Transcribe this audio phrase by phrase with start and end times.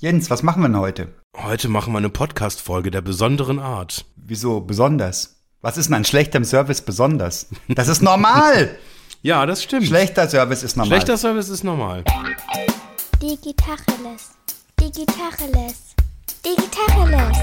[0.00, 1.08] Jens, was machen wir denn heute?
[1.36, 4.04] Heute machen wir eine Podcast-Folge der besonderen Art.
[4.14, 5.40] Wieso besonders?
[5.60, 7.48] Was ist denn an schlechtem Service besonders?
[7.66, 8.78] Das ist normal!
[9.22, 9.84] Ja, das stimmt.
[9.88, 10.86] Schlechter Service ist normal.
[11.00, 12.04] Schlechter Service ist normal.
[13.20, 14.30] Digitacheles.
[14.78, 15.96] Digitacheles.
[16.46, 17.38] Digitacheles.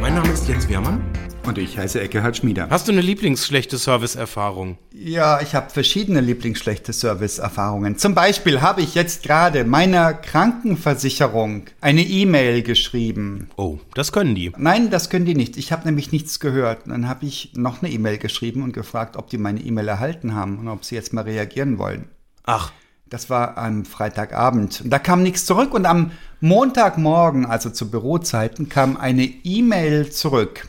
[0.00, 1.00] Mein Name ist Jens Wehrmann.
[1.46, 2.68] Und ich heiße Eckehard Schmieder.
[2.70, 4.78] Hast du eine lieblingsschlechte Service-Erfahrung?
[4.94, 7.98] Ja, ich habe verschiedene lieblingsschlechte Service-Erfahrungen.
[7.98, 13.50] Zum Beispiel habe ich jetzt gerade meiner Krankenversicherung eine E-Mail geschrieben.
[13.56, 14.52] Oh, das können die.
[14.56, 15.58] Nein, das können die nicht.
[15.58, 16.86] Ich habe nämlich nichts gehört.
[16.86, 20.34] Und dann habe ich noch eine E-Mail geschrieben und gefragt, ob die meine E-Mail erhalten
[20.34, 22.08] haben und ob sie jetzt mal reagieren wollen.
[22.44, 22.72] Ach,
[23.10, 24.82] Das war am Freitagabend.
[24.86, 25.74] Da kam nichts zurück.
[25.74, 30.68] Und am Montagmorgen, also zu Bürozeiten, kam eine E-Mail zurück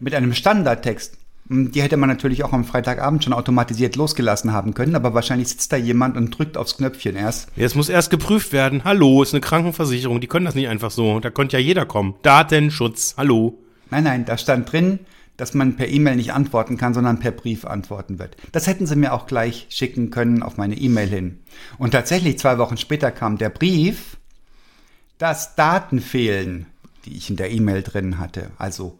[0.00, 1.16] mit einem Standardtext.
[1.50, 5.48] Und Die hätte man natürlich auch am Freitagabend schon automatisiert losgelassen haben können, aber wahrscheinlich
[5.48, 7.48] sitzt da jemand und drückt aufs Knöpfchen erst.
[7.56, 8.84] jetzt muss erst geprüft werden.
[8.84, 10.20] Hallo, ist eine Krankenversicherung.
[10.20, 11.20] Die können das nicht einfach so.
[11.20, 12.14] Da könnte ja jeder kommen.
[12.22, 13.14] Datenschutz.
[13.16, 13.58] Hallo.
[13.90, 14.98] Nein, nein, da stand drin,
[15.38, 18.36] dass man per E-Mail nicht antworten kann, sondern per Brief antworten wird.
[18.52, 21.38] Das hätten sie mir auch gleich schicken können auf meine E-Mail hin.
[21.78, 24.18] Und tatsächlich zwei Wochen später kam der Brief,
[25.16, 26.66] dass Daten fehlen,
[27.06, 28.50] die ich in der E-Mail drin hatte.
[28.58, 28.98] Also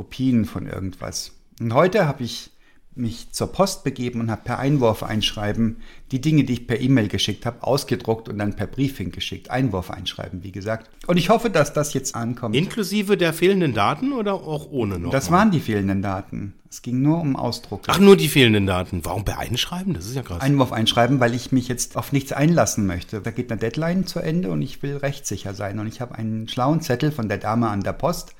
[0.00, 1.32] Kopien von irgendwas.
[1.60, 2.50] Und heute habe ich
[2.94, 5.76] mich zur Post begeben und habe per Einwurf einschreiben
[6.10, 9.50] die Dinge, die ich per E-Mail geschickt habe, ausgedruckt und dann per Brief hingeschickt.
[9.50, 10.90] Einwurf einschreiben, wie gesagt.
[11.06, 12.56] Und ich hoffe, dass das jetzt ankommt.
[12.56, 15.10] Inklusive der fehlenden Daten oder auch ohne noch?
[15.10, 16.54] Das waren die fehlenden Daten.
[16.70, 17.82] Es ging nur um Ausdruck.
[17.88, 19.04] Ach, nur die fehlenden Daten.
[19.04, 19.92] Warum per Einschreiben?
[19.92, 20.40] Das ist ja krass.
[20.40, 23.20] Einwurf einschreiben, weil ich mich jetzt auf nichts einlassen möchte.
[23.20, 25.78] Da geht eine Deadline zu Ende und ich will rechtssicher sein.
[25.78, 28.34] Und ich habe einen schlauen Zettel von der Dame an der Post,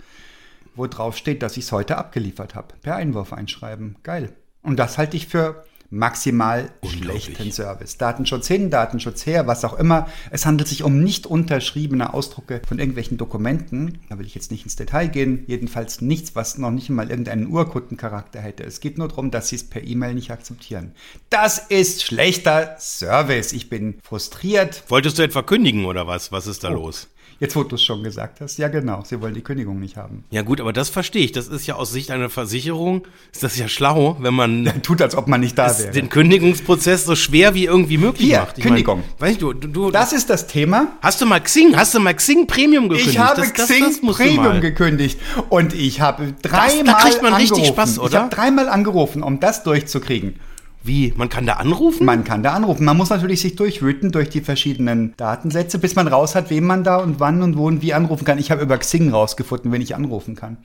[0.75, 2.75] wo drauf steht, dass ich es heute abgeliefert habe.
[2.83, 3.97] Per Einwurf einschreiben.
[4.03, 4.33] Geil.
[4.63, 7.99] Und das halte ich für maximal schlechten Service.
[7.99, 10.07] Datenschutz hin, Datenschutz her, was auch immer.
[10.31, 13.99] Es handelt sich um nicht unterschriebene Ausdrucke von irgendwelchen Dokumenten.
[14.09, 15.43] Da will ich jetzt nicht ins Detail gehen.
[15.49, 18.63] Jedenfalls nichts, was noch nicht mal irgendeinen Urkundencharakter hätte.
[18.63, 20.93] Es geht nur darum, dass sie es per E-Mail nicht akzeptieren.
[21.29, 23.53] Das ist schlechter Service.
[23.53, 24.85] Ich bin frustriert.
[24.89, 26.31] Wolltest du etwa kündigen oder was?
[26.31, 26.75] Was ist da Oh.
[26.75, 27.09] los?
[27.41, 28.59] Jetzt, wo du es schon gesagt hast.
[28.59, 29.03] Ja, genau.
[29.03, 30.25] Sie wollen die Kündigung nicht haben.
[30.31, 31.33] Ja gut, aber das verstehe ich.
[31.33, 35.15] Das ist ja aus Sicht einer Versicherung, ist das ja schlau, wenn man Tut, als
[35.17, 35.91] ob man nicht da wäre.
[35.91, 38.61] den Kündigungsprozess so schwer wie irgendwie möglich Hier, macht.
[38.61, 39.03] Kündigung.
[39.19, 40.89] Mein, weißt du, du, du Das ist das Thema.
[41.01, 43.15] hast du mal Xing, hast du mal Xing Premium gekündigt?
[43.15, 45.19] Ich habe das, das, Xing das du Premium gekündigt
[45.49, 47.73] und ich habe dreimal da kriegt man richtig angerufen.
[47.75, 48.19] Spaß, Ich oder?
[48.21, 50.35] habe dreimal angerufen, um das durchzukriegen.
[50.83, 51.13] Wie?
[51.17, 52.07] Man kann da anrufen?
[52.07, 52.85] Man kann da anrufen.
[52.85, 56.85] Man muss natürlich sich durchwüten durch die verschiedenen Datensätze, bis man raus hat, wem man
[56.85, 58.39] da und wann und wo und wie anrufen kann.
[58.39, 60.57] Ich habe über Xing rausgefunden, wen ich anrufen kann.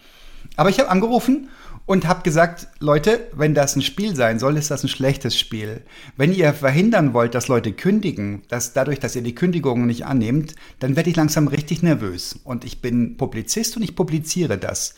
[0.55, 1.49] Aber ich habe angerufen
[1.85, 5.81] und habe gesagt, Leute, wenn das ein Spiel sein soll, ist das ein schlechtes Spiel.
[6.15, 10.55] Wenn ihr verhindern wollt, dass Leute kündigen, dass dadurch, dass ihr die Kündigungen nicht annehmt,
[10.79, 12.39] dann werde ich langsam richtig nervös.
[12.43, 14.95] Und ich bin Publizist und ich publiziere das.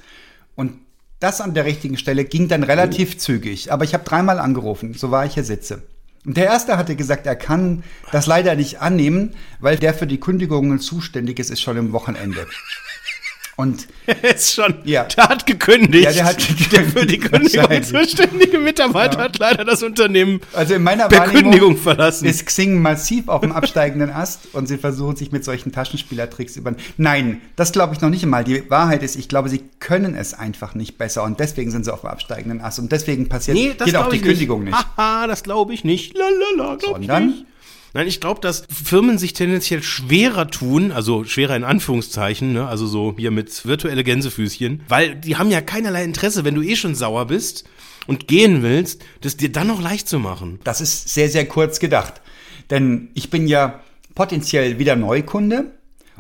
[0.56, 0.74] Und
[1.20, 3.72] das an der richtigen Stelle ging dann relativ zügig.
[3.72, 5.84] Aber ich habe dreimal angerufen, so war ich hier sitze.
[6.26, 10.20] Und der erste hatte gesagt, er kann das leider nicht annehmen, weil der für die
[10.20, 12.46] Kündigungen zuständig ist, ist schon im Wochenende.
[13.58, 13.88] Und
[14.22, 15.06] ist schon, Ja.
[15.06, 16.06] der hat gekündigt.
[16.06, 20.84] Ja, der hat Der für die Kündigung zuständige Mitarbeiter hat leider das Unternehmen also in
[20.84, 22.26] meiner per Wahrnehmung Kündigung verlassen.
[22.28, 26.76] ist Xing massiv auf dem absteigenden Ast und sie versuchen sich mit solchen Taschenspielertricks über.
[26.98, 28.44] Nein, das glaube ich noch nicht einmal.
[28.44, 31.92] Die Wahrheit ist, ich glaube, sie können es einfach nicht besser und deswegen sind sie
[31.92, 34.78] auf dem absteigenden Ast und deswegen passiert Nee, geht auch die ich Kündigung nicht.
[34.98, 36.16] Haha, das glaube ich nicht.
[36.16, 37.26] Lalala, glaub ich Sondern?
[37.28, 37.46] nicht.
[37.98, 42.68] Nein, ich glaube, dass Firmen sich tendenziell schwerer tun, also schwerer in Anführungszeichen, ne?
[42.68, 46.76] also so hier mit virtuelle Gänsefüßchen, weil die haben ja keinerlei Interesse, wenn du eh
[46.76, 47.68] schon sauer bist
[48.06, 50.60] und gehen willst, das dir dann noch leicht zu machen.
[50.64, 52.22] Das ist sehr, sehr kurz gedacht.
[52.70, 53.80] Denn ich bin ja
[54.14, 55.72] potenziell wieder Neukunde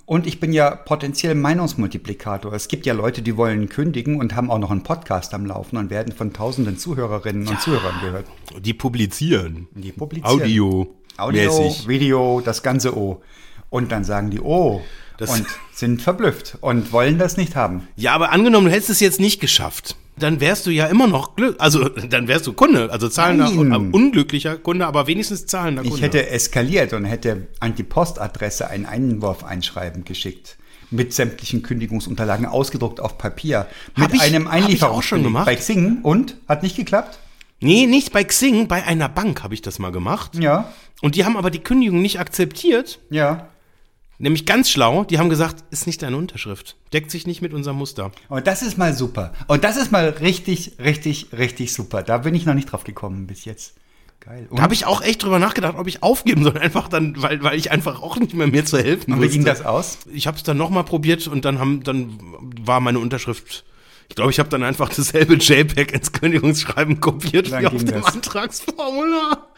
[0.07, 2.53] und ich bin ja potenziell Meinungsmultiplikator.
[2.53, 5.77] Es gibt ja Leute, die wollen kündigen und haben auch noch einen Podcast am Laufen
[5.77, 8.25] und werden von tausenden Zuhörerinnen und Zuhörern gehört.
[8.59, 9.67] Die publizieren.
[9.75, 10.41] Die publizieren.
[10.41, 10.97] Audio.
[11.17, 11.87] Audio, mäßig.
[11.87, 13.21] Video, das ganze O.
[13.69, 14.81] Und dann sagen die O
[15.17, 17.87] Das- und sind verblüfft und wollen das nicht haben.
[17.95, 19.95] Ja, aber angenommen, du hättest es jetzt nicht geschafft.
[20.19, 23.71] Dann wärst du ja immer noch Glück, also dann wärst du Kunde, also zahlender, Nein.
[23.73, 25.95] un- unglücklicher Kunde, aber wenigstens zahlender Kunde.
[25.97, 30.57] Ich hätte eskaliert und hätte an die Postadresse ein Einwurf-Einschreiben geschickt.
[30.89, 33.67] Mit sämtlichen Kündigungsunterlagen ausgedruckt auf Papier.
[33.95, 35.23] Mit ich- einem hab ich auch schon Einlieferungsbeleg.
[35.25, 35.45] gemacht.
[35.45, 36.37] Bei Xing und?
[36.47, 37.19] Hat nicht geklappt?
[37.59, 40.35] Nee, nicht bei Xing, bei einer Bank habe ich das mal gemacht.
[40.35, 40.71] Ja,
[41.01, 42.99] Und die haben aber die Kündigung nicht akzeptiert.
[43.09, 43.49] ja.
[44.19, 46.75] Nämlich ganz schlau, die haben gesagt, ist nicht deine Unterschrift.
[46.91, 48.11] Deckt sich nicht mit unserem Muster.
[48.29, 49.31] Und das ist mal super.
[49.45, 52.01] Und das ist mal richtig, richtig, richtig super.
[52.01, 53.75] Da bin ich noch nicht drauf gekommen bis jetzt.
[54.19, 54.47] Geil.
[54.49, 56.57] Und, Da habe ich auch echt drüber nachgedacht, ob ich aufgeben soll.
[56.57, 59.45] Einfach dann, weil, weil ich einfach auch nicht mehr mir zu helfen und wie ging
[59.45, 59.99] das aus?
[60.11, 62.17] Ich habe es dann nochmal probiert und dann haben, dann
[62.59, 63.65] war meine Unterschrift.
[64.09, 67.85] Ich glaube, ich habe dann einfach dasselbe JPEG ins Kündigungsschreiben kopiert Dann wie auf dem
[67.85, 68.05] das.
[68.05, 69.47] Antragsformular.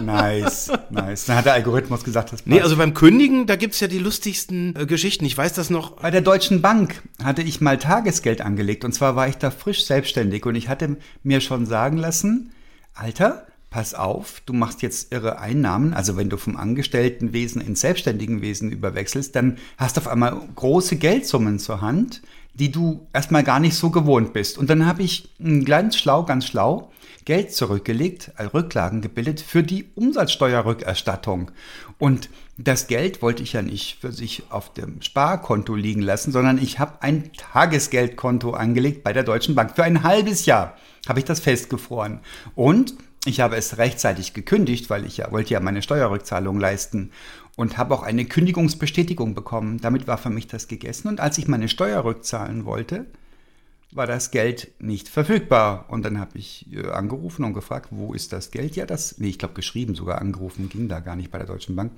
[0.00, 1.26] Nice, nice.
[1.26, 2.46] Dann hat der Algorithmus gesagt, das passt.
[2.46, 5.24] Nee, also beim Kündigen, da gibt's ja die lustigsten äh, Geschichten.
[5.24, 5.92] Ich weiß das noch.
[6.00, 9.84] Bei der Deutschen Bank hatte ich mal Tagesgeld angelegt und zwar war ich da frisch
[9.84, 12.52] selbstständig und ich hatte mir schon sagen lassen,
[12.94, 18.70] Alter, pass auf, du machst jetzt irre Einnahmen, also wenn du vom Angestelltenwesen ins Selbstständigenwesen
[18.70, 22.22] überwechselst, dann hast du auf einmal große Geldsummen zur Hand,
[22.58, 24.56] die du erstmal gar nicht so gewohnt bist.
[24.58, 26.90] Und dann habe ich mm, ganz schlau, ganz schlau
[27.26, 31.50] Geld zurückgelegt, äh, Rücklagen gebildet für die Umsatzsteuerrückerstattung.
[31.98, 36.58] Und das Geld wollte ich ja nicht für sich auf dem Sparkonto liegen lassen, sondern
[36.58, 39.72] ich habe ein Tagesgeldkonto angelegt bei der Deutschen Bank.
[39.76, 40.76] Für ein halbes Jahr
[41.08, 42.20] habe ich das festgefroren.
[42.54, 42.94] Und
[43.26, 47.10] ich habe es rechtzeitig gekündigt, weil ich ja wollte ja meine Steuerrückzahlung leisten
[47.56, 49.80] und habe auch eine Kündigungsbestätigung bekommen.
[49.80, 51.08] Damit war für mich das gegessen.
[51.08, 53.06] Und als ich meine Steuer rückzahlen wollte,
[53.92, 55.86] war das Geld nicht verfügbar.
[55.88, 58.76] Und dann habe ich äh, angerufen und gefragt, wo ist das Geld?
[58.76, 61.74] Ja, das, nee, ich glaube geschrieben, sogar angerufen, ging da gar nicht bei der Deutschen
[61.74, 61.92] Bank.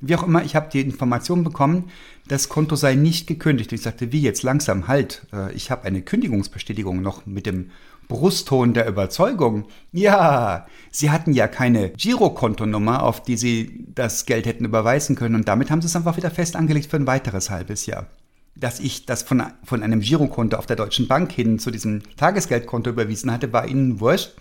[0.00, 1.90] Wie auch immer, ich habe die Information bekommen,
[2.28, 3.72] das Konto sei nicht gekündigt.
[3.72, 7.70] Ich sagte, wie jetzt langsam, halt, äh, ich habe eine Kündigungsbestätigung noch mit dem
[8.08, 9.66] Brustton der Überzeugung.
[9.92, 15.46] Ja, Sie hatten ja keine Girokontonummer, auf die Sie das Geld hätten überweisen können und
[15.46, 18.06] damit haben Sie es einfach wieder fest angelegt für ein weiteres halbes Jahr
[18.58, 22.90] dass ich das von, von einem Girokonto auf der Deutschen Bank hin zu diesem Tagesgeldkonto
[22.90, 24.32] überwiesen hatte, war ihnen wurscht.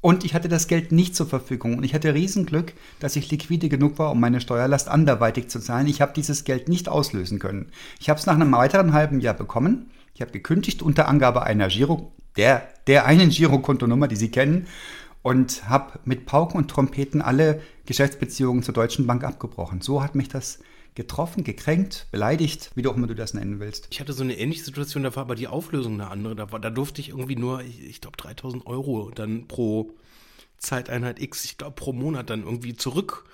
[0.00, 1.76] Und ich hatte das Geld nicht zur Verfügung.
[1.76, 5.88] Und ich hatte Riesenglück, dass ich liquide genug war, um meine Steuerlast anderweitig zu zahlen.
[5.88, 7.72] Ich habe dieses Geld nicht auslösen können.
[7.98, 9.90] Ich habe es nach einem weiteren halben Jahr bekommen.
[10.14, 14.66] Ich habe gekündigt unter Angabe einer Giro, der, der einen Girokontonummer, die Sie kennen,
[15.22, 19.80] und habe mit Pauken und Trompeten alle Geschäftsbeziehungen zur Deutschen Bank abgebrochen.
[19.80, 20.60] So hat mich das
[20.94, 23.88] getroffen, gekränkt, beleidigt, wie du auch immer du das nennen willst.
[23.90, 26.34] Ich hatte so eine ähnliche Situation, da war aber die Auflösung eine andere.
[26.34, 29.92] Da, war, da durfte ich irgendwie nur, ich, ich glaube, 3000 Euro dann pro
[30.56, 33.24] Zeiteinheit X, ich glaube, pro Monat dann irgendwie zurück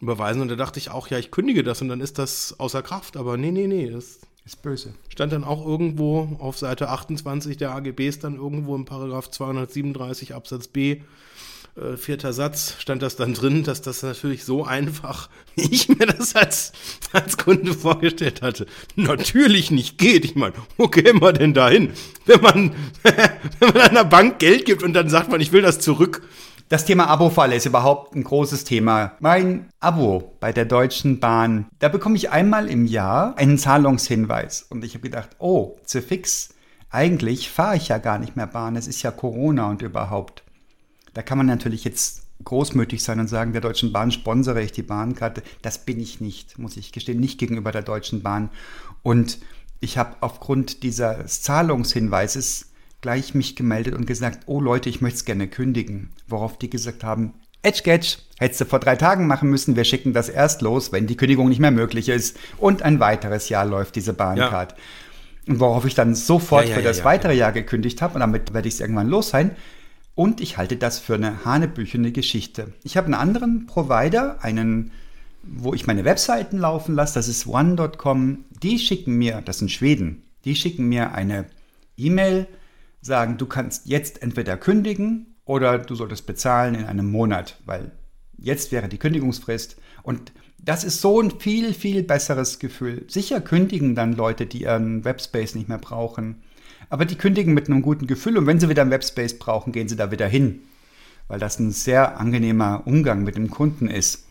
[0.00, 0.42] überweisen.
[0.42, 3.16] Und da dachte ich auch, ja, ich kündige das und dann ist das außer Kraft.
[3.16, 4.92] Aber nee, nee, nee, das Ist böse.
[5.08, 10.68] stand dann auch irgendwo auf Seite 28 der AGBs, dann irgendwo im Paragraph 237 Absatz
[10.68, 11.00] B,
[11.76, 16.04] äh, vierter Satz, stand das dann drin, dass das natürlich so einfach, wie ich mir
[16.04, 16.72] das als,
[17.12, 20.26] als Kunde vorgestellt hatte, natürlich nicht geht.
[20.26, 21.94] Ich meine, wo käme man denn dahin,
[22.26, 25.78] wenn man, wenn man einer Bank Geld gibt und dann sagt man, ich will das
[25.78, 26.20] zurück?
[26.70, 29.12] Das Thema Abo-Falle ist überhaupt ein großes Thema.
[29.20, 34.62] Mein Abo bei der Deutschen Bahn, da bekomme ich einmal im Jahr einen Zahlungshinweis.
[34.70, 36.54] Und ich habe gedacht, oh, zu fix.
[36.88, 38.76] Eigentlich fahre ich ja gar nicht mehr Bahn.
[38.76, 40.42] Es ist ja Corona und überhaupt.
[41.12, 44.82] Da kann man natürlich jetzt großmütig sein und sagen, der Deutschen Bahn sponsere ich die
[44.82, 45.42] Bahnkarte.
[45.60, 48.48] Das bin ich nicht, muss ich gestehen, nicht gegenüber der Deutschen Bahn.
[49.02, 49.38] Und
[49.80, 52.70] ich habe aufgrund dieses Zahlungshinweises
[53.04, 56.08] gleich mich gemeldet und gesagt, oh Leute, ich möchte es gerne kündigen.
[56.26, 57.82] Worauf die gesagt haben, Edge
[58.38, 61.50] hättest du vor drei Tagen machen müssen, wir schicken das erst los, wenn die Kündigung
[61.50, 62.38] nicht mehr möglich ist.
[62.56, 64.74] Und ein weiteres Jahr läuft diese Bahncard.
[65.46, 68.14] Und worauf ich dann sofort Ja, ja, für ja, das ja, weitere Jahr gekündigt habe
[68.14, 69.50] und damit werde ich es irgendwann los sein.
[70.14, 72.72] Und ich halte das für eine hanebüchene Geschichte.
[72.84, 74.92] Ich habe einen anderen Provider, einen,
[75.42, 78.46] wo ich meine Webseiten laufen lasse, das ist one.com.
[78.62, 81.44] Die schicken mir, das sind Schweden, die schicken mir eine
[81.98, 82.46] E-Mail,
[83.04, 87.92] sagen, du kannst jetzt entweder kündigen oder du solltest bezahlen in einem Monat, weil
[88.38, 89.76] jetzt wäre die Kündigungsfrist.
[90.02, 93.04] Und das ist so ein viel, viel besseres Gefühl.
[93.08, 96.42] Sicher kündigen dann Leute, die ihren Webspace nicht mehr brauchen.
[96.88, 99.88] Aber die kündigen mit einem guten Gefühl und wenn sie wieder einen Webspace brauchen, gehen
[99.88, 100.60] sie da wieder hin.
[101.28, 104.26] Weil das ein sehr angenehmer Umgang mit dem Kunden ist.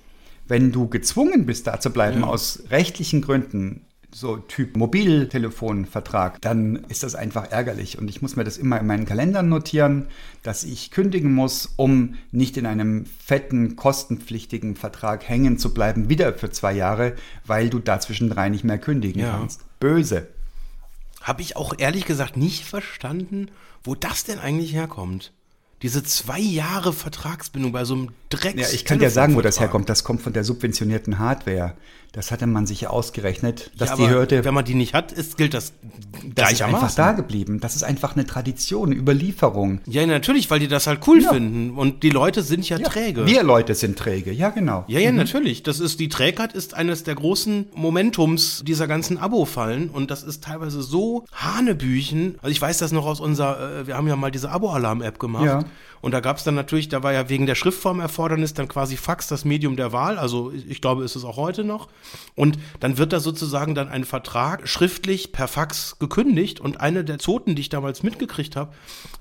[0.47, 2.27] Wenn du gezwungen bist, da zu bleiben Ja.
[2.27, 7.97] aus rechtlichen Gründen, so Typ Mobiltelefonvertrag, dann ist das einfach ärgerlich.
[7.97, 10.07] Und ich muss mir das immer in meinen Kalendern notieren,
[10.43, 16.33] dass ich kündigen muss, um nicht in einem fetten, kostenpflichtigen Vertrag hängen zu bleiben, wieder
[16.33, 17.15] für zwei Jahre,
[17.45, 19.31] weil du dazwischen drei nicht mehr kündigen Ja.
[19.37, 19.61] kannst.
[19.79, 20.27] Böse.
[21.21, 23.49] Habe ich auch ehrlich gesagt nicht verstanden,
[23.83, 25.31] wo das denn eigentlich herkommt.
[25.81, 28.61] Diese zwei Jahre Vertragsbindung bei so einem Drecks.
[28.61, 29.89] Ja, ich kann dir sagen, wo das herkommt.
[29.89, 31.73] Das kommt von der subventionierten Hardware.
[32.13, 35.11] Das hatte man sich ja ausgerechnet, dass Ja, die Hürde Wenn man die nicht hat,
[35.11, 35.73] ist, gilt das
[36.35, 36.95] das ist einfach gleichermaßen.
[36.95, 37.59] da geblieben.
[37.59, 39.81] Das ist einfach eine Tradition, eine Überlieferung.
[39.87, 41.33] Ja, natürlich, weil die das halt cool Ja.
[41.33, 41.71] finden.
[41.75, 43.25] Und die Leute sind ja, träge.
[43.25, 44.85] Wir Leute sind träge, ja genau.
[44.87, 45.63] Ja, ja, natürlich.
[45.63, 50.43] Das ist, die Trägheit ist eines der großen Momentums dieser ganzen Abo-Fallen und das ist
[50.43, 52.35] teilweise so Hanebüchen.
[52.43, 55.45] Also ich weiß das noch aus unserer, äh, wir haben ja mal diese Abo-Alarm-App gemacht.
[55.45, 55.63] Ja.
[56.03, 59.27] Und da gab es dann natürlich, da war ja wegen der Schriftformerfordernis dann quasi Fax
[59.27, 60.19] das Medium der Wahl.
[60.19, 61.87] Also ich glaube, ist es auch heute noch.
[62.35, 66.59] Und dann wird da sozusagen dann ein Vertrag schriftlich per Fax gekündigt.
[66.59, 68.73] Und eine der Zoten, die ich damals mitgekriegt habe,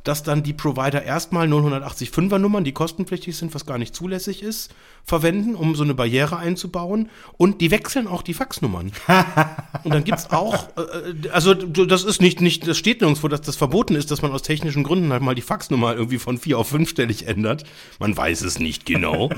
[0.02, 4.74] dass dann die Provider erstmal 085er Nummern, die kostenpflichtig sind, was gar nicht zulässig ist,
[5.04, 7.08] verwenden, um so eine Barriere einzubauen.
[7.38, 8.90] Und die wechseln auch die Faxnummern.
[9.84, 13.40] Und dann gibt's auch, äh, also du- das ist nicht, nicht, das steht nirgendwo, dass
[13.42, 16.58] das verboten ist, dass man aus technischen Gründen halt mal die Faxnummer irgendwie von vier
[16.58, 17.64] auf fünfstellig ändert.
[18.00, 19.31] Man weiß es nicht genau.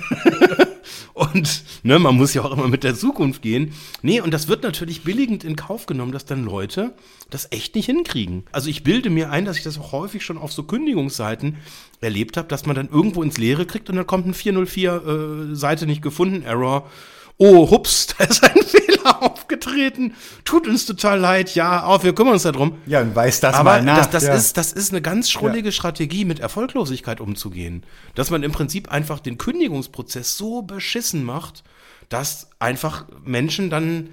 [1.14, 3.74] und ne, man muss ja auch immer mit der Zukunft gehen.
[4.02, 6.94] Nee, und das wird natürlich billigend in Kauf genommen, dass dann Leute
[7.30, 8.44] das echt nicht hinkriegen.
[8.52, 11.56] Also ich bilde mir ein, dass ich das auch häufig schon auf so Kündigungsseiten
[12.00, 15.54] erlebt habe, dass man dann irgendwo ins Leere kriegt und dann kommt ein 404 äh,
[15.54, 16.88] Seite nicht gefunden, Error.
[17.36, 20.14] Oh, hups, da ist ein Fehler aufgetreten.
[20.44, 21.54] Tut uns total leid.
[21.54, 22.78] Ja, auf, wir kümmern uns darum.
[22.86, 23.98] Ja, und weiß das Aber mal nach.
[23.98, 24.34] das, das, ja.
[24.34, 27.84] ist, das ist eine ganz schrullige Strategie, mit Erfolglosigkeit umzugehen.
[28.14, 31.64] Dass man im Prinzip einfach den Kündigungsprozess so beschissen macht,
[32.08, 34.10] dass einfach Menschen dann,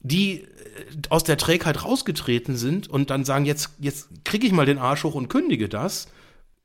[0.00, 0.46] die äh,
[1.08, 5.04] aus der Trägheit rausgetreten sind und dann sagen, jetzt, jetzt kriege ich mal den Arsch
[5.04, 6.08] hoch und kündige das.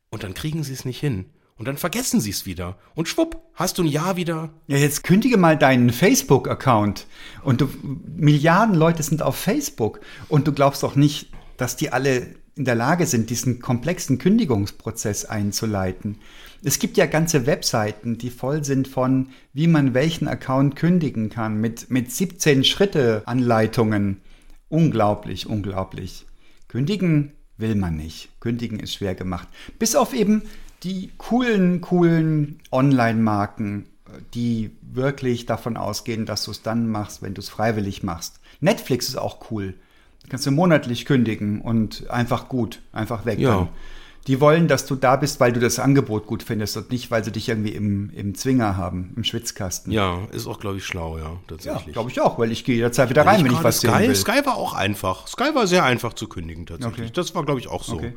[0.10, 1.25] Und dann kriegen sie es nicht hin.
[1.57, 2.77] Und dann vergessen sie es wieder.
[2.95, 7.07] Und schwupp, hast du ein Jahr wieder Ja, jetzt kündige mal deinen Facebook-Account.
[7.43, 10.01] Und du, Milliarden Leute sind auf Facebook.
[10.27, 15.25] Und du glaubst doch nicht, dass die alle in der Lage sind, diesen komplexen Kündigungsprozess
[15.25, 16.19] einzuleiten.
[16.63, 21.59] Es gibt ja ganze Webseiten, die voll sind von, wie man welchen Account kündigen kann,
[21.59, 24.21] mit, mit 17 Schritte-Anleitungen.
[24.67, 26.25] Unglaublich, unglaublich.
[26.67, 28.29] Kündigen will man nicht.
[28.39, 29.47] Kündigen ist schwer gemacht.
[29.79, 30.43] Bis auf eben
[30.86, 33.88] die coolen, coolen Online-Marken,
[34.34, 38.39] die wirklich davon ausgehen, dass du es dann machst, wenn du es freiwillig machst.
[38.62, 39.74] Netflix ist auch cool.
[40.30, 43.39] Kannst du monatlich kündigen und einfach gut, einfach weg.
[43.39, 43.68] Ja.
[44.27, 47.24] Die wollen, dass du da bist, weil du das Angebot gut findest und nicht, weil
[47.24, 49.92] sie dich irgendwie im, im Zwinger haben, im Schwitzkasten.
[49.92, 51.94] Ja, ist auch, glaube ich, schlau, ja, Ja, tatsächlich.
[51.94, 54.15] glaube ich auch, weil ich gehe jederzeit wieder rein, wenn ich was sehen Sky, will.
[54.15, 55.27] Sky war auch einfach.
[55.27, 57.08] Sky war sehr einfach zu kündigen tatsächlich.
[57.10, 57.12] Okay.
[57.13, 57.98] Das war, glaube ich, auch so.
[57.98, 58.13] Okay.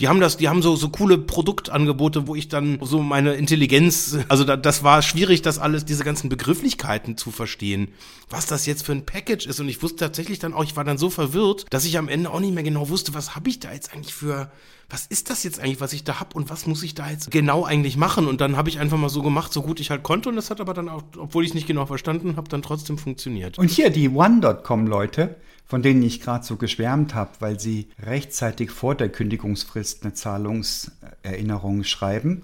[0.00, 4.18] Die haben das, die haben so, so coole Produktangebote, wo ich dann so meine Intelligenz,
[4.28, 7.88] also da, das war schwierig, das alles, diese ganzen Begrifflichkeiten zu verstehen,
[8.28, 9.60] was das jetzt für ein Package ist.
[9.60, 12.30] Und ich wusste tatsächlich dann auch, ich war dann so verwirrt, dass ich am Ende
[12.30, 14.50] auch nicht mehr genau wusste, was habe ich da jetzt eigentlich für,
[14.90, 17.30] was ist das jetzt eigentlich, was ich da hab und was muss ich da jetzt
[17.30, 18.26] genau eigentlich machen?
[18.26, 20.28] Und dann habe ich einfach mal so gemacht, so gut ich halt konnte.
[20.28, 22.98] Und das hat aber dann auch, obwohl ich es nicht genau verstanden habe, dann trotzdem
[22.98, 23.58] funktioniert.
[23.58, 28.94] Und hier die One.com-Leute, von denen ich gerade so geschwärmt habe, weil sie rechtzeitig vor
[28.94, 32.42] der Kündigungsfrist eine Zahlungserinnerung schreiben,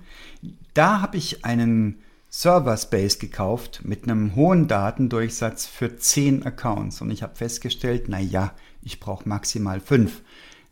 [0.75, 2.01] da habe ich einen
[2.31, 7.01] Server-Space gekauft mit einem hohen Datendurchsatz für 10 Accounts.
[7.01, 10.23] Und ich habe festgestellt, na ja, ich brauche maximal 5.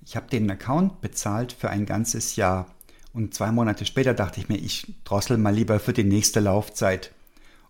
[0.06, 2.66] Ich habe den Account bezahlt für ein ganzes Jahr.
[3.12, 7.12] Und zwei Monate später dachte ich mir, ich drossel mal lieber für die nächste Laufzeit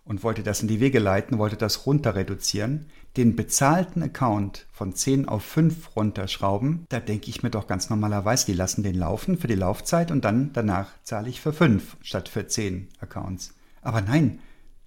[0.05, 2.85] und wollte das in die Wege leiten, wollte das runter reduzieren,
[3.17, 8.45] den bezahlten Account von 10 auf 5 runterschrauben, da denke ich mir doch ganz normalerweise,
[8.45, 12.29] die lassen den laufen für die Laufzeit und dann danach zahle ich für 5 statt
[12.29, 13.53] für 10 Accounts.
[13.81, 14.39] Aber nein,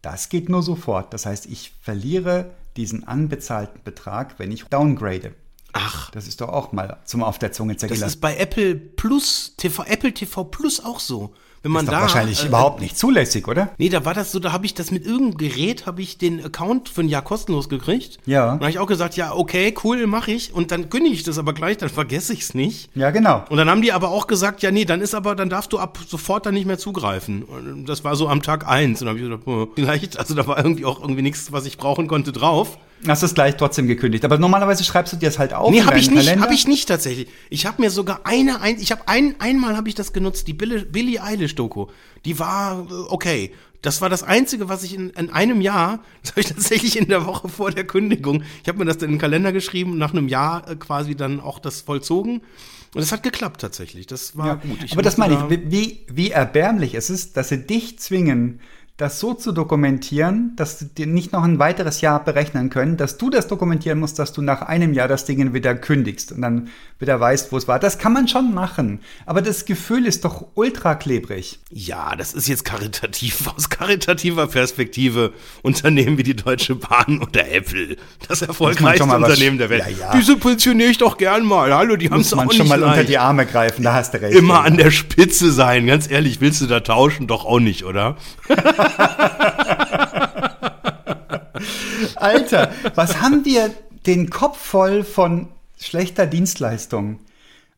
[0.03, 1.15] das geht nur sofort.
[1.15, 5.35] Das heißt, ich verliere diesen anbezahlten Betrag, wenn ich downgrade.
[5.73, 8.75] Ach, Das ist doch auch mal zum auf der Zunge das zergehen ist bei Apple
[8.77, 11.35] Plus, TV, Apple TV Plus auch so.
[11.63, 13.71] Wenn man ist da wahrscheinlich äh, überhaupt nicht zulässig, oder?
[13.79, 16.45] Nee, da war das so, da habe ich das mit irgendeinem Gerät, habe ich den
[16.45, 18.19] Account für ein Jahr kostenlos gekriegt.
[18.27, 18.53] Ja.
[18.53, 20.53] Und habe ich auch gesagt, ja, okay, cool, mache ich.
[20.53, 22.91] Und dann kündige ich das aber gleich, dann vergesse ich es nicht.
[22.97, 23.45] Ja, genau.
[23.49, 25.79] Und dann haben die aber auch gesagt, ja, nee, dann ist aber, dann darfst du
[25.79, 27.45] ab sofort dann nicht mehr zugreifen.
[27.45, 29.01] Und das war so am Tag eins.
[29.01, 31.65] Und dann habe ich gedacht, oh, vielleicht, also da war irgendwie auch irgendwie nichts, was
[31.67, 32.79] ich brauchen konnte, drauf.
[33.07, 34.25] Hast es gleich trotzdem gekündigt.
[34.25, 35.71] Aber normalerweise schreibst du dir das halt auf.
[35.71, 37.29] Nee, habe ich nicht, habe ich nicht tatsächlich.
[37.51, 40.53] Ich habe mir sogar eine, ein, ich habe ein, einmal habe ich das genutzt, die
[40.53, 41.87] Billie, Billie Eilish Doku.
[42.25, 43.53] Die war äh, okay.
[43.81, 47.09] Das war das Einzige, was ich in, in einem Jahr, das habe ich tatsächlich in
[47.09, 49.99] der Woche vor der Kündigung, ich habe mir das dann in den Kalender geschrieben und
[49.99, 52.43] nach einem Jahr äh, quasi dann auch das vollzogen.
[52.95, 54.07] Und es hat geklappt tatsächlich.
[54.07, 54.83] Das war Ja, gut.
[54.85, 58.61] Ich aber das meine ich, wie, wie erbärmlich es ist, dass sie dich zwingen,
[59.03, 63.19] das so zu dokumentieren, dass sie dir nicht noch ein weiteres Jahr berechnen können, dass
[63.19, 66.69] du das dokumentieren musst, dass du nach einem Jahr das Ding wieder kündigst und dann
[67.01, 67.81] wieder weißt, wo es war.
[67.81, 69.01] Das kann man schon machen.
[69.27, 71.59] Aber das Gefühl ist doch ultra klebrig.
[71.71, 75.33] Ja, das ist jetzt karitativ, aus karitativer Perspektive.
[75.63, 77.97] Unternehmen wie die Deutsche Bahn oder Apple.
[78.29, 79.83] Das erfolgreichste was- Unternehmen der Welt.
[79.99, 80.17] Ja, ja.
[80.17, 81.75] Die subventioniere ich doch gern mal.
[81.75, 83.09] Hallo, die haben es auch man nicht schon mal unter leicht.
[83.09, 84.37] die Arme greifen, da hast du recht.
[84.39, 85.89] Immer an der Spitze sein.
[85.89, 87.27] Ganz ehrlich, willst du da tauschen?
[87.27, 88.17] Doch auch nicht, oder?
[92.17, 93.71] Alter, was haben wir
[94.07, 97.19] den Kopf voll von schlechter Dienstleistung?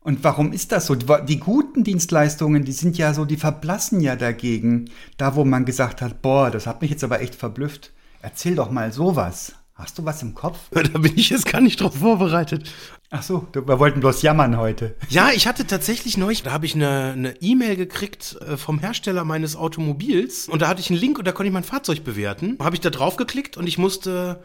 [0.01, 0.93] Und warum ist das so?
[0.93, 4.91] Die, guten Dienstleistungen, die sind ja so, die verblassen ja dagegen.
[5.17, 7.91] Da, wo man gesagt hat, boah, das hat mich jetzt aber echt verblüfft.
[8.21, 9.53] Erzähl doch mal sowas.
[9.73, 10.59] Hast du was im Kopf?
[10.71, 12.71] Da bin ich jetzt gar nicht drauf vorbereitet.
[13.11, 14.95] Ach so, wir wollten bloß jammern heute.
[15.09, 19.55] Ja, ich hatte tatsächlich neulich, da habe ich eine E-Mail gekriegt äh, vom Hersteller meines
[19.55, 22.57] Automobils und da hatte ich einen Link und da konnte ich mein Fahrzeug bewerten.
[22.59, 24.41] Habe ich da drauf geklickt und ich musste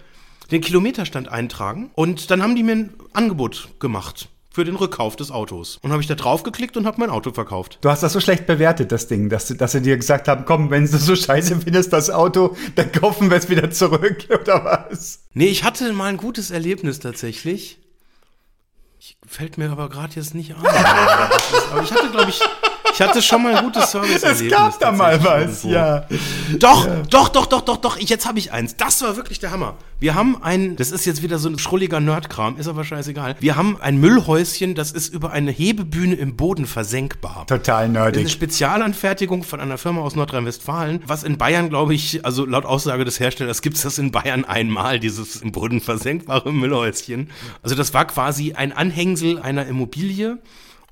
[0.51, 5.31] den Kilometerstand eintragen und dann haben die mir ein Angebot gemacht für den Rückkauf des
[5.31, 5.79] Autos.
[5.81, 7.79] Und habe ich da drauf geklickt und habe mein Auto verkauft.
[7.83, 10.71] Du hast das so schlecht bewertet, das Ding, dass, dass sie dir gesagt haben, komm,
[10.71, 15.21] wenn du so scheiße findest, das Auto, dann kaufen wir es wieder zurück, oder was?
[15.35, 17.80] Nee, ich hatte mal ein gutes Erlebnis tatsächlich.
[19.03, 20.67] Ich, fällt mir aber gerade jetzt nicht ein.
[21.71, 22.39] aber ich hatte, glaube ich,
[23.01, 24.53] ich hatte schon mal ein gutes Service-Erlebnis.
[24.53, 25.69] Es gab da mal was, irgendwo.
[25.71, 26.07] ja.
[26.59, 27.97] Doch, doch, doch, doch, doch, doch.
[27.97, 28.77] Ich, jetzt habe ich eins.
[28.77, 29.75] Das war wirklich der Hammer.
[30.01, 33.37] Wir haben ein, das ist jetzt wieder so ein schrulliger Nerdkram, ist aber scheißegal.
[33.41, 37.47] Wir haben ein Müllhäuschen, das ist über eine Hebebühne im Boden versenkbar.
[37.47, 38.31] Total Eine nerdig.
[38.31, 43.21] Spezialanfertigung von einer Firma aus Nordrhein-Westfalen, was in Bayern, glaube ich, also laut Aussage des
[43.21, 47.31] Herstellers gibt es das in Bayern einmal, dieses im Boden versenkbare Müllhäuschen.
[47.63, 50.39] Also das war quasi ein Anhängsel einer Immobilie.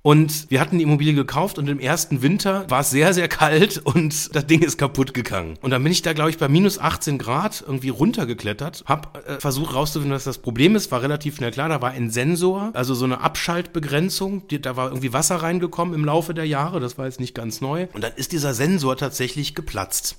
[0.03, 3.79] Und wir hatten die Immobilie gekauft und im ersten Winter war es sehr, sehr kalt
[3.79, 5.59] und das Ding ist kaputt gegangen.
[5.61, 9.41] Und dann bin ich da, glaube ich, bei minus 18 Grad irgendwie runtergeklettert, hab äh,
[9.41, 12.95] versucht rauszufinden, was das Problem ist, war relativ schnell klar, da war ein Sensor, also
[12.95, 17.07] so eine Abschaltbegrenzung, die, da war irgendwie Wasser reingekommen im Laufe der Jahre, das war
[17.07, 17.89] jetzt nicht ganz neu.
[17.93, 20.17] Und dann ist dieser Sensor tatsächlich geplatzt.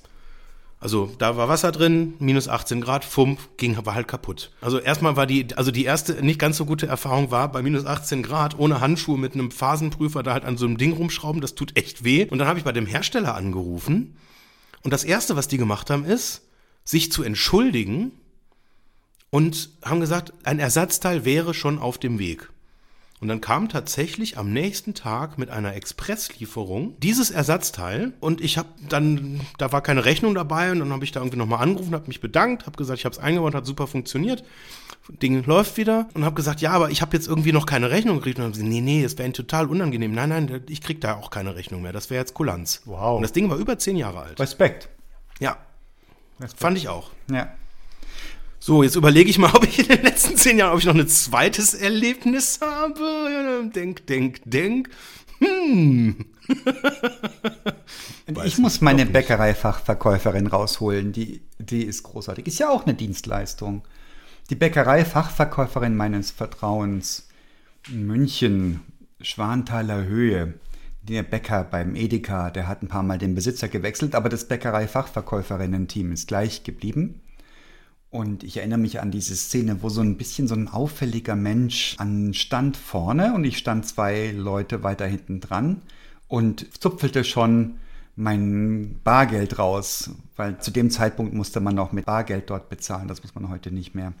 [0.80, 4.50] Also da war Wasser drin, minus 18 Grad, Fump, ging aber halt kaputt.
[4.62, 7.84] Also erstmal war die, also die erste nicht ganz so gute Erfahrung war, bei minus
[7.84, 11.54] 18 Grad ohne Handschuhe mit einem Phasenprüfer da halt an so einem Ding rumschrauben, das
[11.54, 12.26] tut echt weh.
[12.26, 14.16] Und dann habe ich bei dem Hersteller angerufen
[14.82, 16.48] und das erste, was die gemacht haben, ist,
[16.84, 18.12] sich zu entschuldigen
[19.28, 22.50] und haben gesagt, ein Ersatzteil wäre schon auf dem Weg.
[23.20, 28.68] Und dann kam tatsächlich am nächsten Tag mit einer Expresslieferung dieses Ersatzteil und ich habe
[28.88, 32.06] dann, da war keine Rechnung dabei und dann habe ich da irgendwie nochmal angerufen, habe
[32.06, 34.42] mich bedankt, habe gesagt, ich habe es eingebaut, hat super funktioniert.
[35.08, 38.16] Ding läuft wieder und habe gesagt, ja, aber ich habe jetzt irgendwie noch keine Rechnung
[38.16, 38.38] gekriegt.
[38.38, 40.12] Und dann haben sie, nee, nee, es wäre Ihnen total unangenehm.
[40.12, 41.92] Nein, nein, ich krieg da auch keine Rechnung mehr.
[41.92, 42.82] Das wäre jetzt Kulanz.
[42.84, 43.16] Wow.
[43.16, 44.38] Und das Ding war über zehn Jahre alt.
[44.38, 44.88] Respekt.
[45.40, 45.56] Ja,
[46.56, 47.10] fand ich auch.
[47.30, 47.52] Ja.
[48.62, 50.94] So, jetzt überlege ich mal, ob ich in den letzten zehn Jahren, ob ich noch
[50.94, 53.70] ein zweites Erlebnis habe.
[53.74, 54.90] Denk, denk, denk.
[55.38, 56.26] Hm.
[58.44, 61.12] ich muss meine Bäckereifachverkäuferin rausholen.
[61.12, 62.46] Die, die ist großartig.
[62.46, 63.82] Ist ja auch eine Dienstleistung.
[64.50, 67.28] Die Bäckereifachverkäuferin meines Vertrauens
[67.88, 68.80] in München,
[69.22, 70.54] Schwanthaler Höhe.
[71.02, 76.12] Der Bäcker beim Edeka, der hat ein paar Mal den Besitzer gewechselt, aber das Bäckereifachverkäuferinnen-Team
[76.12, 77.22] ist gleich geblieben.
[78.10, 81.94] Und ich erinnere mich an diese Szene, wo so ein bisschen so ein auffälliger Mensch
[81.98, 85.82] an stand vorne und ich stand zwei Leute weiter hinten dran
[86.26, 87.74] und zupfelte schon
[88.16, 93.22] mein Bargeld raus, weil zu dem Zeitpunkt musste man noch mit Bargeld dort bezahlen, das
[93.22, 94.12] muss man heute nicht mehr.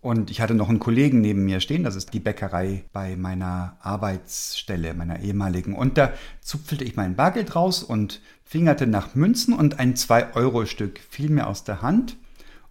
[0.00, 3.76] Und ich hatte noch einen Kollegen neben mir stehen, das ist die Bäckerei bei meiner
[3.80, 5.74] Arbeitsstelle, meiner ehemaligen.
[5.74, 11.30] Und da zupfelte ich mein Bargeld raus und fingerte nach Münzen und ein 2-Euro-Stück fiel
[11.30, 12.16] mir aus der Hand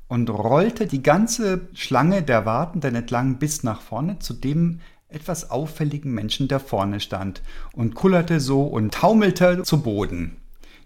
[0.10, 6.12] und rollte die ganze Schlange der Wartenden entlang bis nach vorne zu dem etwas auffälligen
[6.12, 7.42] Menschen, der vorne stand
[7.74, 10.38] und kullerte so und taumelte zu Boden.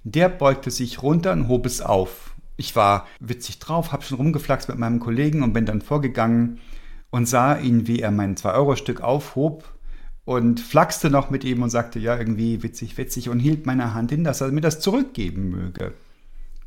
[0.03, 2.35] Der beugte sich runter und hob es auf.
[2.57, 6.59] Ich war witzig drauf, hab schon rumgeflaxt mit meinem Kollegen und bin dann vorgegangen
[7.09, 9.73] und sah ihn, wie er mein 2-Euro-Stück aufhob
[10.25, 14.11] und flachste noch mit ihm und sagte, ja, irgendwie witzig, witzig und hielt meine Hand
[14.11, 15.93] hin, dass er mir das zurückgeben möge.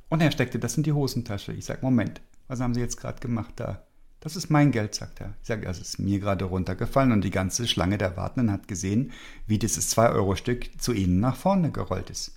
[0.08, 1.52] Und er steckte das in die Hosentasche.
[1.52, 3.82] Ich sag, Moment, was haben Sie jetzt gerade gemacht da?
[4.20, 5.34] Das ist mein Geld, sagt er.
[5.42, 9.12] Ich sage, das ist mir gerade runtergefallen und die ganze Schlange der Wartenden hat gesehen,
[9.46, 12.32] wie dieses 2-Euro-Stück zu Ihnen nach vorne gerollt ist.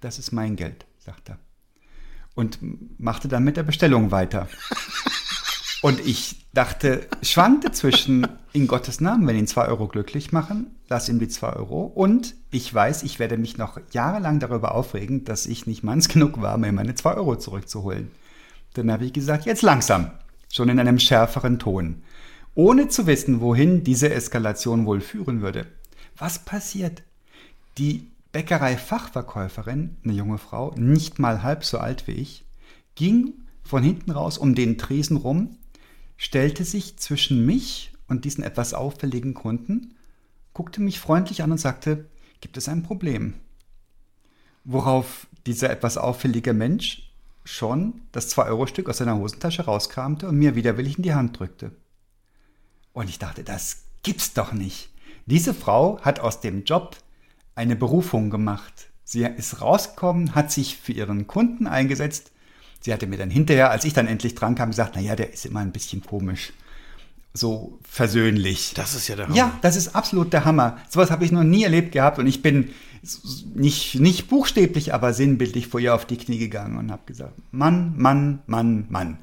[0.00, 1.38] Das ist mein Geld, sagt er.
[2.34, 2.58] Und
[2.98, 4.48] machte dann mit der Bestellung weiter.
[5.82, 11.08] Und ich dachte, schwankte zwischen, in Gottes Namen, wenn ihn 2 Euro glücklich machen, lass
[11.08, 11.82] ihm die 2 Euro.
[11.82, 16.40] Und ich weiß, ich werde mich noch jahrelang darüber aufregen, dass ich nicht manns genug
[16.40, 18.12] war, mir meine 2 Euro zurückzuholen.
[18.74, 20.10] Dann habe ich gesagt, jetzt langsam,
[20.52, 22.02] schon in einem schärferen Ton,
[22.54, 25.66] ohne zu wissen, wohin diese Eskalation wohl führen würde.
[26.16, 27.02] Was passiert?
[27.78, 32.44] Die Bäckerei-Fachverkäuferin, eine junge Frau, nicht mal halb so alt wie ich,
[32.94, 35.56] ging von hinten raus um den Tresen rum,
[36.16, 39.94] stellte sich zwischen mich und diesen etwas auffälligen Kunden,
[40.52, 42.06] guckte mich freundlich an und sagte,
[42.40, 43.34] gibt es ein Problem?
[44.64, 47.11] Worauf dieser etwas auffällige Mensch
[47.44, 51.72] schon das 2-Euro-Stück aus seiner Hosentasche rauskramte und mir widerwillig in die Hand drückte.
[52.92, 54.90] Und ich dachte, das gibt's doch nicht.
[55.26, 56.96] Diese Frau hat aus dem Job
[57.54, 58.90] eine Berufung gemacht.
[59.04, 62.32] Sie ist rausgekommen, hat sich für ihren Kunden eingesetzt.
[62.80, 65.46] Sie hatte mir dann hinterher, als ich dann endlich dran kam, gesagt, naja, der ist
[65.46, 66.52] immer ein bisschen komisch.
[67.34, 68.72] So versöhnlich.
[68.74, 69.36] Das ist ja der Hammer.
[69.36, 70.78] Ja, das ist absolut der Hammer.
[70.88, 72.70] Sowas habe ich noch nie erlebt gehabt und ich bin
[73.54, 77.94] nicht, nicht buchstäblich, aber sinnbildlich vor ihr auf die Knie gegangen und habe gesagt, Mann,
[77.96, 79.18] Mann, Mann, Mann.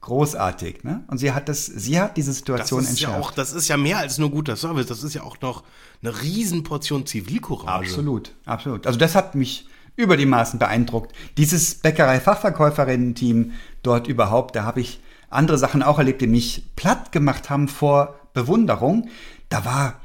[0.00, 1.04] Großartig, ne?
[1.08, 3.28] Und sie hat das, sie hat diese Situation das ist ja entschärft.
[3.28, 4.86] auch, das ist ja mehr als nur guter Service.
[4.86, 5.62] Das ist ja auch noch
[6.02, 7.90] eine Riesenportion Zivilcourage.
[7.90, 8.86] Absolut, absolut.
[8.86, 11.14] Also das hat mich über die Maßen beeindruckt.
[11.36, 17.48] Dieses Bäckerei-Fachverkäuferinnen-Team dort überhaupt, da habe ich andere Sachen auch erlebt, die mich platt gemacht
[17.48, 19.08] haben vor Bewunderung.
[19.48, 20.00] Da war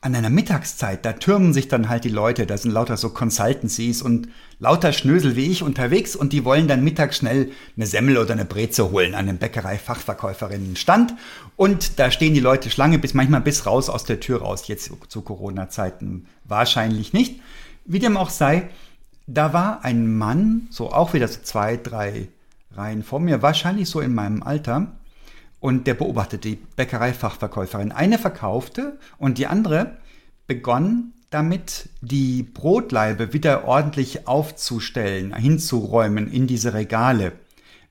[0.00, 4.00] an einer Mittagszeit, da türmen sich dann halt die Leute, da sind lauter so Consultancies
[4.00, 4.28] und
[4.60, 8.44] lauter Schnösel wie ich unterwegs und die wollen dann mittags schnell eine Semmel oder eine
[8.44, 11.14] Breze holen an einem Bäckerei-Fachverkäuferinnenstand
[11.56, 14.92] und da stehen die Leute Schlange bis manchmal bis raus aus der Tür raus, jetzt
[15.08, 17.40] zu Corona-Zeiten wahrscheinlich nicht.
[17.84, 18.68] Wie dem auch sei,
[19.26, 22.28] da war ein Mann, so auch wieder so zwei, drei
[22.78, 24.92] Reihen vor mir, wahrscheinlich so in meinem Alter,
[25.60, 27.92] und der beobachtete die Bäckereifachverkäuferin.
[27.92, 29.96] Eine verkaufte und die andere
[30.46, 37.32] begann damit, die Brotlaibe wieder ordentlich aufzustellen, hinzuräumen in diese Regale,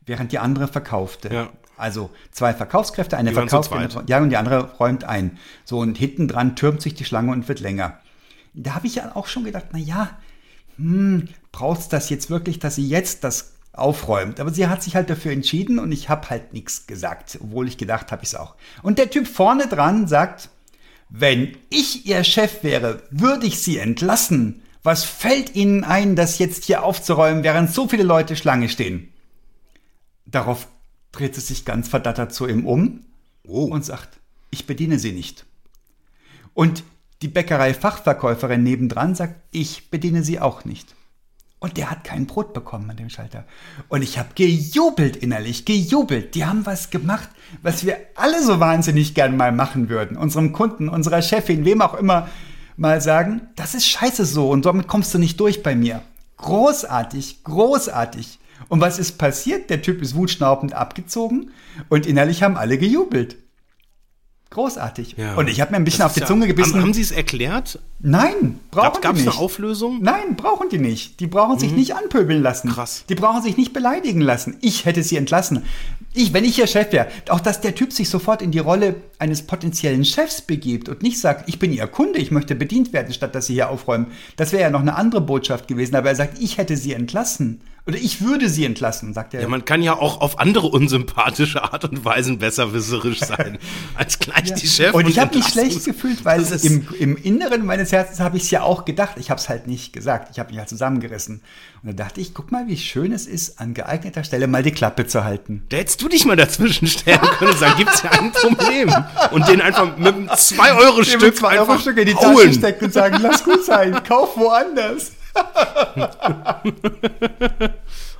[0.06, 1.34] während die andere verkaufte.
[1.34, 1.50] Ja.
[1.78, 3.72] Also zwei Verkaufskräfte, eine verkauft,
[4.08, 5.38] ja, und die andere räumt ein.
[5.64, 8.00] So, und hinten dran türmt sich die Schlange und wird länger.
[8.56, 10.10] Da habe ich ja auch schon gedacht, na ja,
[10.78, 14.40] hm, brauchst das jetzt wirklich, dass sie jetzt das aufräumt?
[14.40, 17.78] Aber sie hat sich halt dafür entschieden und ich habe halt nichts gesagt, obwohl ich
[17.78, 18.56] gedacht habe ich es auch.
[18.84, 20.50] Und der Typ vorne dran sagt,
[21.10, 24.62] wenn ich ihr Chef wäre, würde ich sie entlassen.
[24.84, 29.12] Was fällt Ihnen ein, das jetzt hier aufzuräumen, während so viele Leute Schlange stehen?
[30.26, 30.68] Darauf
[31.12, 33.02] dreht sie sich ganz verdattert zu ihm um
[33.48, 33.66] Oh.
[33.66, 34.20] und sagt,
[34.52, 35.46] ich bediene sie nicht.
[36.54, 36.84] Und
[37.22, 40.96] die Bäckerei-Fachverkäuferin nebendran sagt, ich bediene sie auch nicht.
[41.60, 43.44] Und der hat kein Brot bekommen an dem Schalter.
[43.90, 46.36] Und ich habe gejubelt innerlich, gejubelt.
[46.36, 47.30] Die haben was gemacht,
[47.64, 50.18] was wir alle so wahnsinnig gern mal machen würden.
[50.18, 52.30] Unserem Kunden, unserer Chefin, wem auch immer
[52.76, 56.04] mal sagen, das ist scheiße so und damit kommst du nicht durch bei mir.
[56.38, 58.38] Großartig, großartig.
[58.70, 59.72] Und was ist passiert?
[59.72, 61.52] Der Typ ist wutschnaubend abgezogen
[61.90, 63.38] und innerlich haben alle gejubelt.
[64.50, 65.16] Großartig.
[65.18, 65.36] Ja.
[65.36, 66.76] Und ich habe mir ein bisschen auf die Zunge gebissen.
[66.76, 67.80] Haben, haben Sie es erklärt?
[68.00, 69.36] Nein, brauchen Gab die es nicht.
[69.36, 70.00] eine Auflösung?
[70.02, 71.20] Nein, brauchen die nicht.
[71.20, 72.70] Die brauchen sich nicht anpöbeln lassen.
[72.70, 72.74] Mhm.
[72.74, 73.04] Krass.
[73.10, 74.58] Die brauchen sich nicht beleidigen lassen.
[74.62, 75.64] Ich hätte sie entlassen.
[76.14, 78.96] Ich, wenn ich ihr Chef wäre, auch dass der Typ sich sofort in die Rolle
[79.20, 83.14] eines potenziellen Chefs begibt und nicht sagt, ich bin ihr Kunde, ich möchte bedient werden,
[83.14, 84.08] statt dass sie hier aufräumen.
[84.38, 85.96] Das wäre ja noch eine andere Botschaft gewesen.
[85.96, 87.62] Aber er sagt, ich hätte sie entlassen.
[87.88, 89.42] Oder ich würde sie entlassen, sagt er.
[89.42, 93.60] Ja, man kann ja auch auf andere unsympathische Art und Weisen besserwisserisch sein,
[93.96, 94.94] als gleich die Chef.
[94.94, 98.52] und ich habe mich schlecht gefühlt, weil im, im Inneren meines Herzens habe ich es
[98.52, 99.16] ja auch gedacht.
[99.16, 100.32] Ich habe es halt nicht gesagt.
[100.34, 101.42] Ich habe mich halt zusammengerissen.
[101.82, 104.72] Und da dachte ich, guck mal, wie schön es ist, an geeigneter Stelle mal die
[104.72, 105.64] Klappe zu halten.
[105.70, 108.94] Da hättest du dich mal dazwischen stellen können und sagen, gibt's ja ein Problem.
[109.32, 112.94] Und den einfach mit einem 2-Euro-Stück zwei einfach Euro Stück in die Tasche stecken und
[112.94, 115.12] sagen, lass gut sein, kauf woanders.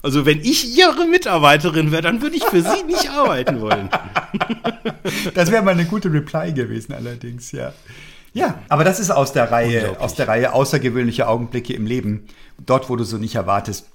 [0.04, 3.90] Also wenn ich ihre Mitarbeiterin wäre, dann würde ich für sie nicht arbeiten wollen.
[5.34, 7.74] Das wäre mal eine gute Reply gewesen, allerdings, ja.
[8.34, 12.28] Ja, aber das ist aus der Reihe, aus der Reihe außergewöhnliche Augenblicke im Leben.
[12.66, 13.88] Dort, wo du so nicht erwartest.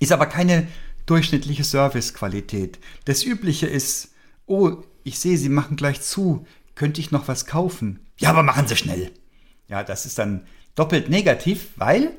[0.00, 0.66] Ist aber keine
[1.06, 2.78] durchschnittliche Servicequalität.
[3.04, 4.12] Das Übliche ist,
[4.46, 6.46] oh, ich sehe, Sie machen gleich zu.
[6.74, 8.00] Könnte ich noch was kaufen?
[8.18, 9.10] Ja, aber machen Sie schnell.
[9.68, 12.12] Ja, das ist dann doppelt negativ, weil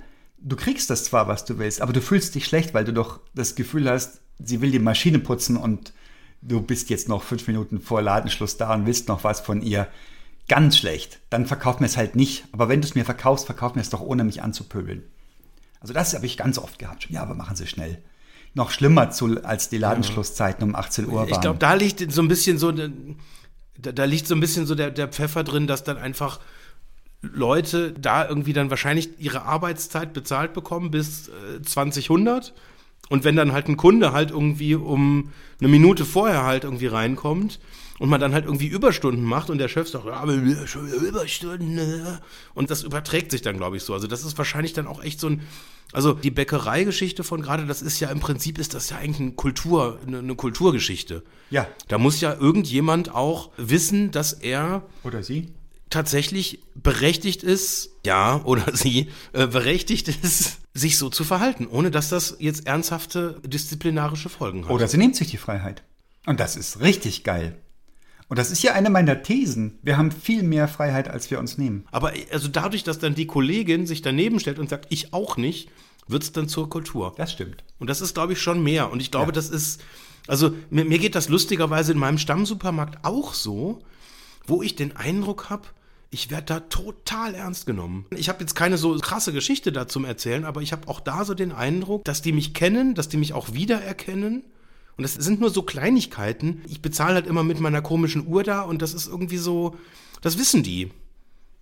[0.44, 3.22] du kriegst das zwar, was du willst, aber du fühlst dich schlecht, weil du doch
[3.34, 5.94] das Gefühl hast, sie will die Maschine putzen und
[6.42, 9.88] du bist jetzt noch fünf Minuten vor Ladenschluss da und willst noch was von ihr.
[10.50, 11.22] Ganz schlecht.
[11.30, 12.44] Dann verkauf mir es halt nicht.
[12.52, 15.04] Aber wenn du es mir verkaufst, verkauf mir es doch ohne mich anzupöbeln.
[15.80, 17.10] Also das habe ich ganz oft gehabt.
[17.10, 18.04] Ja, aber machen Sie schnell.
[18.54, 21.30] noch schlimmer zu, als die Ladenschlusszeiten um 18 Uhr waren.
[21.30, 22.90] Ich glaube, da liegt so ein bisschen so, da,
[23.78, 26.40] da liegt so ein bisschen so der, der Pfeffer drin, dass dann einfach
[27.24, 32.54] Leute da irgendwie dann wahrscheinlich ihre Arbeitszeit bezahlt bekommen bis äh, 2000
[33.10, 37.60] und wenn dann halt ein Kunde halt irgendwie um eine Minute vorher halt irgendwie reinkommt
[38.00, 40.34] und man dann halt irgendwie Überstunden macht und der Chef sagt, ja, aber
[40.68, 42.20] schon wieder Überstunden.
[42.54, 43.94] Und das überträgt sich dann, glaube ich, so.
[43.94, 45.42] Also das ist wahrscheinlich dann auch echt so ein,
[45.92, 49.32] also die Bäckereigeschichte von gerade, das ist ja im Prinzip ist das ja eigentlich eine
[49.34, 51.24] Kultur, eine Kulturgeschichte.
[51.50, 51.68] Ja.
[51.88, 55.54] Da muss ja irgendjemand auch wissen, dass er Oder sie?
[55.94, 62.10] Tatsächlich berechtigt ist, ja, oder sie, äh, berechtigt ist, sich so zu verhalten, ohne dass
[62.10, 64.72] das jetzt ernsthafte disziplinarische Folgen hat.
[64.72, 65.84] Oder sie nimmt sich die Freiheit.
[66.26, 67.58] Und das ist richtig geil.
[68.30, 69.78] Und das ist ja eine meiner Thesen.
[69.84, 71.86] Wir haben viel mehr Freiheit, als wir uns nehmen.
[71.92, 75.70] Aber also dadurch, dass dann die Kollegin sich daneben stellt und sagt, ich auch nicht,
[76.08, 77.14] wird es dann zur Kultur.
[77.18, 77.64] Das stimmt.
[77.80, 78.92] Und das ist, glaube ich, schon mehr.
[78.92, 79.34] Und ich glaube, Ja.
[79.34, 79.82] das ist,
[80.28, 83.84] also mir, mir geht das lustigerweise in meinem Stammsupermarkt auch so,
[84.48, 85.68] wo ich den Eindruck habe,
[86.14, 88.06] ich werde da total ernst genommen.
[88.16, 91.26] Ich habe jetzt keine so krasse Geschichte da zum Erzählen, aber ich habe auch da
[91.26, 94.44] so den Eindruck, dass die mich kennen, dass die mich auch wiedererkennen.
[94.96, 96.62] Und das sind nur so Kleinigkeiten.
[96.70, 99.76] Ich bezahle halt immer mit meiner komischen Uhr da und das ist irgendwie so,
[100.22, 100.92] das wissen die.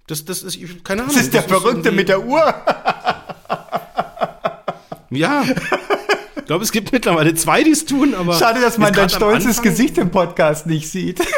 [0.07, 1.15] Das, das ist, ich- keine Ahnung.
[1.15, 2.53] Das ist der Verrückte irgendwie- mit der Uhr.
[5.13, 5.43] Ja.
[6.37, 8.33] Ich glaube, es gibt mittlerweile zwei, die es tun, aber.
[8.39, 11.19] Schade, dass man dein stolzes Gesicht im Podcast nicht sieht.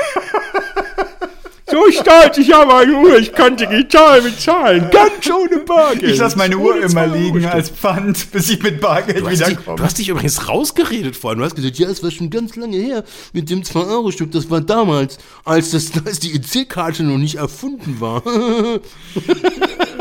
[1.73, 6.11] So stolz, ich habe eine Uhr, ich kann digital bezahlen, ganz ohne Bargeld.
[6.11, 9.47] Ich lasse meine Uhr immer liegen als Pfand, bis ich mit Bargeld Du hast, dich,
[9.47, 9.77] wiederkomme.
[9.77, 11.39] du hast dich übrigens rausgeredet vorhin.
[11.39, 14.31] Du hast gesagt, ja, es war schon ganz lange her mit dem 2-Euro-Stück.
[14.33, 18.21] Das war damals, als, das, als die EC-Karte noch nicht erfunden war.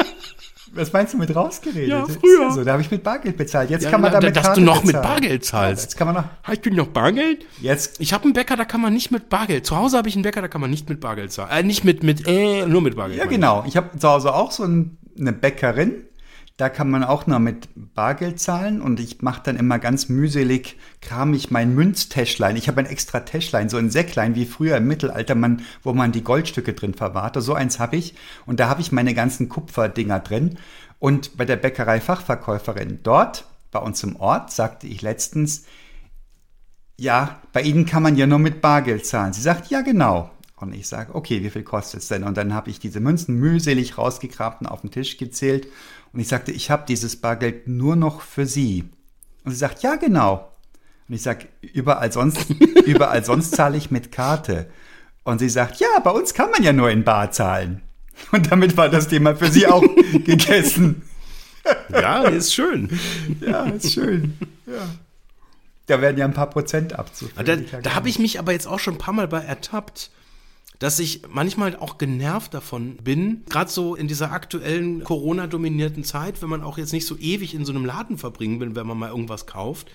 [0.74, 1.88] Was meinst du mit rausgeredet?
[1.88, 2.50] Ja, früher.
[2.50, 3.68] So, da habe ich mit Bargeld bezahlt.
[3.70, 5.04] Jetzt Ja, kann man na, damit dass Karte du noch mit bezahlen.
[5.20, 5.82] Bargeld zahlst.
[5.82, 6.24] Ja, jetzt kann man noch.
[6.42, 7.44] Hast du noch Bargeld?
[7.60, 9.66] Jetzt Ich habe einen Bäcker, da kann man nicht mit Bargeld.
[9.66, 11.50] Zu Hause habe ich einen Bäcker, da kann man nicht mit Bargeld zahlen.
[11.50, 13.18] Äh, nicht mit, mit, äh, nur mit Bargeld.
[13.18, 13.40] Ja, meine ich.
[13.40, 13.64] genau.
[13.66, 16.04] Ich habe zu Hause auch so ein, eine Bäckerin.
[16.62, 20.78] Da kann man auch noch mit Bargeld zahlen und ich mache dann immer ganz mühselig,
[21.00, 22.54] kram ich mein Münztäschlein.
[22.54, 26.12] Ich habe ein extra Täschlein, so ein Säcklein wie früher im Mittelalter, man, wo man
[26.12, 27.40] die Goldstücke drin verwahrte.
[27.40, 28.14] So eins habe ich
[28.46, 30.56] und da habe ich meine ganzen Kupferdinger drin.
[31.00, 35.64] Und bei der Bäckerei Fachverkäuferin dort, bei uns im Ort, sagte ich letztens,
[36.96, 39.32] ja, bei Ihnen kann man ja nur mit Bargeld zahlen.
[39.32, 40.30] Sie sagt, ja, genau.
[40.62, 42.22] Und ich sage, okay, wie viel kostet es denn?
[42.22, 45.66] Und dann habe ich diese Münzen mühselig rausgekramt und auf den Tisch gezählt.
[46.12, 48.84] Und ich sagte, ich habe dieses Bargeld nur noch für Sie.
[49.44, 50.52] Und sie sagt, ja, genau.
[51.08, 52.50] Und ich sage, überall sonst,
[52.86, 54.70] überall sonst zahle ich mit Karte.
[55.24, 57.82] Und sie sagt, ja, bei uns kann man ja nur in Bar zahlen.
[58.30, 61.02] Und damit war das Thema für sie auch gegessen.
[61.90, 62.98] Ja, ist schön.
[63.40, 64.36] Ja, ist schön.
[64.66, 64.88] Ja.
[65.86, 67.66] Da werden ja ein paar Prozent abzuführen.
[67.70, 70.10] Da, da habe ich mich aber jetzt auch schon ein paar Mal bei ertappt,
[70.82, 76.48] dass ich manchmal auch genervt davon bin, gerade so in dieser aktuellen Corona-dominierten Zeit, wenn
[76.48, 79.10] man auch jetzt nicht so ewig in so einem Laden verbringen will, wenn man mal
[79.10, 79.92] irgendwas kauft.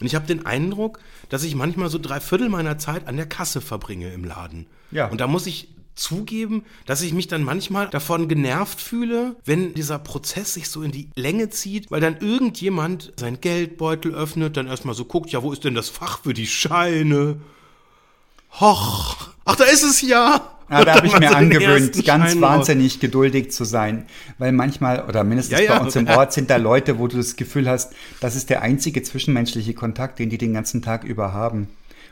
[0.00, 3.26] Und ich habe den Eindruck, dass ich manchmal so drei Viertel meiner Zeit an der
[3.26, 4.66] Kasse verbringe im Laden.
[4.92, 5.08] Ja.
[5.08, 9.98] Und da muss ich zugeben, dass ich mich dann manchmal davon genervt fühle, wenn dieser
[9.98, 14.94] Prozess sich so in die Länge zieht, weil dann irgendjemand seinen Geldbeutel öffnet, dann erstmal
[14.94, 17.40] so guckt, ja, wo ist denn das Fach für die Scheine?
[18.54, 20.54] Hoch, ach, da ist es ja.
[20.70, 24.06] Ja, da habe ich mir angewöhnt, ganz Schein wahnsinnig geduldig zu sein.
[24.36, 25.78] Weil manchmal, oder mindestens Ja, ja.
[25.78, 28.62] bei uns im Ort, sind da Leute, wo du das Gefühl hast, das ist der
[28.62, 31.68] einzige zwischenmenschliche Kontakt, den die den ganzen Tag über haben.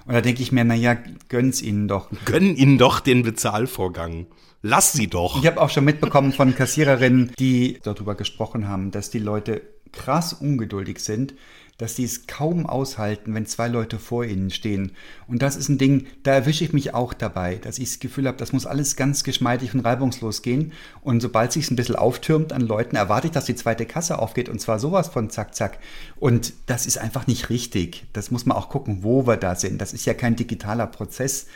[0.06, 0.96] Und da denke ich mir, naja,
[1.28, 2.08] gönn's ihnen doch.
[2.24, 4.26] Gönn ihnen doch den Bezahlvorgang.
[4.62, 5.38] Lass sie doch.
[5.40, 10.32] Ich habe auch schon mitbekommen von Kassiererinnen, die darüber gesprochen haben, dass die Leute krass
[10.32, 11.34] ungeduldig sind,
[11.78, 14.92] dass sie es kaum aushalten, wenn zwei Leute vor ihnen stehen.
[15.26, 18.26] Und das ist ein Ding, da erwische ich mich auch dabei, dass ich das Gefühl
[18.26, 20.72] habe, das muss alles ganz geschmeidig und reibungslos gehen.
[21.02, 24.48] Und sobald sich ein bisschen auftürmt an Leuten, erwarte ich, dass die zweite Kasse aufgeht
[24.48, 25.78] und zwar sowas von zack, zack.
[26.18, 28.06] Und das ist einfach nicht richtig.
[28.12, 29.80] Das muss man auch gucken, wo wir da sind.
[29.80, 31.46] Das ist ja kein digitaler Prozess.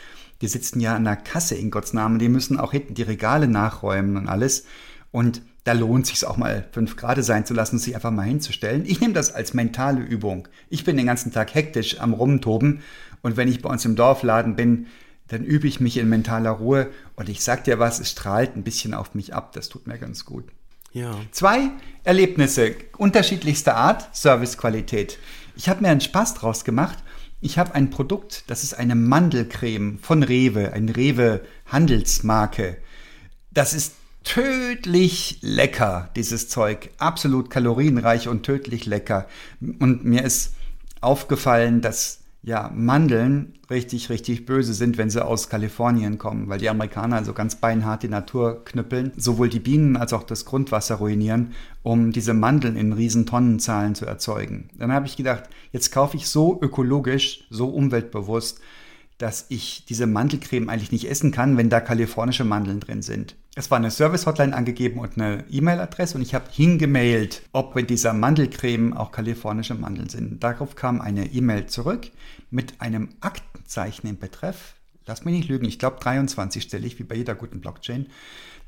[0.41, 3.47] Die sitzen ja an der Kasse in Gottes Namen, die müssen auch hinten die Regale
[3.47, 4.65] nachräumen und alles.
[5.11, 8.23] Und da lohnt sich auch mal fünf Grade sein zu lassen und sich einfach mal
[8.23, 8.83] hinzustellen.
[8.85, 10.47] Ich nehme das als mentale Übung.
[10.69, 12.81] Ich bin den ganzen Tag hektisch am Rumtoben
[13.21, 14.87] und wenn ich bei uns im Dorfladen bin,
[15.27, 18.63] dann übe ich mich in mentaler Ruhe und ich sag dir was, es strahlt ein
[18.63, 19.53] bisschen auf mich ab.
[19.53, 20.45] Das tut mir ganz gut.
[20.91, 21.15] Ja.
[21.31, 21.69] Zwei
[22.03, 25.19] Erlebnisse unterschiedlichster Art, Servicequalität.
[25.55, 26.97] Ich habe mir einen Spaß draus gemacht.
[27.39, 32.77] Ich habe ein Produkt, das ist eine Mandelcreme von Rewe, ein Rewe Handelsmarke.
[33.51, 33.93] Das ist
[34.23, 36.89] tödlich lecker, dieses Zeug.
[36.97, 39.27] Absolut kalorienreich und tödlich lecker.
[39.79, 40.53] Und mir ist
[41.01, 46.69] aufgefallen, dass ja, Mandeln richtig, richtig böse sind, wenn sie aus Kalifornien kommen, weil die
[46.69, 51.53] Amerikaner also ganz beinhart die Natur knüppeln, sowohl die Bienen als auch das Grundwasser ruinieren,
[51.83, 54.69] um diese Mandeln in riesen Tonnenzahlen zu erzeugen.
[54.77, 58.59] Dann habe ich gedacht, jetzt kaufe ich so ökologisch, so umweltbewusst,
[59.19, 63.35] dass ich diese Mandelcreme eigentlich nicht essen kann, wenn da kalifornische Mandeln drin sind.
[63.53, 68.13] Es war eine Service-Hotline angegeben und eine E-Mail-Adresse und ich habe hingemailt, ob in dieser
[68.13, 70.41] Mandelcreme auch kalifornische Mandeln sind.
[70.41, 72.11] Darauf kam eine E-Mail zurück
[72.49, 74.75] mit einem Aktenzeichen im Betreff.
[75.05, 78.05] Lass mich nicht lügen, ich glaube 23-stellig, wie bei jeder guten Blockchain.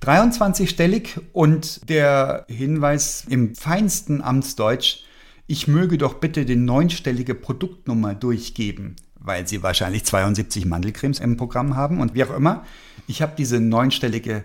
[0.02, 5.06] 23-stellig und der Hinweis im feinsten Amtsdeutsch,
[5.48, 11.78] ich möge doch bitte die neunstellige Produktnummer durchgeben weil sie wahrscheinlich 72 Mandelcremes im Programm
[11.78, 12.66] haben und wie auch immer.
[13.08, 14.44] Ich habe diese neunstellige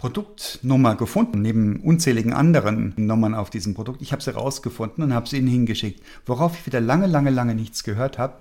[0.00, 4.00] Produktnummer gefunden, neben unzähligen anderen Nummern auf diesem Produkt.
[4.00, 7.54] Ich habe sie rausgefunden und habe sie ihnen hingeschickt, worauf ich wieder lange, lange, lange
[7.54, 8.38] nichts gehört habe.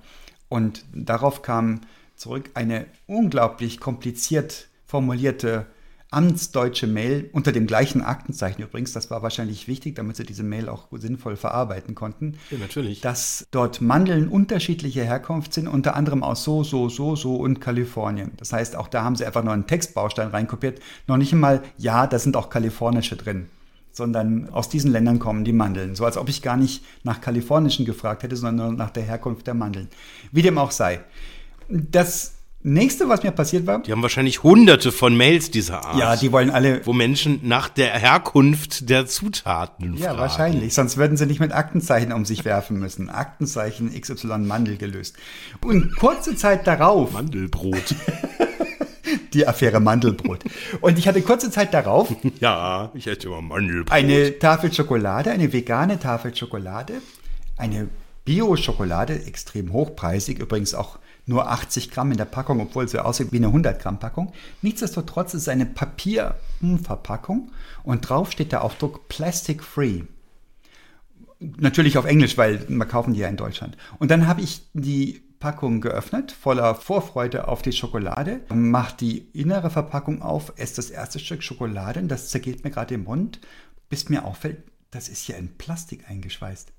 [0.47, 1.81] Und darauf kam
[2.15, 5.67] zurück eine unglaublich kompliziert formulierte
[6.11, 8.93] amtsdeutsche Mail unter dem gleichen Aktenzeichen übrigens.
[8.93, 12.37] Das war wahrscheinlich wichtig, damit sie diese Mail auch sinnvoll verarbeiten konnten.
[12.49, 13.01] Ja, natürlich.
[13.01, 18.31] Dass dort Mandeln unterschiedlicher Herkunft sind, unter anderem aus so, so, so, so und Kalifornien.
[18.37, 20.79] Das heißt, auch da haben sie einfach nur einen Textbaustein reinkopiert.
[21.07, 23.49] Noch nicht einmal, ja, da sind auch kalifornische drin
[23.91, 25.95] sondern aus diesen Ländern kommen die Mandeln.
[25.95, 29.45] So als ob ich gar nicht nach kalifornischen gefragt hätte, sondern nur nach der Herkunft
[29.45, 29.89] der Mandeln.
[30.31, 31.01] Wie dem auch sei.
[31.67, 33.81] Das Nächste, was mir passiert war.
[33.83, 35.97] Die haben wahrscheinlich hunderte von Mails dieser Art.
[35.97, 36.85] Ja, die wollen alle.
[36.85, 40.15] Wo Menschen nach der Herkunft der Zutaten ja, fragen.
[40.15, 40.73] Ja, wahrscheinlich.
[40.73, 43.09] Sonst würden sie nicht mit Aktenzeichen um sich werfen müssen.
[43.09, 45.15] Aktenzeichen XY Mandel gelöst.
[45.61, 47.13] Und kurze Zeit darauf.
[47.13, 47.95] Mandelbrot.
[49.33, 50.43] die Affäre Mandelbrot.
[50.81, 52.13] Und ich hatte kurze Zeit darauf.
[52.41, 53.91] Ja, ich esse immer Mandelbrot.
[53.91, 56.95] Eine Tafel Schokolade, eine vegane Tafel Schokolade,
[57.55, 57.87] eine
[58.25, 63.37] Bio-Schokolade, extrem hochpreisig, übrigens auch nur 80 Gramm in der Packung, obwohl sie aussieht wie
[63.37, 64.33] eine 100 Gramm Packung.
[64.63, 67.51] Nichtsdestotrotz ist es eine Papierverpackung
[67.83, 70.01] und drauf steht der Aufdruck Plastic Free.
[71.39, 73.77] Natürlich auf Englisch, weil wir kaufen die ja in Deutschland.
[73.99, 79.69] Und dann habe ich die Packung geöffnet, voller Vorfreude auf die Schokolade, mache die innere
[79.69, 83.39] Verpackung auf, esse das erste Stück Schokolade und das zergeht mir gerade im Mund,
[83.87, 86.73] bis mir auffällt, das ist hier in Plastik eingeschweißt.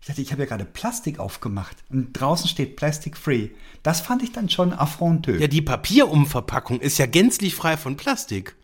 [0.00, 3.48] Ich dachte, ich habe ja gerade Plastik aufgemacht und draußen steht Plastic Free.
[3.82, 5.38] Das fand ich dann schon affronteux.
[5.38, 8.56] Ja, die Papierumverpackung ist ja gänzlich frei von Plastik.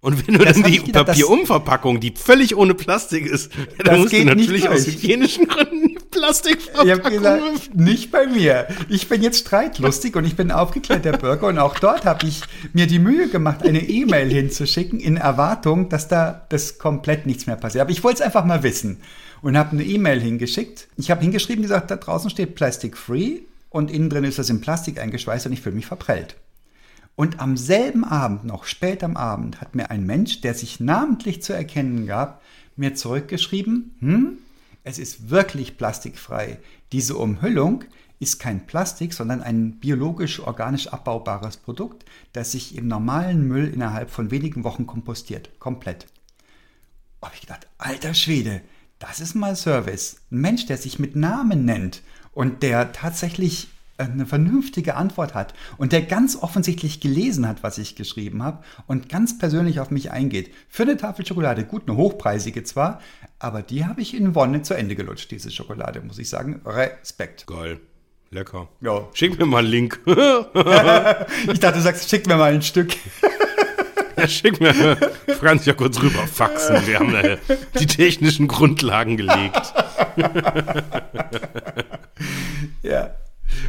[0.00, 3.50] Und wenn du das dann die gedacht, Papierumverpackung, die völlig ohne Plastik ist,
[3.82, 6.86] dann musst du natürlich aus hygienischen Gründen die Plastikverpackung.
[6.86, 8.68] Ich habe gesagt, nicht bei mir.
[8.90, 12.42] Ich bin jetzt streitlustig und ich bin aufgeklärter Bürger und auch dort habe ich
[12.74, 17.56] mir die Mühe gemacht, eine E-Mail hinzuschicken in Erwartung, dass da das komplett nichts mehr
[17.56, 17.80] passiert.
[17.80, 19.00] Aber ich wollte es einfach mal wissen
[19.44, 20.88] und habe eine E-Mail hingeschickt.
[20.96, 24.62] Ich habe hingeschrieben, gesagt, da draußen steht Plastic Free und innen drin ist das in
[24.62, 26.36] Plastik eingeschweißt und ich fühle mich verprellt.
[27.14, 31.42] Und am selben Abend, noch spät am Abend, hat mir ein Mensch, der sich namentlich
[31.42, 32.40] zu erkennen gab,
[32.76, 34.38] mir zurückgeschrieben, hm,
[34.82, 36.58] es ist wirklich plastikfrei.
[36.92, 37.84] Diese Umhüllung
[38.20, 44.30] ist kein Plastik, sondern ein biologisch-organisch abbaubares Produkt, das sich im normalen Müll innerhalb von
[44.30, 45.50] wenigen Wochen kompostiert.
[45.58, 46.06] Komplett.
[47.20, 48.62] Da habe ich gedacht, alter Schwede,
[49.06, 50.16] das ist mal Service.
[50.30, 55.92] Ein Mensch, der sich mit Namen nennt und der tatsächlich eine vernünftige Antwort hat und
[55.92, 60.52] der ganz offensichtlich gelesen hat, was ich geschrieben habe und ganz persönlich auf mich eingeht.
[60.68, 63.00] Für eine Tafel Schokolade, gut, eine hochpreisige zwar,
[63.38, 66.60] aber die habe ich in Wonne zu Ende gelutscht, diese Schokolade, muss ich sagen.
[66.64, 67.46] Respekt.
[67.46, 67.80] Geil.
[68.30, 68.68] Lecker.
[68.80, 69.06] Ja.
[69.12, 70.00] Schick mir mal einen Link.
[70.06, 72.96] ich dachte, du sagst, schick mir mal ein Stück.
[74.16, 74.96] Ja, schick mir
[75.40, 76.86] Franz ja kurz rüber faxen.
[76.86, 77.36] Wir haben da
[77.78, 79.72] die technischen Grundlagen gelegt.
[82.82, 83.10] ja.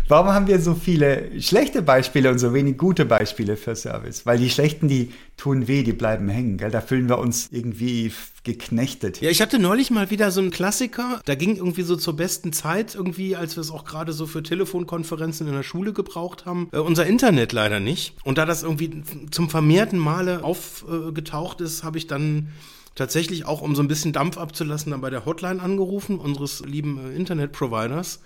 [0.07, 4.25] Warum haben wir so viele schlechte Beispiele und so wenig gute Beispiele für Service?
[4.25, 6.57] Weil die schlechten, die tun weh, die bleiben hängen.
[6.57, 6.71] Gell?
[6.71, 8.11] Da fühlen wir uns irgendwie
[8.43, 9.21] geknechtet.
[9.21, 11.21] Ja, ich hatte neulich mal wieder so einen Klassiker.
[11.25, 14.43] Da ging irgendwie so zur besten Zeit, irgendwie, als wir es auch gerade so für
[14.43, 16.69] Telefonkonferenzen in der Schule gebraucht haben.
[16.71, 18.13] Äh, unser Internet leider nicht.
[18.23, 22.49] Und da das irgendwie zum vermehrten Male aufgetaucht ist, habe ich dann
[22.95, 26.99] tatsächlich auch, um so ein bisschen Dampf abzulassen, dann bei der Hotline angerufen, unseres lieben
[26.99, 28.21] äh, Internet-Providers.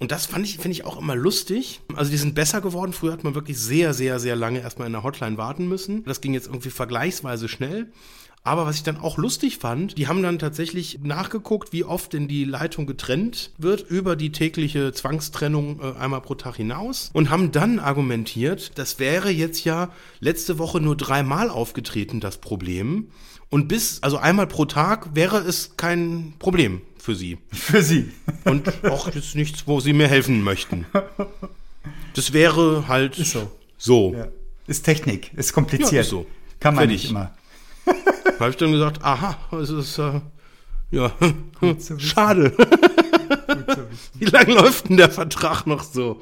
[0.00, 1.82] Und das fand ich, finde ich auch immer lustig.
[1.94, 2.94] Also die sind besser geworden.
[2.94, 6.04] Früher hat man wirklich sehr, sehr, sehr lange erstmal in der Hotline warten müssen.
[6.04, 7.92] Das ging jetzt irgendwie vergleichsweise schnell.
[8.42, 12.26] Aber was ich dann auch lustig fand, die haben dann tatsächlich nachgeguckt, wie oft denn
[12.26, 17.52] die Leitung getrennt wird über die tägliche Zwangstrennung äh, einmal pro Tag hinaus und haben
[17.52, 23.08] dann argumentiert, das wäre jetzt ja letzte Woche nur dreimal aufgetreten, das Problem.
[23.50, 27.38] Und bis, also einmal pro Tag wäre es kein Problem für sie.
[27.52, 28.12] Für Sie.
[28.44, 30.86] Und auch jetzt nichts, wo sie mir helfen möchten.
[32.14, 33.50] Das wäre halt Ist so.
[33.78, 34.14] so.
[34.14, 34.28] Ja.
[34.66, 35.92] Ist Technik, ist kompliziert.
[35.92, 36.26] Ja, ist so.
[36.60, 37.02] Kann man Fertig.
[37.04, 37.34] nicht immer.
[38.38, 40.20] Habe ich dann gesagt, aha, es ist, äh,
[40.92, 41.12] ja,
[41.98, 42.54] schade.
[44.14, 46.20] Wie lange läuft denn der Vertrag noch so?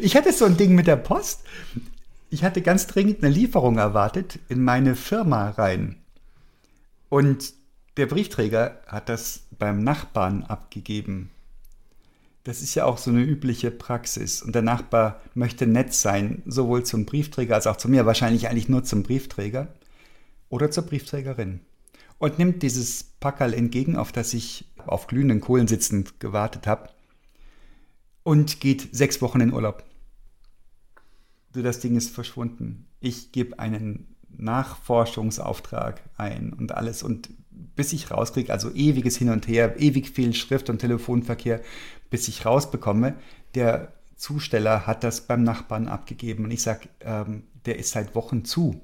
[0.00, 1.40] Ich hatte so ein Ding mit der Post.
[2.30, 5.96] Ich hatte ganz dringend eine Lieferung erwartet in meine Firma rein.
[7.08, 7.52] Und
[7.96, 11.30] der Briefträger hat das beim Nachbarn abgegeben.
[12.44, 14.40] Das ist ja auch so eine übliche Praxis.
[14.42, 18.06] Und der Nachbar möchte nett sein, sowohl zum Briefträger als auch zu mir.
[18.06, 19.74] Wahrscheinlich eigentlich nur zum Briefträger
[20.48, 21.60] oder zur Briefträgerin.
[22.18, 26.90] Und nimmt dieses Packerl entgegen, auf das ich auf glühenden Kohlen sitzend gewartet habe.
[28.22, 29.84] Und geht sechs Wochen in Urlaub.
[31.52, 32.86] Das Ding ist verschwunden.
[33.00, 37.02] Ich gebe einen Nachforschungsauftrag ein und alles.
[37.02, 37.30] Und
[37.74, 41.60] bis ich rauskriege, also ewiges Hin und Her, ewig viel Schrift- und Telefonverkehr,
[42.10, 43.14] bis ich rausbekomme,
[43.54, 46.44] der Zusteller hat das beim Nachbarn abgegeben.
[46.44, 48.80] Und ich sage, ähm, der ist seit Wochen zu.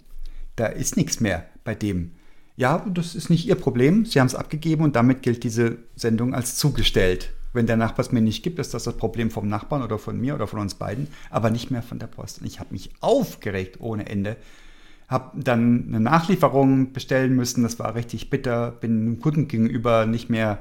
[0.57, 2.13] Da ist nichts mehr bei dem.
[2.57, 4.05] Ja, das ist nicht Ihr Problem.
[4.05, 7.33] Sie haben es abgegeben und damit gilt diese Sendung als zugestellt.
[7.55, 10.21] Wenn der Nachbar es mir nicht gibt, ist das das Problem vom Nachbarn oder von
[10.21, 12.41] mir oder von uns beiden, aber nicht mehr von der Post.
[12.41, 14.37] Und ich habe mich aufgeregt ohne Ende.
[15.13, 17.63] Habe dann eine Nachlieferung bestellen müssen.
[17.63, 18.73] Das war richtig bitter.
[18.73, 20.59] Bin dem Kunden gegenüber nicht mehr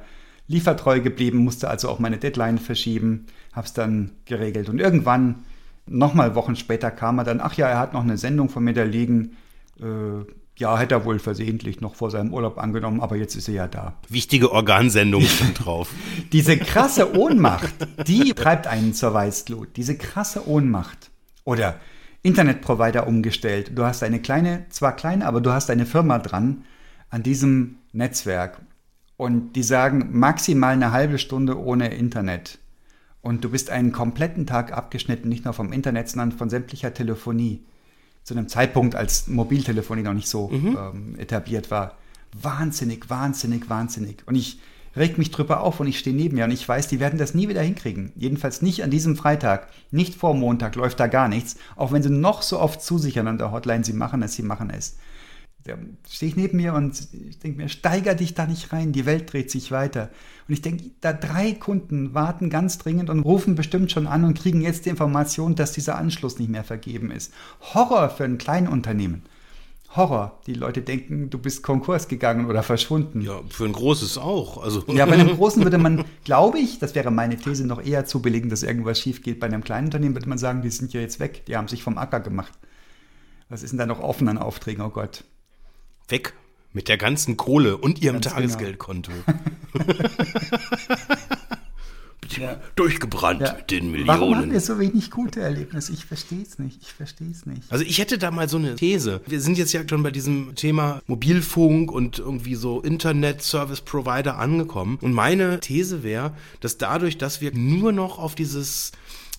[0.47, 3.25] liefertreu geblieben, musste also auch meine Deadline verschieben.
[3.53, 4.69] Habe es dann geregelt.
[4.69, 5.43] Und irgendwann,
[5.87, 8.73] nochmal Wochen später, kam er dann, ach ja, er hat noch eine Sendung von mir
[8.73, 9.37] da liegen.
[9.79, 10.25] Äh,
[10.57, 13.67] ja, hätte er wohl versehentlich noch vor seinem Urlaub angenommen, aber jetzt ist er ja
[13.67, 13.93] da.
[14.09, 15.89] Wichtige Organsendung stand drauf.
[16.33, 17.73] Diese krasse Ohnmacht,
[18.07, 19.75] die treibt einen zur Weißglut.
[19.77, 21.09] Diese krasse Ohnmacht.
[21.45, 21.79] Oder
[22.23, 23.71] Internetprovider umgestellt.
[23.75, 26.65] Du hast eine kleine, zwar kleine, aber du hast eine Firma dran
[27.09, 28.61] an diesem Netzwerk.
[29.17, 32.59] Und die sagen maximal eine halbe Stunde ohne Internet.
[33.21, 37.63] Und du bist einen kompletten Tag abgeschnitten, nicht nur vom Internet, sondern von sämtlicher Telefonie.
[38.23, 41.97] Zu einem Zeitpunkt, als Mobiltelefonie noch nicht so ähm, etabliert war.
[42.39, 44.23] Wahnsinnig, wahnsinnig, wahnsinnig.
[44.27, 44.59] Und ich
[44.95, 47.33] reg mich drüber auf und ich stehe neben mir und ich weiß, die werden das
[47.33, 48.11] nie wieder hinkriegen.
[48.15, 49.67] Jedenfalls nicht an diesem Freitag.
[49.91, 51.57] Nicht vor Montag läuft da gar nichts.
[51.75, 54.69] Auch wenn sie noch so oft zusichern an der Hotline, sie machen es, sie machen
[54.69, 54.97] es.
[55.63, 55.75] Da
[56.09, 59.31] stehe ich neben mir und ich denke mir, steiger dich da nicht rein, die Welt
[59.31, 60.09] dreht sich weiter.
[60.47, 64.37] Und ich denke, da drei Kunden warten ganz dringend und rufen bestimmt schon an und
[64.37, 67.31] kriegen jetzt die Information, dass dieser Anschluss nicht mehr vergeben ist.
[67.73, 69.21] Horror für ein Kleinunternehmen.
[69.95, 70.39] Horror.
[70.47, 73.21] Die Leute denken, du bist Konkurs gegangen oder verschwunden.
[73.21, 74.63] Ja, für ein großes auch.
[74.63, 78.05] Also, Ja, bei einem großen würde man, glaube ich, das wäre meine These, noch eher
[78.05, 79.39] zu belegen, dass irgendwas schief geht.
[79.39, 81.83] Bei einem kleinen Unternehmen würde man sagen, die sind ja jetzt weg, die haben sich
[81.83, 82.53] vom Acker gemacht.
[83.49, 84.83] Was ist denn da noch offen an Aufträgen?
[84.83, 85.25] Oh Gott.
[86.07, 86.33] weg
[86.73, 89.11] mit der ganzen Kohle und ihrem Ganz genau.
[92.35, 92.71] Tagesgeldkonto.
[92.75, 93.53] Durchgebrannt Ja.
[93.53, 94.51] mit den Warum haben Millionen.
[94.51, 95.91] wir so wenig gute Erlebnisse?
[95.93, 96.79] Ich verstehe es nicht.
[96.81, 97.63] Ich verstehe es nicht.
[97.71, 99.21] Also ich hätte da mal so eine These.
[99.27, 104.37] Wir sind jetzt ja schon bei diesem Thema Mobilfunk und irgendwie so Internet Service Provider
[104.37, 104.97] angekommen.
[105.01, 108.91] Und meine These wäre, dass dadurch, dass wir nur noch auf dieses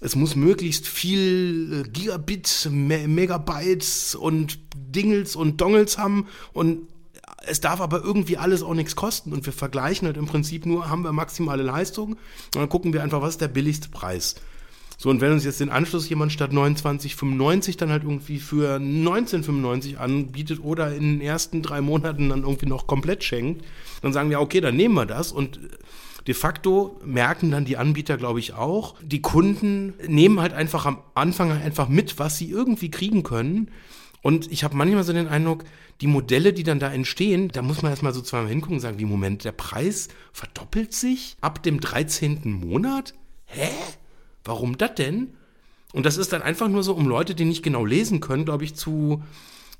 [0.04, 6.88] es muss möglichst viel äh, Gigabit, Me Megabytes und Dingels und Dongels haben und
[7.46, 10.88] es darf aber irgendwie alles auch nichts kosten und wir vergleichen halt im Prinzip nur,
[10.88, 14.36] haben wir maximale Leistung und dann gucken wir einfach, was ist der billigste Preis.
[14.98, 19.96] So, und wenn uns jetzt den Anschluss jemand statt 29,95 dann halt irgendwie für 19,95
[19.96, 23.64] anbietet oder in den ersten drei Monaten dann irgendwie noch komplett schenkt,
[24.02, 25.58] dann sagen wir, okay, dann nehmen wir das und
[26.26, 30.98] de facto merken dann die Anbieter, glaube ich, auch, die Kunden nehmen halt einfach am
[31.14, 33.72] Anfang einfach mit, was sie irgendwie kriegen können.
[34.22, 35.64] Und ich habe manchmal so den Eindruck,
[36.00, 38.98] die Modelle, die dann da entstehen, da muss man erstmal so zweimal hingucken und sagen,
[38.98, 42.40] wie Moment, der Preis verdoppelt sich ab dem 13.
[42.44, 43.14] Monat?
[43.46, 43.68] Hä?
[44.44, 45.34] Warum das denn?
[45.92, 48.64] Und das ist dann einfach nur so, um Leute, die nicht genau lesen können, glaube
[48.64, 49.22] ich, zu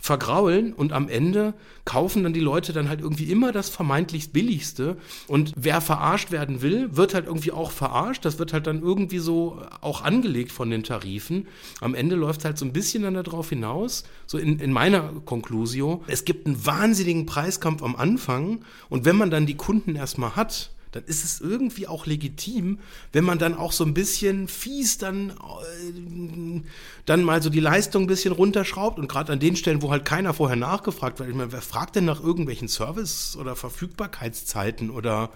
[0.03, 4.96] vergraulen und am Ende kaufen dann die Leute dann halt irgendwie immer das vermeintlich billigste.
[5.28, 9.20] Und wer verarscht werden will, wird halt irgendwie auch verarscht, das wird halt dann irgendwie
[9.20, 11.46] so auch angelegt von den Tarifen.
[11.80, 16.03] Am Ende läuft halt so ein bisschen dann darauf hinaus, so in, in meiner Conclusio,
[16.09, 18.64] es gibt einen wahnsinnigen Preiskampf am Anfang.
[18.88, 22.78] Und wenn man dann die Kunden erstmal hat, dann ist es irgendwie auch legitim,
[23.12, 26.62] wenn man dann auch so ein bisschen fies dann, äh,
[27.07, 30.05] dann mal so die Leistung ein bisschen runterschraubt und gerade an den Stellen, wo halt
[30.05, 31.28] keiner vorher nachgefragt wird.
[31.28, 35.30] Ich meine, wer fragt denn nach irgendwelchen Service- oder Verfügbarkeitszeiten oder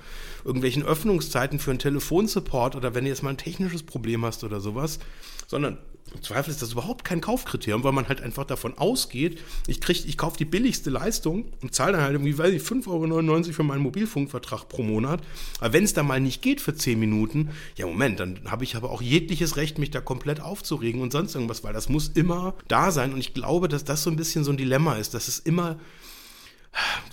[0.44, 4.60] irgendwelchen Öffnungszeiten für einen Telefonsupport oder wenn du jetzt mal ein technisches Problem hast oder
[4.60, 4.98] sowas,
[5.46, 5.78] sondern
[6.16, 10.04] im Zweifel ist das überhaupt kein Kaufkriterium, weil man halt einfach davon ausgeht, ich krieg,
[10.06, 13.62] ich kaufe die billigste Leistung und zahle dann halt irgendwie, weiß ich, 5,99 Euro für
[13.62, 15.20] meinen Mobilfunkvertrag pro Monat.
[15.60, 18.76] Aber wenn es da mal nicht geht für 10 Minuten, ja Moment, dann habe ich
[18.76, 22.54] aber auch jegliches Recht, mich da komplett aufzuregen und sonst irgendwas, weil das muss immer
[22.66, 23.12] da sein.
[23.12, 25.78] Und ich glaube, dass das so ein bisschen so ein Dilemma ist, dass es immer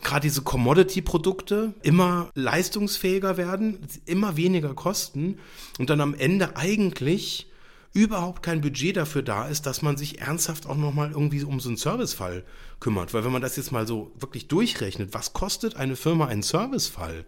[0.02, 5.40] gerade diese Commodity-Produkte immer leistungsfähiger werden, immer weniger kosten
[5.80, 7.48] und dann am Ende eigentlich
[7.94, 11.70] überhaupt kein Budget dafür da ist, dass man sich ernsthaft auch nochmal irgendwie um so
[11.70, 12.44] einen Servicefall
[12.80, 13.14] kümmert.
[13.14, 17.26] Weil wenn man das jetzt mal so wirklich durchrechnet, was kostet eine Firma einen Servicefall?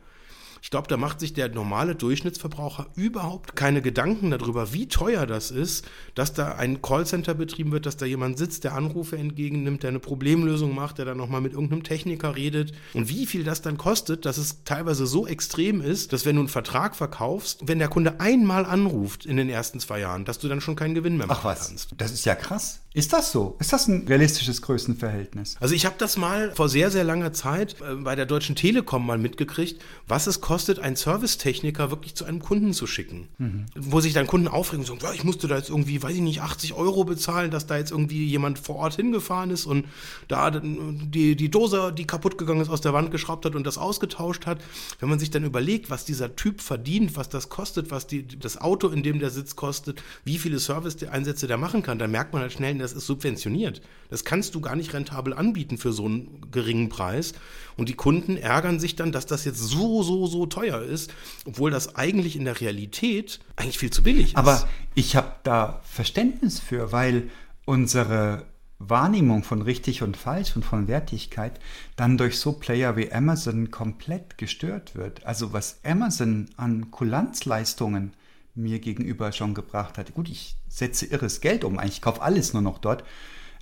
[0.65, 5.51] Ich glaube, da macht sich der normale Durchschnittsverbraucher überhaupt keine Gedanken darüber, wie teuer das
[5.51, 5.85] ist,
[6.15, 9.99] dass da ein Callcenter betrieben wird, dass da jemand sitzt, der Anrufe entgegennimmt, der eine
[9.99, 14.25] Problemlösung macht, der dann nochmal mit irgendeinem Techniker redet und wie viel das dann kostet,
[14.25, 18.19] dass es teilweise so extrem ist, dass wenn du einen Vertrag verkaufst, wenn der Kunde
[18.19, 21.41] einmal anruft in den ersten zwei Jahren, dass du dann schon keinen Gewinn mehr machen
[21.41, 21.89] Ach was, kannst.
[21.95, 22.79] das ist ja krass.
[22.95, 23.57] Ist das so?
[23.59, 25.57] Ist das ein realistisches Größenverhältnis?
[25.59, 29.05] Also ich habe das mal vor sehr, sehr langer Zeit äh, bei der Deutschen Telekom
[29.05, 33.27] mal mitgekriegt, was es kostet, einen Servicetechniker wirklich zu einem Kunden zu schicken.
[33.37, 33.65] Mhm.
[33.75, 36.21] Wo sich dann Kunden aufregen und sagen, ja, ich musste da jetzt irgendwie, weiß ich
[36.21, 39.85] nicht, 80 Euro bezahlen, dass da jetzt irgendwie jemand vor Ort hingefahren ist und
[40.27, 43.77] da die, die Dose, die kaputt gegangen ist, aus der Wand geschraubt hat und das
[43.77, 44.61] ausgetauscht hat.
[44.99, 48.59] Wenn man sich dann überlegt, was dieser Typ verdient, was das kostet, was die, das
[48.59, 52.41] Auto, in dem der sitzt, kostet, wie viele Service-Einsätze der machen kann, dann merkt man
[52.41, 53.81] halt schnell, das ist subventioniert.
[54.09, 57.33] Das kannst du gar nicht rentabel anbieten für so einen geringen Preis.
[57.77, 61.13] Und die Kunden ärgern sich dann, dass das jetzt so, so, so teuer ist,
[61.45, 64.37] obwohl das eigentlich in der Realität eigentlich viel zu billig ist.
[64.37, 67.29] Aber ich habe da Verständnis für, weil
[67.65, 68.45] unsere
[68.79, 71.59] Wahrnehmung von richtig und falsch und von Wertigkeit
[71.95, 75.25] dann durch so Player wie Amazon komplett gestört wird.
[75.25, 78.13] Also was Amazon an Kulanzleistungen
[78.53, 80.13] mir gegenüber schon gebracht hat.
[80.13, 83.03] Gut, ich setze irres Geld um, eigentlich kaufe alles nur noch dort.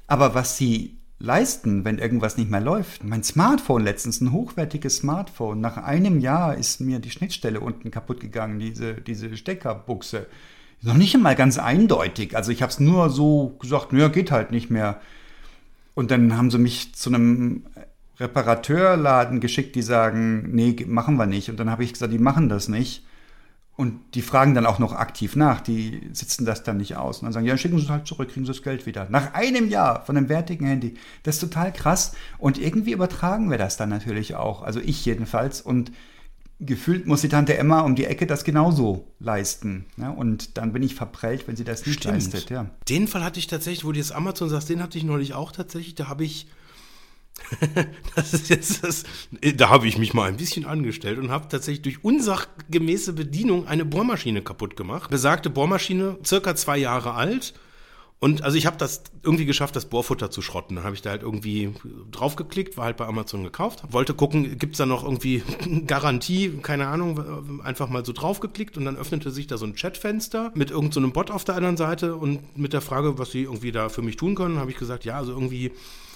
[0.07, 3.05] Aber was sie leisten, wenn irgendwas nicht mehr läuft.
[3.05, 5.61] Mein Smartphone letztens, ein hochwertiges Smartphone.
[5.61, 10.27] Nach einem Jahr ist mir die Schnittstelle unten kaputt gegangen, diese, diese Steckerbuchse.
[10.81, 12.35] Noch nicht einmal ganz eindeutig.
[12.35, 14.99] Also ich habe es nur so gesagt, naja, geht halt nicht mehr.
[15.93, 17.63] Und dann haben sie mich zu einem
[18.19, 21.49] Reparateurladen geschickt, die sagen, nee, machen wir nicht.
[21.49, 23.05] Und dann habe ich gesagt, die machen das nicht.
[23.75, 27.19] Und die fragen dann auch noch aktiv nach, die sitzen das dann nicht aus.
[27.19, 29.07] Und dann sagen, ja, schicken Sie es halt zurück, kriegen Sie das Geld wieder.
[29.09, 30.93] Nach einem Jahr von einem wertigen Handy.
[31.23, 32.13] Das ist total krass.
[32.37, 34.61] Und irgendwie übertragen wir das dann natürlich auch.
[34.61, 35.59] Also ich jedenfalls.
[35.59, 35.91] Und
[36.59, 39.85] gefühlt muss die Tante Emma um die Ecke das genauso leisten.
[39.97, 42.13] Ja, und dann bin ich verprellt, wenn sie das nicht Stimmt.
[42.13, 42.51] leistet.
[42.51, 42.67] Ja.
[42.89, 45.51] Den Fall hatte ich tatsächlich, wo du jetzt Amazon sagst, den hatte ich neulich auch
[45.51, 45.95] tatsächlich.
[45.95, 46.47] Da habe ich
[48.15, 49.03] das ist jetzt das,
[49.55, 53.85] da habe ich mich mal ein bisschen angestellt und habe tatsächlich durch unsachgemäße Bedienung eine
[53.85, 55.09] Bohrmaschine kaputt gemacht.
[55.09, 57.53] Besagte Bohrmaschine, circa zwei Jahre alt.
[58.19, 60.77] Und also ich habe das irgendwie geschafft, das Bohrfutter zu schrotten.
[60.77, 61.73] Dann habe ich da halt irgendwie
[62.09, 63.83] draufgeklickt, war halt bei Amazon gekauft.
[63.89, 65.43] Wollte gucken, gibt's da noch irgendwie
[65.87, 70.53] Garantie, keine Ahnung, einfach mal so draufgeklickt und dann öffnete sich da so ein Chatfenster
[70.55, 73.73] mit irgendeinem so Bot auf der anderen Seite und mit der Frage, was sie irgendwie
[73.73, 75.73] da für mich tun können, habe ich gesagt, ja, also irgendwie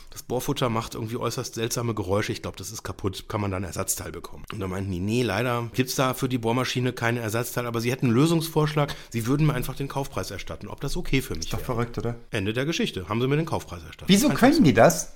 [0.10, 2.32] das Bohrfutter macht irgendwie äußerst seltsame Geräusche.
[2.32, 3.26] Ich glaube, das ist kaputt.
[3.28, 4.45] Kann man da ein Ersatzteil bekommen?
[4.51, 7.91] Und da meinten die, nee, leider gibt's da für die Bohrmaschine keine Ersatzteil, aber sie
[7.91, 8.95] hätten einen Lösungsvorschlag.
[9.12, 10.68] Sie würden mir einfach den Kaufpreis erstatten.
[10.70, 11.66] Ob das okay für mich Doch wäre.
[11.66, 12.16] verrückt, oder?
[12.32, 13.08] Ende der Geschichte.
[13.10, 14.10] Haben sie mir den Kaufpreis erstattet.
[14.10, 14.64] Wieso Einfach können so.
[14.64, 15.14] die das?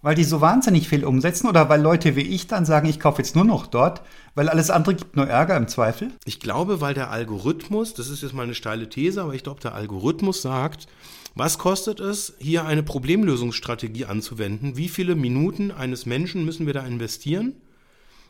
[0.00, 3.20] Weil die so wahnsinnig viel umsetzen oder weil Leute wie ich dann sagen, ich kaufe
[3.20, 4.00] jetzt nur noch dort,
[4.36, 6.12] weil alles andere gibt nur Ärger im Zweifel?
[6.24, 9.60] Ich glaube, weil der Algorithmus, das ist jetzt mal eine steile These, aber ich glaube,
[9.60, 10.86] der Algorithmus sagt,
[11.34, 14.76] was kostet es, hier eine Problemlösungsstrategie anzuwenden?
[14.76, 17.54] Wie viele Minuten eines Menschen müssen wir da investieren?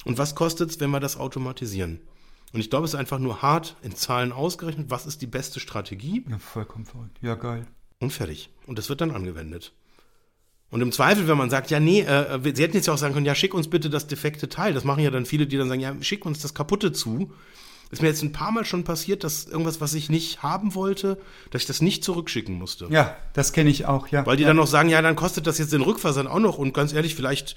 [0.04, 2.00] Und was kostet es, wenn wir das automatisieren?
[2.52, 5.60] Und ich glaube, es ist einfach nur hart in Zahlen ausgerechnet, was ist die beste
[5.60, 7.18] Strategie Ja, vollkommen verrückt.
[7.20, 7.66] Ja, geil.
[8.00, 8.50] und fertig.
[8.66, 9.72] Und das wird dann angewendet.
[10.70, 12.98] Und im Zweifel, wenn man sagt, ja, nee, äh, wir- sie hätten jetzt ja auch
[12.98, 14.74] sagen können, ja, schick uns bitte das defekte Teil.
[14.74, 17.32] Das machen ja dann viele, die dann sagen, ja, schick uns das kaputte zu.
[17.90, 21.18] Ist mir jetzt ein paar Mal schon passiert, dass irgendwas, was ich nicht haben wollte,
[21.50, 22.86] dass ich das nicht zurückschicken musste.
[22.90, 24.26] Ja, das kenne ich auch, ja.
[24.26, 24.48] Weil die ja.
[24.48, 26.58] dann noch sagen, ja, dann kostet das jetzt den Rückversand auch noch.
[26.58, 27.56] Und ganz ehrlich, vielleicht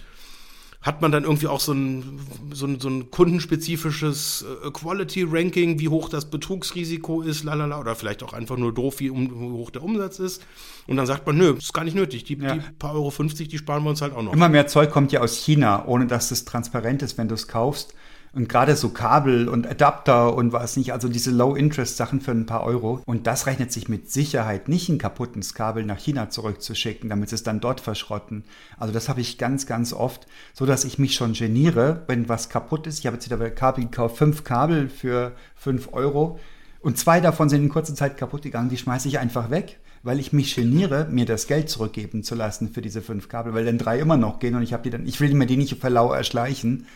[0.81, 2.19] hat man dann irgendwie auch so ein,
[2.51, 8.23] so ein, so ein kundenspezifisches äh, Quality-Ranking, wie hoch das Betrugsrisiko ist, lalala, oder vielleicht
[8.23, 10.41] auch einfach nur doof, wie, um, wie hoch der Umsatz ist.
[10.87, 12.23] Und dann sagt man, nö, ist gar nicht nötig.
[12.23, 12.55] Die, Ja.
[12.55, 14.33] die paar Euro 50, die sparen wir uns halt auch noch.
[14.33, 17.47] Immer mehr Zeug kommt ja aus China, ohne dass es transparent ist, wenn du es
[17.47, 17.93] kaufst.
[18.33, 22.63] Und gerade so Kabel und Adapter und was nicht, also diese Low-Interest-Sachen für ein paar
[22.63, 23.01] Euro.
[23.05, 27.35] Und das rechnet sich mit Sicherheit nicht, ein kaputtes Kabel nach China zurückzuschicken, damit sie
[27.35, 28.45] es dann dort verschrotten.
[28.77, 32.47] Also das habe ich ganz, ganz oft, so dass ich mich schon geniere, wenn was
[32.47, 32.99] kaputt ist.
[32.99, 36.39] Ich habe jetzt wieder bei Kabel gekauft, fünf Kabel für fünf Euro.
[36.79, 40.19] Und zwei davon sind in kurzer Zeit kaputt gegangen, die schmeiße ich einfach weg weil
[40.19, 43.77] ich mich geniere, mir das Geld zurückgeben zu lassen für diese fünf Kabel, weil dann
[43.77, 45.89] drei immer noch gehen und ich habe die dann, ich will mir die nicht für
[45.89, 46.87] lau erschleichen.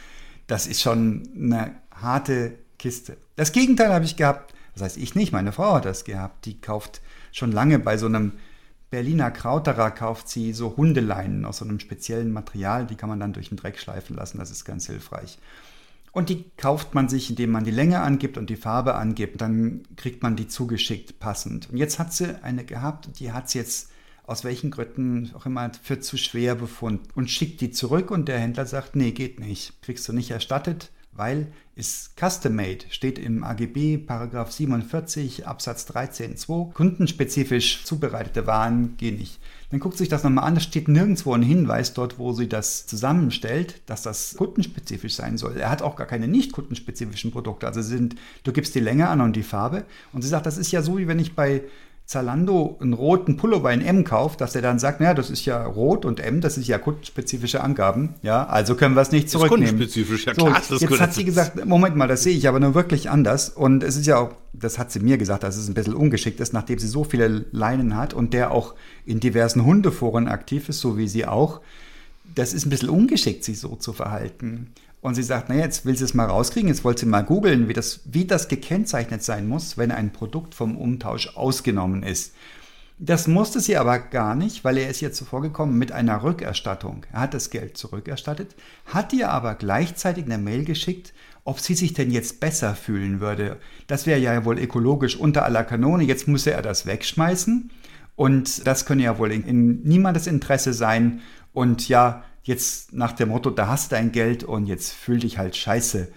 [0.48, 3.18] Das ist schon eine harte Kiste.
[3.36, 4.54] Das Gegenteil habe ich gehabt.
[4.74, 6.46] Das heißt, ich nicht, meine Frau hat das gehabt.
[6.46, 8.34] Die kauft schon lange bei so einem
[8.90, 13.34] Berliner Krauterer kauft sie so Hundeleinen aus so einem speziellen Material, die kann man dann
[13.34, 15.38] durch den Dreck schleifen lassen, das ist ganz hilfreich.
[16.12, 19.42] Und die kauft man sich, indem man die Länge angibt und die Farbe angibt.
[19.42, 21.70] Dann kriegt man die zugeschickt passend.
[21.70, 23.90] Und jetzt hat sie eine gehabt die hat sie jetzt
[24.28, 28.40] aus welchen Gründen auch immer für zu schwer befunden und schickt die zurück und der
[28.40, 29.82] Händler sagt, nee, geht nicht.
[29.82, 36.72] Kriegst du nicht erstattet, weil ist custom made, steht im AGB Paragraph 47 Absatz 13.2.
[36.72, 39.40] Kundenspezifisch zubereitete Waren gehen nicht.
[39.72, 42.88] Dann guckt sich das nochmal an, es steht nirgendwo ein Hinweis dort, wo sie das
[42.88, 45.58] zusammenstellt, dass das kundenspezifisch sein soll.
[45.58, 47.68] Er hat auch gar keine nicht kundenspezifischen Produkte.
[47.68, 50.72] Also sind, du gibst die Länge an und die Farbe und sie sagt, das ist
[50.72, 51.64] ja so, wie wenn ich bei
[52.06, 55.66] Zalando einen roten Pullover in M kauft, dass er dann sagt, naja, das ist ja
[55.66, 58.14] rot und M, das ist ja kundenspezifische Angaben.
[58.22, 59.80] Ja, also können wir es nicht zurücknehmen.
[59.80, 60.62] Das ist kundenspezifisch, ja klar.
[60.62, 63.50] So, jetzt hat sie gesagt, Moment mal, das sehe ich aber nur wirklich anders.
[63.50, 66.40] Und es ist ja auch, das hat sie mir gesagt, dass es ein bisschen ungeschickt
[66.40, 68.76] ist, nachdem sie so viele Leinen hat und der auch
[69.08, 71.62] in diversen Hundeforen aktiv ist, so wie sie auch.
[72.36, 74.72] Das ist ein bisschen ungeschickt, sich so zu verhalten.
[75.06, 77.68] Und sie sagt, naja, jetzt will sie es mal rauskriegen, jetzt wollte sie mal googeln,
[77.68, 82.34] wie das, wie das gekennzeichnet sein muss, wenn ein Produkt vom Umtausch ausgenommen ist.
[82.98, 87.06] Das musste sie aber gar nicht, weil er ist ihr zuvor gekommen mit einer Rückerstattung.
[87.14, 88.56] Er hat das Geld zurückerstattet,
[88.88, 93.58] hat ihr aber gleichzeitig eine Mail geschickt, ob sie sich denn jetzt besser fühlen würde.
[93.86, 96.04] Das wäre ja wohl ökologisch unter aller Kanone.
[96.04, 97.70] Jetzt müsse er das wegschmeißen.
[98.16, 101.22] Und das könne ja wohl in, in niemandes Interesse sein.
[101.54, 105.38] Und ja, jetzt nach dem Motto, da hast du dein Geld und jetzt fühl dich
[105.38, 106.08] halt scheiße.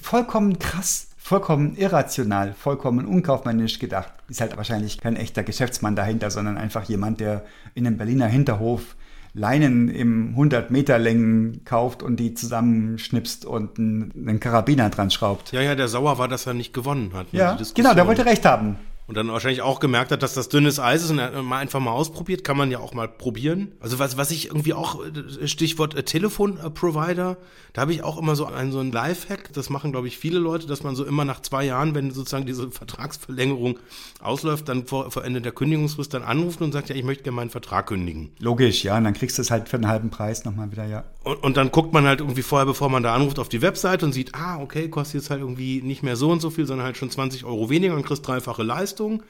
[0.00, 4.12] Vollkommen krass, vollkommen irrational, vollkommen unkaufmännisch gedacht.
[4.28, 7.44] Ist halt wahrscheinlich kein echter Geschäftsmann dahinter, sondern einfach jemand, der
[7.74, 8.96] in einem Berliner Hinterhof
[9.36, 15.50] Leinen im 100 Meter Längen kauft und die zusammenschnipst und einen Karabiner dran schraubt.
[15.50, 17.32] Ja, ja, der sauer war, dass er nicht gewonnen hat.
[17.32, 17.40] Ne?
[17.40, 18.76] Ja, genau, der wollte recht haben.
[19.06, 21.80] Und dann wahrscheinlich auch gemerkt hat, dass das dünnes Eis ist und er mal einfach
[21.80, 23.72] mal ausprobiert, kann man ja auch mal probieren.
[23.80, 27.36] Also was, was ich irgendwie auch, äh, Stichwort äh, Telefonprovider,
[27.74, 30.38] da habe ich auch immer so einen, so einen Lifehack, das machen glaube ich viele
[30.38, 33.78] Leute, dass man so immer nach zwei Jahren, wenn sozusagen diese Vertragsverlängerung
[34.22, 37.36] ausläuft, dann vor, vor Ende der Kündigungsfrist dann anruft und sagt, ja, ich möchte gerne
[37.36, 38.30] meinen Vertrag kündigen.
[38.38, 41.04] Logisch, ja, und dann kriegst du es halt für einen halben Preis nochmal wieder, ja.
[41.24, 44.06] Und, und dann guckt man halt irgendwie vorher, bevor man da anruft, auf die Webseite
[44.06, 46.86] und sieht, ah, okay, kostet jetzt halt irgendwie nicht mehr so und so viel, sondern
[46.86, 48.93] halt schon 20 Euro weniger und kriegst dreifache Leistung.
[48.94, 49.22] Leistung.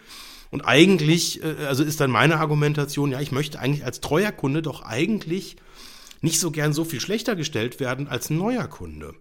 [0.51, 4.63] Und eigentlich, äh, also ist dann meine Argumentation, ja, ich möchte eigentlich als treuer Kunde
[4.63, 5.57] doch eigentlich
[6.21, 9.15] nicht so gern so viel schlechter gestellt werden als ein neuer Kunde.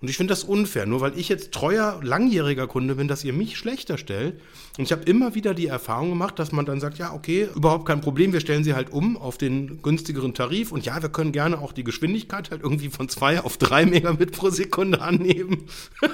[0.00, 3.32] Und ich finde das unfair, nur weil ich jetzt treuer, langjähriger Kunde bin, dass ihr
[3.32, 4.40] mich schlechter stellt.
[4.76, 7.84] Und ich habe immer wieder die Erfahrung gemacht, dass man dann sagt, ja, okay, überhaupt
[7.84, 10.70] kein Problem, wir stellen sie halt um auf den günstigeren Tarif.
[10.70, 14.30] Und ja, wir können gerne auch die Geschwindigkeit halt irgendwie von zwei auf drei Megabit
[14.30, 15.66] pro Sekunde annehmen.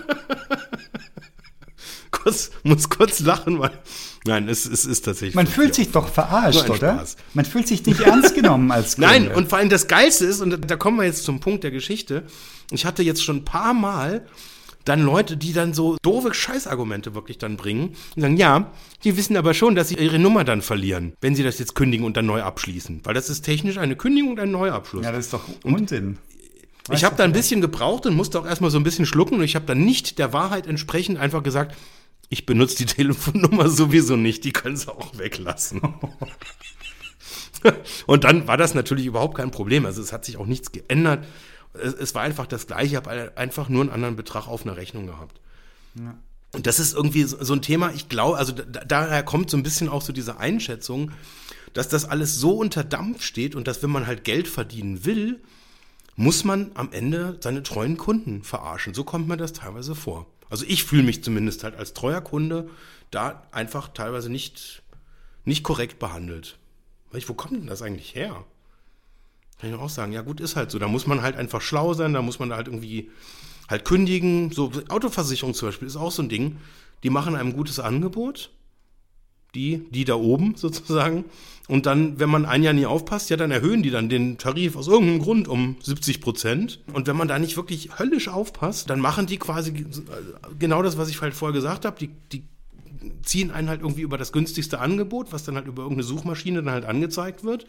[2.14, 3.72] kurz, muss kurz lachen, weil.
[4.26, 5.34] Nein, es, es ist tatsächlich.
[5.34, 6.94] Man fühlt sich doch verarscht, oder?
[6.94, 7.16] Spaß.
[7.34, 9.10] Man fühlt sich nicht ernst genommen als Kunde.
[9.10, 11.70] Nein, und vor allem das Geilste ist, und da kommen wir jetzt zum Punkt der
[11.70, 12.24] Geschichte.
[12.70, 14.26] Ich hatte jetzt schon ein paar Mal
[14.84, 18.70] dann Leute, die dann so doofe Scheißargumente wirklich dann bringen und sagen, ja,
[19.02, 22.04] die wissen aber schon, dass sie ihre Nummer dann verlieren, wenn sie das jetzt kündigen
[22.04, 23.00] und dann neu abschließen.
[23.04, 25.04] Weil das ist technisch eine Kündigung und ein Neuabschluss.
[25.04, 26.18] Ja, das ist doch Unsinn.
[26.88, 29.36] Und ich habe da ein bisschen gebraucht und musste auch erstmal so ein bisschen schlucken
[29.36, 31.74] und ich habe dann nicht der Wahrheit entsprechend einfach gesagt,
[32.35, 35.80] ich benutze die Telefonnummer sowieso nicht, die können sie auch weglassen.
[38.07, 39.87] Und dann war das natürlich überhaupt kein Problem.
[39.87, 41.24] Also es hat sich auch nichts geändert.
[41.72, 44.76] Es, es war einfach das gleiche, ich habe einfach nur einen anderen Betrag auf einer
[44.76, 45.41] Rechnung gehabt.
[45.95, 46.18] Ja.
[46.53, 49.57] Und das ist irgendwie so, so ein Thema, ich glaube, also da, daher kommt so
[49.57, 51.12] ein bisschen auch so diese Einschätzung,
[51.72, 55.41] dass das alles so unter Dampf steht und dass wenn man halt Geld verdienen will,
[56.16, 58.93] muss man am Ende seine treuen Kunden verarschen.
[58.93, 60.26] So kommt mir das teilweise vor.
[60.51, 62.68] Also ich fühle mich zumindest halt als treuer Kunde
[63.11, 64.82] da einfach teilweise nicht,
[65.45, 66.59] nicht korrekt behandelt.
[67.11, 68.45] Weil ich, wo kommt denn das eigentlich her?
[69.61, 70.78] Kann ich auch sagen, ja gut, ist halt so.
[70.78, 73.11] Da muss man halt einfach schlau sein, da muss man halt irgendwie
[73.68, 74.51] halt kündigen.
[74.51, 76.59] So Autoversicherung zum Beispiel ist auch so ein Ding.
[77.03, 78.51] Die machen einem gutes Angebot,
[79.55, 81.24] die, die da oben sozusagen.
[81.66, 84.76] Und dann, wenn man ein Jahr nie aufpasst, ja, dann erhöhen die dann den Tarif
[84.76, 86.80] aus irgendeinem Grund um 70 Prozent.
[86.92, 89.86] Und wenn man da nicht wirklich höllisch aufpasst, dann machen die quasi
[90.58, 91.96] genau das, was ich halt vorher gesagt habe.
[91.98, 92.44] Die, die
[93.22, 96.72] ziehen einen halt irgendwie über das günstigste Angebot, was dann halt über irgendeine Suchmaschine dann
[96.72, 97.64] halt angezeigt wird.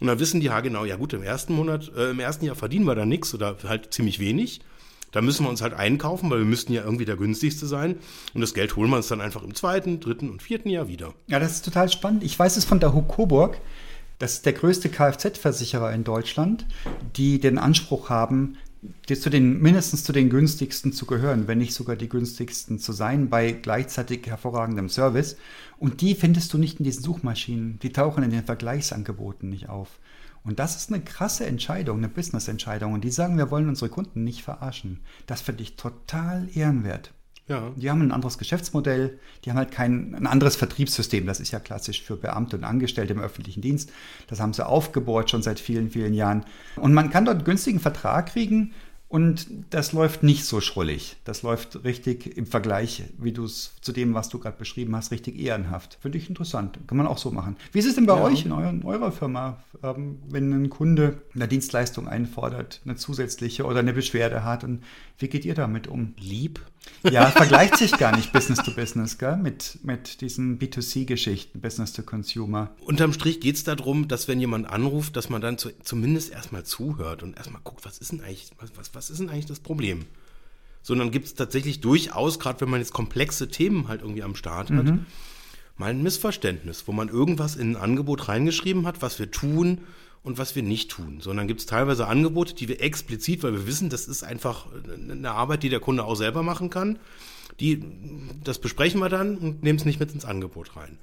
[0.00, 2.56] Und dann wissen die, ja genau, ja gut, im ersten Monat, äh, im ersten Jahr
[2.56, 4.60] verdienen wir da nichts oder halt ziemlich wenig.
[5.12, 7.96] Da müssen wir uns halt einkaufen, weil wir müssten ja irgendwie der günstigste sein.
[8.34, 11.14] Und das Geld holen wir uns dann einfach im zweiten, dritten und vierten Jahr wieder.
[11.26, 12.22] Ja, das ist total spannend.
[12.22, 13.58] Ich weiß es von der Huck Coburg.
[14.18, 16.66] Das ist der größte Kfz-Versicherer in Deutschland,
[17.16, 18.58] die den Anspruch haben,
[19.06, 23.28] zu den, mindestens zu den günstigsten zu gehören, wenn nicht sogar die günstigsten zu sein,
[23.28, 25.36] bei gleichzeitig hervorragendem Service.
[25.78, 27.78] Und die findest du nicht in diesen Suchmaschinen.
[27.82, 29.98] Die tauchen in den Vergleichsangeboten nicht auf.
[30.44, 32.92] Und das ist eine krasse Entscheidung, eine Business-Entscheidung.
[32.92, 35.00] Und die sagen, wir wollen unsere Kunden nicht verarschen.
[35.26, 37.12] Das finde ich total ehrenwert.
[37.50, 37.72] Ja.
[37.74, 41.26] Die haben ein anderes Geschäftsmodell, die haben halt kein ein anderes Vertriebssystem.
[41.26, 43.90] Das ist ja klassisch für Beamte und Angestellte im öffentlichen Dienst.
[44.28, 46.44] Das haben sie aufgebohrt schon seit vielen, vielen Jahren.
[46.76, 48.72] Und man kann dort einen günstigen Vertrag kriegen
[49.10, 51.16] und das läuft nicht so schrullig.
[51.24, 55.10] Das läuft richtig im Vergleich, wie du es zu dem, was du gerade beschrieben hast,
[55.10, 55.98] richtig ehrenhaft.
[56.00, 56.78] Finde ich interessant.
[56.86, 57.56] Kann man auch so machen.
[57.72, 58.22] Wie ist es denn bei ja.
[58.22, 63.80] euch in, euren, eurer Firma, ähm, wenn ein Kunde eine Dienstleistung einfordert, eine zusätzliche oder
[63.80, 64.62] eine Beschwerde hat?
[64.62, 64.84] Und
[65.18, 66.14] wie geht ihr damit um?
[66.16, 66.60] Lieb.
[67.02, 69.36] Ja, vergleicht sich gar nicht Business to Business, gell?
[69.36, 72.70] Mit, mit diesen B2C-Geschichten, Business to Consumer.
[72.80, 76.64] Unterm Strich geht es darum, dass wenn jemand anruft, dass man dann zu, zumindest erstmal
[76.64, 79.60] zuhört und erstmal guckt, was ist denn eigentlich, was, was, was ist denn eigentlich das
[79.60, 80.04] Problem?
[80.82, 84.70] Sondern gibt es tatsächlich durchaus, gerade wenn man jetzt komplexe Themen halt irgendwie am Start
[84.70, 85.06] hat, mhm.
[85.78, 89.78] mal ein Missverständnis, wo man irgendwas in ein Angebot reingeschrieben hat, was wir tun
[90.22, 93.66] und was wir nicht tun, sondern gibt es teilweise Angebote, die wir explizit, weil wir
[93.66, 96.98] wissen, das ist einfach eine Arbeit, die der Kunde auch selber machen kann,
[97.58, 97.82] die,
[98.44, 100.98] das besprechen wir dann und nehmen es nicht mit ins Angebot rein.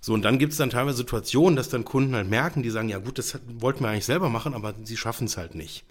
[0.00, 2.88] So, und dann gibt es dann teilweise Situationen, dass dann Kunden halt merken, die sagen,
[2.88, 5.84] ja gut, das wollten wir eigentlich selber machen, aber sie schaffen es halt nicht.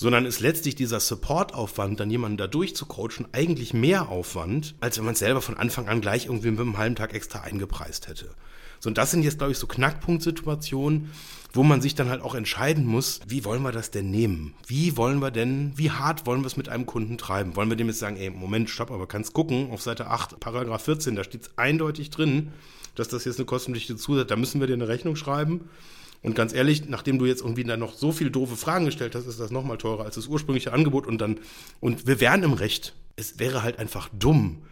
[0.00, 5.14] Sondern ist letztlich dieser Supportaufwand, dann jemanden da durchzucoachen, eigentlich mehr Aufwand, als wenn man
[5.14, 8.30] es selber von Anfang an gleich irgendwie mit einem halben Tag extra eingepreist hätte.
[8.78, 11.10] So, und das sind jetzt, glaube ich, so Knackpunktsituationen,
[11.52, 14.54] wo man sich dann halt auch entscheiden muss, wie wollen wir das denn nehmen?
[14.68, 17.56] Wie wollen wir denn, wie hart wollen wir es mit einem Kunden treiben?
[17.56, 20.84] Wollen wir dem jetzt sagen, ey, Moment, stopp, aber kannst gucken, auf Seite 8, Paragraph
[20.84, 22.52] 14, da steht es eindeutig drin,
[22.94, 25.68] dass das jetzt eine kostenpflichtige Zusatz, da müssen wir dir eine Rechnung schreiben.
[26.22, 29.26] Und ganz ehrlich, nachdem du jetzt irgendwie dann noch so viele doofe Fragen gestellt hast,
[29.26, 31.38] ist das nochmal teurer als das ursprüngliche Angebot und dann,
[31.80, 32.94] und wir wären im Recht.
[33.16, 34.62] Es wäre halt einfach dumm,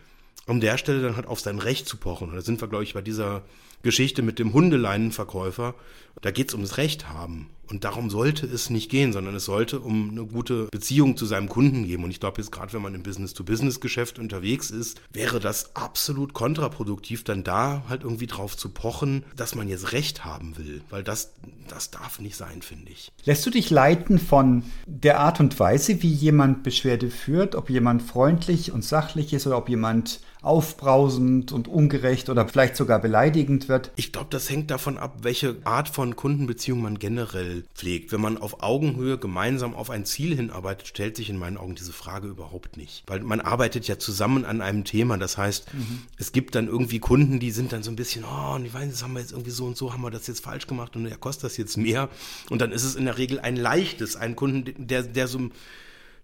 [0.46, 2.30] um der Stelle dann halt auf sein Recht zu pochen.
[2.30, 3.42] Und da sind wir, glaube ich, bei dieser
[3.82, 5.74] Geschichte mit dem Hundeleinenverkäufer.
[6.22, 7.50] Da geht es ums Recht haben.
[7.68, 11.48] Und darum sollte es nicht gehen, sondern es sollte um eine gute Beziehung zu seinem
[11.48, 12.04] Kunden gehen.
[12.04, 17.24] Und ich glaube jetzt gerade, wenn man im Business-to-Business-Geschäft unterwegs ist, wäre das absolut kontraproduktiv,
[17.24, 20.82] dann da halt irgendwie drauf zu pochen, dass man jetzt Recht haben will.
[20.90, 21.32] Weil das,
[21.68, 23.10] das darf nicht sein, finde ich.
[23.24, 28.02] Lässt du dich leiten von der Art und Weise, wie jemand Beschwerde führt, ob jemand
[28.02, 33.92] freundlich und sachlich ist oder ob jemand aufbrausend und ungerecht oder vielleicht sogar beleidigend wird?
[33.96, 38.12] Ich glaube, das hängt davon ab, welche Art von Kundenbeziehung man generell pflegt.
[38.12, 41.92] Wenn man auf Augenhöhe gemeinsam auf ein Ziel hinarbeitet, stellt sich in meinen Augen diese
[41.92, 43.04] Frage überhaupt nicht.
[43.06, 45.18] Weil man arbeitet ja zusammen an einem Thema.
[45.18, 46.02] Das heißt, mhm.
[46.18, 49.02] es gibt dann irgendwie Kunden, die sind dann so ein bisschen, oh, ich weiß, das
[49.02, 51.16] haben wir jetzt irgendwie so und so, haben wir das jetzt falsch gemacht und ja,
[51.16, 52.08] kostet das jetzt mehr.
[52.50, 55.50] Und dann ist es in der Regel ein leichtes, ein Kunden, der, der so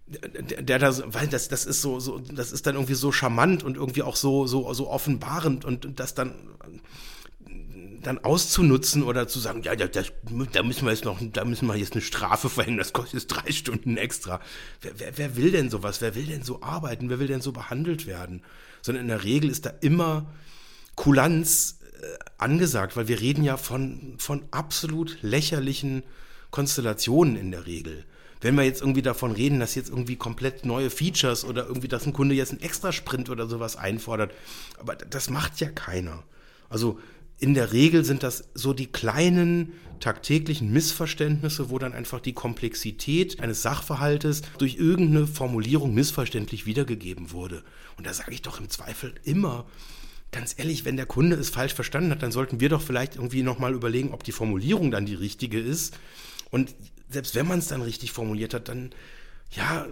[0.07, 3.63] der, der da, weil das, das ist so, so, das ist dann irgendwie so charmant
[3.63, 6.35] und irgendwie auch so, so, so offenbarend und, und das dann,
[8.03, 10.11] dann auszunutzen oder zu sagen, ja, das,
[10.51, 13.27] da müssen wir jetzt noch, da müssen wir jetzt eine Strafe verhängen, das kostet jetzt
[13.27, 14.39] drei Stunden extra.
[14.81, 16.01] Wer, wer, wer will denn sowas?
[16.01, 17.09] Wer will denn so arbeiten?
[17.09, 18.43] Wer will denn so behandelt werden?
[18.81, 20.25] Sondern in der Regel ist da immer
[20.95, 22.05] Kulanz äh,
[22.37, 26.03] angesagt, weil wir reden ja von, von absolut lächerlichen
[26.51, 28.05] Konstellationen in der Regel
[28.43, 32.05] wenn wir jetzt irgendwie davon reden, dass jetzt irgendwie komplett neue Features oder irgendwie, dass
[32.05, 34.33] ein Kunde jetzt einen Extrasprint oder sowas einfordert,
[34.77, 36.23] aber das macht ja keiner.
[36.69, 36.99] Also
[37.43, 43.41] in der Regel sind das so die kleinen tagtäglichen Missverständnisse, wo dann einfach die Komplexität
[43.41, 47.65] eines Sachverhaltes durch irgendeine Formulierung missverständlich wiedergegeben wurde.
[47.97, 49.65] Und da sage ich doch im Zweifel immer,
[50.31, 53.43] ganz ehrlich, wenn der Kunde es falsch verstanden hat, dann sollten wir doch vielleicht irgendwie
[53.43, 55.97] nochmal überlegen, ob die Formulierung dann die richtige ist.
[56.49, 56.73] Und
[57.09, 58.91] selbst wenn man es dann richtig formuliert hat, dann,
[59.55, 59.85] ja,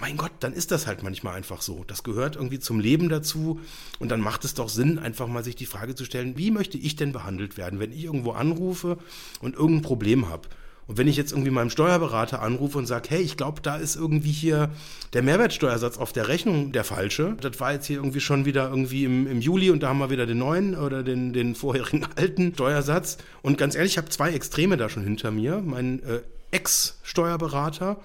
[0.00, 1.84] mein Gott, dann ist das halt manchmal einfach so.
[1.86, 3.60] Das gehört irgendwie zum Leben dazu.
[3.98, 6.78] Und dann macht es doch Sinn, einfach mal sich die Frage zu stellen, wie möchte
[6.78, 8.98] ich denn behandelt werden, wenn ich irgendwo anrufe
[9.40, 10.48] und irgendein Problem habe?
[10.86, 13.96] Und wenn ich jetzt irgendwie meinem Steuerberater anrufe und sage, hey, ich glaube, da ist
[13.96, 14.70] irgendwie hier
[15.14, 17.36] der Mehrwertsteuersatz auf der Rechnung der falsche.
[17.40, 20.10] Das war jetzt hier irgendwie schon wieder irgendwie im, im Juli und da haben wir
[20.10, 23.16] wieder den neuen oder den, den vorherigen alten Steuersatz.
[23.42, 25.62] Und ganz ehrlich, ich habe zwei Extreme da schon hinter mir.
[25.64, 26.20] Mein äh,
[26.50, 27.98] Ex-Steuerberater,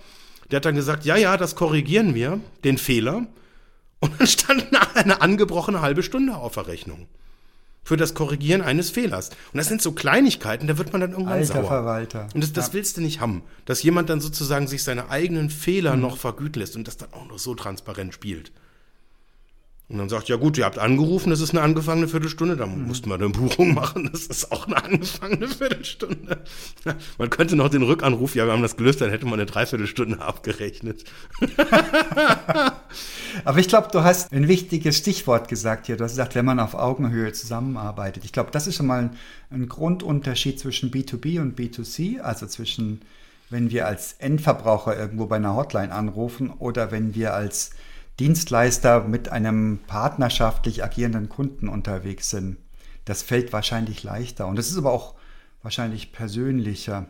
[0.52, 3.28] der hat dann gesagt, ja, ja, das korrigieren wir, den Fehler.
[4.00, 7.08] Und dann stand eine angebrochene halbe Stunde auf der Rechnung
[7.84, 9.30] für das Korrigieren eines Fehlers.
[9.52, 11.66] Und das sind so Kleinigkeiten, da wird man dann irgendwann Alter sauer.
[11.68, 12.28] Verwalter.
[12.36, 12.74] Und das, das Ja.
[12.74, 16.76] willst du nicht haben, dass jemand dann sozusagen sich seine eigenen Fehler noch vergüten lässt
[16.76, 18.52] und das dann auch noch so transparent spielt.
[19.90, 23.10] Und dann sagt, ja gut, ihr habt angerufen, das ist eine angefangene Viertelstunde, dann mussten
[23.10, 26.44] wir eine Buchung machen, das ist auch eine angefangene Viertelstunde.
[27.18, 30.22] Man könnte noch den Rückanruf, ja, wir haben das gelöst, dann hätte man eine Dreiviertelstunde
[30.22, 31.06] abgerechnet.
[33.46, 35.98] Aber ich glaube, du hast ein wichtiges Stichwort gesagt hier.
[35.98, 38.26] Du hast gesagt, wenn man auf Augenhöhe zusammenarbeitet.
[38.26, 39.12] Ich glaube, das ist schon mal ein,
[39.50, 43.02] ein Grundunterschied zwischen B2B und B2C, also zwischen,
[43.50, 47.72] wenn wir als Endverbraucher irgendwo bei einer Hotline anrufen oder wenn wir als
[48.20, 52.58] Dienstleister mit einem partnerschaftlich agierenden Kunden unterwegs sind.
[53.06, 55.16] Das fällt wahrscheinlich leichter und das ist aber auch
[55.64, 57.08] wahrscheinlich persönlicher.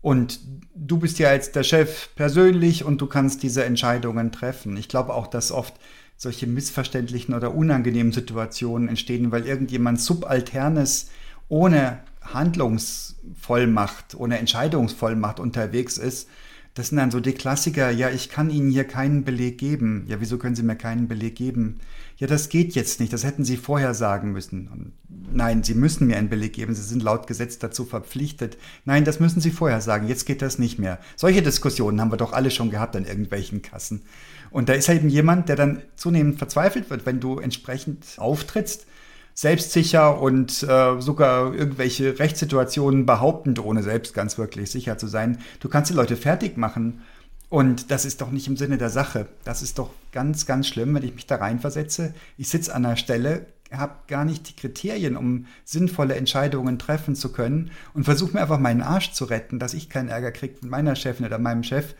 [0.00, 0.40] Und
[0.74, 4.76] du bist ja jetzt der Chef persönlich und du kannst diese Entscheidungen treffen.
[4.76, 5.74] Ich glaube auch, dass oft
[6.16, 11.10] solche missverständlichen oder unangenehmen Situationen entstehen, weil irgendjemand Subalternes
[11.48, 16.28] ohne Handlungsvollmacht, ohne Entscheidungsvollmacht unterwegs ist.
[16.74, 20.04] Das sind dann so die Klassiker, ja, ich kann Ihnen hier keinen Beleg geben.
[20.08, 21.78] Ja, wieso können Sie mir keinen Beleg geben?
[22.16, 24.66] Ja, das geht jetzt nicht, das hätten Sie vorher sagen müssen.
[24.66, 24.92] Und
[25.32, 28.58] nein, Sie müssen mir einen Beleg geben, Sie sind laut Gesetz dazu verpflichtet.
[28.84, 30.98] Nein, das müssen Sie vorher sagen, jetzt geht das nicht mehr.
[31.14, 34.02] Solche Diskussionen haben wir doch alle schon gehabt an irgendwelchen Kassen.
[34.50, 38.86] Und da ist eben jemand, der dann zunehmend verzweifelt wird, wenn du entsprechend auftrittst,
[39.34, 45.38] selbstsicher und äh, sogar irgendwelche Rechtssituationen behauptend, ohne selbst ganz wirklich sicher zu sein.
[45.60, 47.02] Du kannst die Leute fertig machen.
[47.50, 49.26] Und das ist doch nicht im Sinne der Sache.
[49.44, 52.14] Das ist doch ganz, ganz schlimm, wenn ich mich da reinversetze.
[52.36, 57.32] Ich sitze an einer Stelle, habe gar nicht die Kriterien, um sinnvolle Entscheidungen treffen zu
[57.32, 60.68] können und versuche mir einfach meinen Arsch zu retten, dass ich keinen Ärger kriege von
[60.68, 61.94] meiner Chefin oder meinem Chef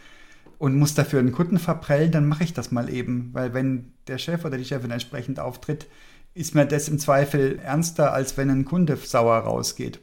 [0.59, 3.31] und muss dafür einen Kunden verprellen, dann mache ich das mal eben.
[3.33, 5.87] Weil wenn der Chef oder die Chefin entsprechend auftritt,
[6.35, 10.01] ist mir das im Zweifel ernster, als wenn ein Kunde sauer rausgeht.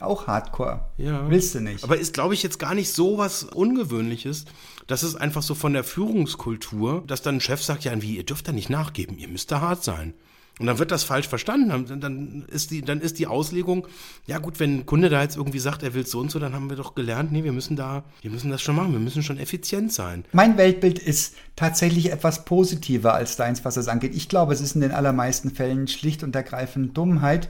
[0.00, 0.90] Auch Hardcore.
[0.96, 1.30] Ja.
[1.30, 1.84] Willst du nicht.
[1.84, 4.44] Aber ist, glaube ich, jetzt gar nicht so was Ungewöhnliches.
[4.86, 8.24] Das ist einfach so von der Führungskultur, dass dann ein Chef sagt, ja, wie, ihr
[8.24, 10.14] dürft da nicht nachgeben, ihr müsst da hart sein.
[10.60, 11.68] Und dann wird das falsch verstanden.
[11.68, 13.88] Dann, dann, ist die, dann ist die Auslegung,
[14.26, 16.54] ja gut, wenn ein Kunde da jetzt irgendwie sagt, er will so und so, dann
[16.54, 19.24] haben wir doch gelernt, nee, wir müssen da, wir müssen das schon machen, wir müssen
[19.24, 20.24] schon effizient sein.
[20.32, 24.14] Mein Weltbild ist tatsächlich etwas positiver als deins, was das angeht.
[24.14, 27.48] Ich glaube, es ist in den allermeisten Fällen schlicht und ergreifend Dummheit.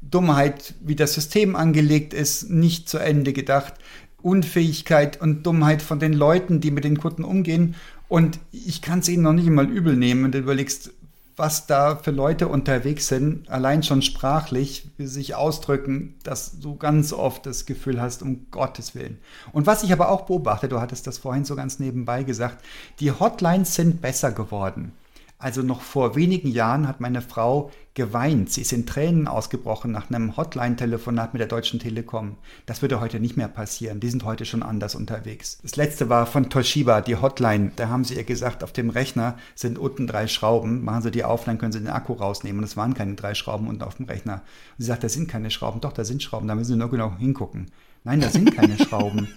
[0.00, 3.74] Dummheit, wie das System angelegt ist, nicht zu Ende gedacht.
[4.22, 7.74] Unfähigkeit und Dummheit von den Leuten, die mit den Kunden umgehen.
[8.08, 10.92] Und ich kann es ihnen noch nicht mal übel nehmen, wenn du überlegst,
[11.36, 16.76] was da für Leute unterwegs sind, allein schon sprachlich, wie sie sich ausdrücken, dass du
[16.76, 19.18] ganz oft das Gefühl hast, um Gottes Willen.
[19.52, 22.64] Und was ich aber auch beobachte, du hattest das vorhin so ganz nebenbei gesagt,
[23.00, 24.92] die Hotlines sind besser geworden.
[25.38, 28.52] Also noch vor wenigen Jahren hat meine Frau geweint.
[28.52, 32.36] Sie ist in Tränen ausgebrochen nach einem Hotline-Telefonat mit der Deutschen Telekom.
[32.66, 33.98] Das würde heute nicht mehr passieren.
[33.98, 35.58] Die sind heute schon anders unterwegs.
[35.62, 37.72] Das letzte war von Toshiba, die Hotline.
[37.74, 40.84] Da haben sie ihr gesagt, auf dem Rechner sind unten drei Schrauben.
[40.84, 42.58] Machen Sie die auf, dann können Sie den Akku rausnehmen.
[42.58, 44.42] Und es waren keine drei Schrauben unten auf dem Rechner.
[44.78, 45.80] Und sie sagt, da sind keine Schrauben.
[45.80, 46.46] Doch, da sind Schrauben.
[46.46, 47.70] Da müssen Sie nur genau hingucken.
[48.04, 49.28] Nein, da sind keine Schrauben.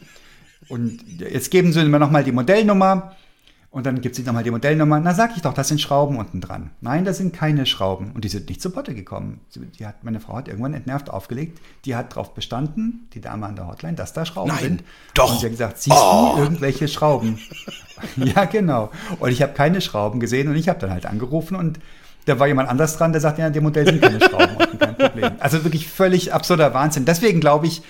[0.67, 3.15] Und jetzt geben Sie mir nochmal die Modellnummer.
[3.71, 4.99] Und dann gibt sie nochmal die Modellnummer.
[4.99, 6.71] Na, sag ich doch, das sind Schrauben unten dran.
[6.81, 8.11] Nein, das sind keine Schrauben.
[8.13, 9.41] Und die sind nicht zu Potte gekommen.
[9.49, 11.59] Sie, die hat, meine Frau hat irgendwann entnervt aufgelegt.
[11.85, 14.83] Die hat darauf bestanden, die Dame an der Hotline, dass da Schrauben Nein, sind.
[15.13, 15.31] doch.
[15.33, 16.33] Und sie hat gesagt, siehst Oh.
[16.35, 17.37] du irgendwelche Schrauben?
[18.15, 18.89] ja, genau.
[19.19, 21.79] Und ich habe keine Schrauben gesehen und ich habe dann halt angerufen und
[22.25, 24.97] da war jemand anders dran, der sagt, ja, dem Modell sind keine Schrauben unten, kein
[24.97, 25.31] Problem.
[25.39, 27.05] Also wirklich völlig absurder Wahnsinn.
[27.05, 27.83] Deswegen glaube ich,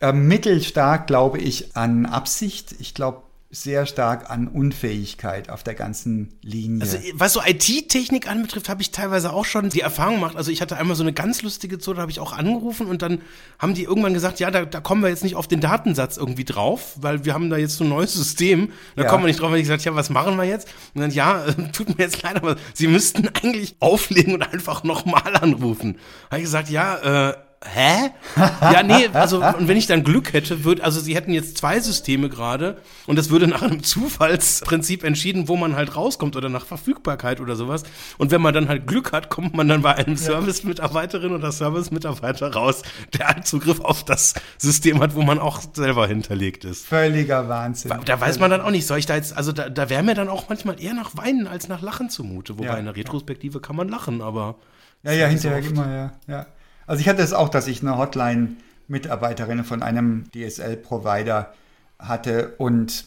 [0.00, 2.76] äh, mittelstark glaube ich an Absicht.
[2.78, 3.22] Ich glaube
[3.62, 6.82] sehr stark an Unfähigkeit auf der ganzen Linie.
[6.82, 10.36] Also, was so IT-Technik anbetrifft, habe ich teilweise auch schon die Erfahrung gemacht.
[10.36, 13.02] Also ich hatte einmal so eine ganz lustige Zone, da habe ich auch angerufen und
[13.02, 13.20] dann
[13.58, 16.44] haben die irgendwann gesagt, ja, da, da kommen wir jetzt nicht auf den Datensatz irgendwie
[16.44, 18.70] drauf, weil wir haben da jetzt so ein neues System.
[18.94, 19.08] Da Ja.
[19.08, 19.50] kommen wir nicht drauf.
[19.50, 20.68] Und ich gesagt, ja, was machen wir jetzt?
[20.94, 24.84] Und dann, ja, äh, tut mir jetzt leid, aber Sie müssten eigentlich auflegen und einfach
[24.84, 25.96] nochmal anrufen.
[26.30, 27.36] Habe ich gesagt, ja, äh,
[27.74, 28.10] hä?
[28.60, 31.78] Ja, nee, also und wenn ich dann Glück hätte, würde, also sie hätten jetzt zwei
[31.80, 36.66] Systeme gerade und das würde nach einem Zufallsprinzip entschieden, wo man halt rauskommt oder nach
[36.66, 37.84] Verfügbarkeit oder sowas.
[38.18, 42.52] Und wenn man dann halt Glück hat, kommt man dann bei einem Service-Mitarbeiterin oder Service-Mitarbeiter
[42.52, 42.82] raus,
[43.16, 46.86] der halt Zugriff auf das System hat, wo man auch selber hinterlegt ist.
[46.86, 47.92] Völliger Wahnsinn.
[48.04, 50.14] Da weiß man dann auch nicht, soll ich da jetzt, also da, da wäre mir
[50.14, 52.58] dann auch manchmal eher nach Weinen als nach Lachen zumute.
[52.58, 52.74] Wobei Ja.
[52.76, 54.56] in der Retrospektive kann man lachen, aber
[55.02, 56.46] Ja, ja, hinterher immer, ja, ja.
[56.86, 61.52] Also ich hatte es auch, dass ich eine Hotline-Mitarbeiterin von einem DSL-Provider
[61.98, 63.06] hatte und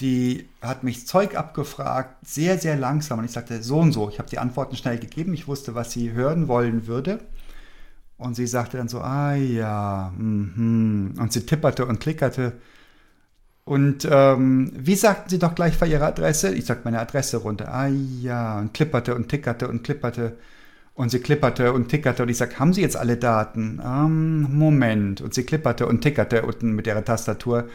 [0.00, 3.18] die hat mich Zeug abgefragt, sehr, sehr langsam.
[3.18, 4.08] Und ich sagte, so und so.
[4.08, 5.34] Ich habe die Antworten schnell gegeben.
[5.34, 7.20] Ich wusste, was sie hören wollen würde.
[8.16, 11.14] Und sie sagte dann so, ah ja, mhm.
[11.18, 12.54] und sie tipperte und klickerte.
[13.64, 16.54] Und ähm, wie sagten Sie doch gleich bei Ihrer Adresse?
[16.54, 17.72] Ich sagte meine Adresse runter.
[17.72, 20.36] Ah ja, und klipperte und tickerte und klipperte.
[20.94, 23.80] Und sie klipperte und tickerte und ich sag, haben Sie jetzt alle Daten?
[23.84, 25.20] Ähm, Moment.
[25.20, 27.68] Und sie klipperte und tickerte unten mit ihrer Tastatur.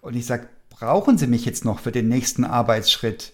[0.00, 3.32] Und ich sag, brauchen Sie mich jetzt noch für den nächsten Arbeitsschritt?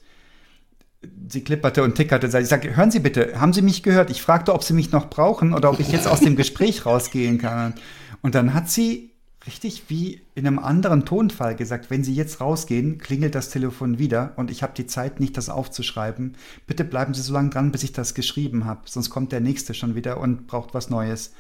[1.29, 2.27] Sie klipperte und tickerte.
[2.39, 4.11] Ich sage, hören Sie bitte, haben Sie mich gehört?
[4.11, 7.39] Ich fragte, ob Sie mich noch brauchen oder ob ich jetzt aus dem Gespräch rausgehen
[7.39, 7.75] kann.
[8.21, 9.14] Und dann hat sie
[9.47, 14.33] richtig wie in einem anderen Tonfall gesagt, wenn Sie jetzt rausgehen, klingelt das Telefon wieder
[14.37, 16.37] und ich habe die Zeit nicht, das aufzuschreiben.
[16.67, 19.75] Bitte bleiben Sie so lange dran, bis ich das geschrieben habe, sonst kommt der Nächste
[19.75, 21.33] schon wieder und braucht was Neues.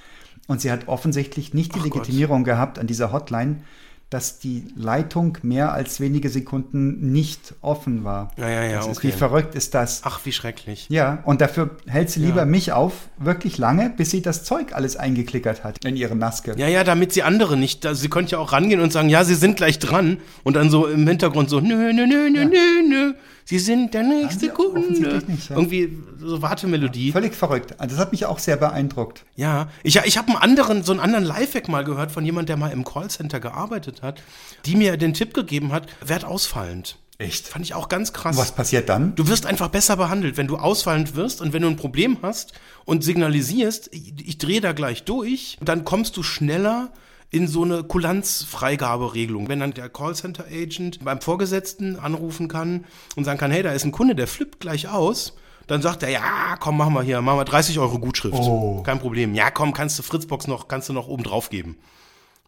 [0.46, 1.94] Und sie hat offensichtlich nicht die Ach Gott.
[1.94, 3.62] Legitimierung gehabt an dieser Hotline,
[4.10, 8.30] dass die Leitung mehr als wenige Sekunden nicht offen war.
[8.36, 9.08] Ja, ja, ja, Das ist, okay.
[9.08, 10.02] wie verrückt ist das?
[10.04, 10.86] ach, wie schrecklich.
[10.88, 12.44] Ja, und dafür hält sie lieber Ja.
[12.44, 16.54] mich auf, wirklich lange, bis sie das Zeug alles eingeklickert hat in ihre Naske.
[16.56, 19.24] Ja, ja, damit sie andere nicht, da, sie könnte ja auch rangehen und sagen, ja,
[19.24, 22.88] sie sind gleich dran und dann so im Hintergrund so, nö, nö, nö, nö, nö,
[22.88, 24.80] nö, sie sind der nächste Kunde.
[25.26, 25.56] nicht, ja.
[25.56, 27.12] Irgendwie so Wartemelodie.
[27.12, 27.74] Völlig verrückt.
[27.78, 29.24] Also Das hat mich auch sehr beeindruckt.
[29.36, 32.56] Ja, ich, ich habe einen anderen, so einen anderen Lifehack mal gehört von jemand, der
[32.56, 34.22] mal im Callcenter gearbeitet hat,
[34.66, 36.98] die mir den Tipp gegeben hat, werd ausfallend.
[37.18, 37.46] Echt?
[37.46, 38.36] Fand ich auch ganz krass.
[38.36, 39.14] Was passiert dann?
[39.14, 42.54] Du wirst einfach besser behandelt, wenn du ausfallend wirst und wenn du ein Problem hast
[42.84, 46.90] und signalisierst, ich, ich drehe da gleich durch, dann kommst du schneller
[47.30, 49.48] in so eine Kulanzfreigaberegelung.
[49.48, 52.84] Wenn dann der Callcenter-Agent beim Vorgesetzten anrufen kann
[53.14, 55.34] und sagen kann, hey, da ist ein Kunde, der flippt gleich aus,
[55.66, 58.34] dann sagt er, ja, komm, machen wir hier, machen wir 30 Euro Gutschrift.
[58.34, 58.82] Oh.
[58.84, 59.34] Kein Problem.
[59.34, 61.76] Ja, komm, kannst du Fritzbox noch, kannst du noch oben drauf geben.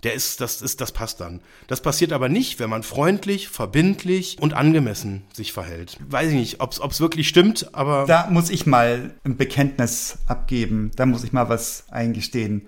[0.03, 1.41] Der ist, das ist, das passt dann.
[1.69, 5.97] Das passiert aber nicht, wenn man freundlich, verbindlich und angemessen sich verhält.
[6.09, 10.91] Weiß ich nicht, ob es wirklich stimmt, aber Da muss ich mal ein Bekenntnis abgeben.
[10.97, 12.67] Da muss ich mal was eingestehen.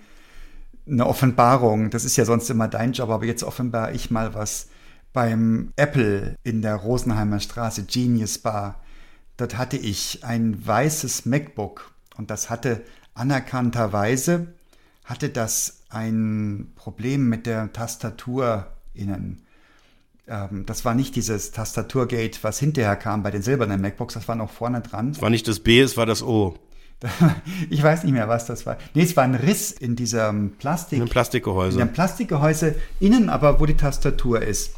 [0.86, 1.90] Eine Offenbarung.
[1.90, 4.68] Das ist ja sonst immer dein Job, aber jetzt offenbar ich mal was.
[5.12, 8.82] Beim Apple in der Rosenheimer Straße, Genius Bar,
[9.36, 12.82] dort hatte ich ein weißes MacBook und das hatte
[13.14, 14.54] anerkannterweise,
[15.08, 19.40] hatte das ein Problem mit der Tastatur innen.
[20.26, 24.36] Ähm, das war nicht dieses Tastaturgate, was hinterher kam bei den silbernen MacBooks, das war
[24.36, 25.10] noch vorne dran.
[25.10, 26.56] es war nicht das B, es war das O.
[27.70, 28.76] Ich weiß nicht mehr, was das war.
[28.92, 30.98] Nee, es war ein Riss in diesem Plastik.
[30.98, 31.76] In einem Plastikgehäuse.
[31.76, 34.74] In einem Plastikgehäuse, innen aber, wo die Tastatur ist.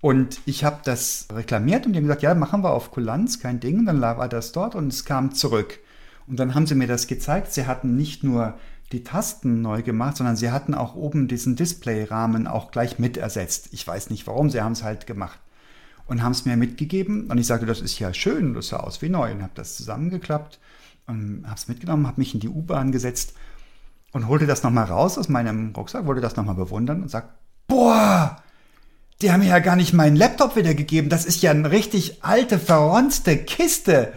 [0.00, 3.58] Und ich habe das reklamiert und die haben gesagt, ja, machen wir auf Kulanz, kein
[3.58, 3.80] Ding.
[3.80, 5.80] Und dann war das dort und es kam zurück.
[6.26, 7.52] Und dann haben sie mir das gezeigt.
[7.52, 8.58] Sie hatten nicht nur
[8.94, 13.68] die Tasten neu gemacht, sondern sie hatten auch oben diesen Displayrahmen auch gleich mit ersetzt.
[13.72, 15.38] Ich weiß nicht warum, sie haben es halt gemacht.
[16.06, 19.02] Und haben es mir mitgegeben und ich sagte, das ist ja schön, das sah aus
[19.02, 19.32] wie neu.
[19.32, 20.60] Und habe das zusammengeklappt
[21.06, 23.34] und habe es mitgenommen, habe mich in die U-Bahn gesetzt
[24.12, 27.30] und holte das nochmal raus aus meinem Rucksack, wollte das nochmal bewundern und sagt,
[27.66, 28.36] boah,
[29.22, 31.10] die haben mir ja gar nicht meinen Laptop wiedergegeben.
[31.10, 34.12] Das ist ja eine richtig alte, verronzte Kiste.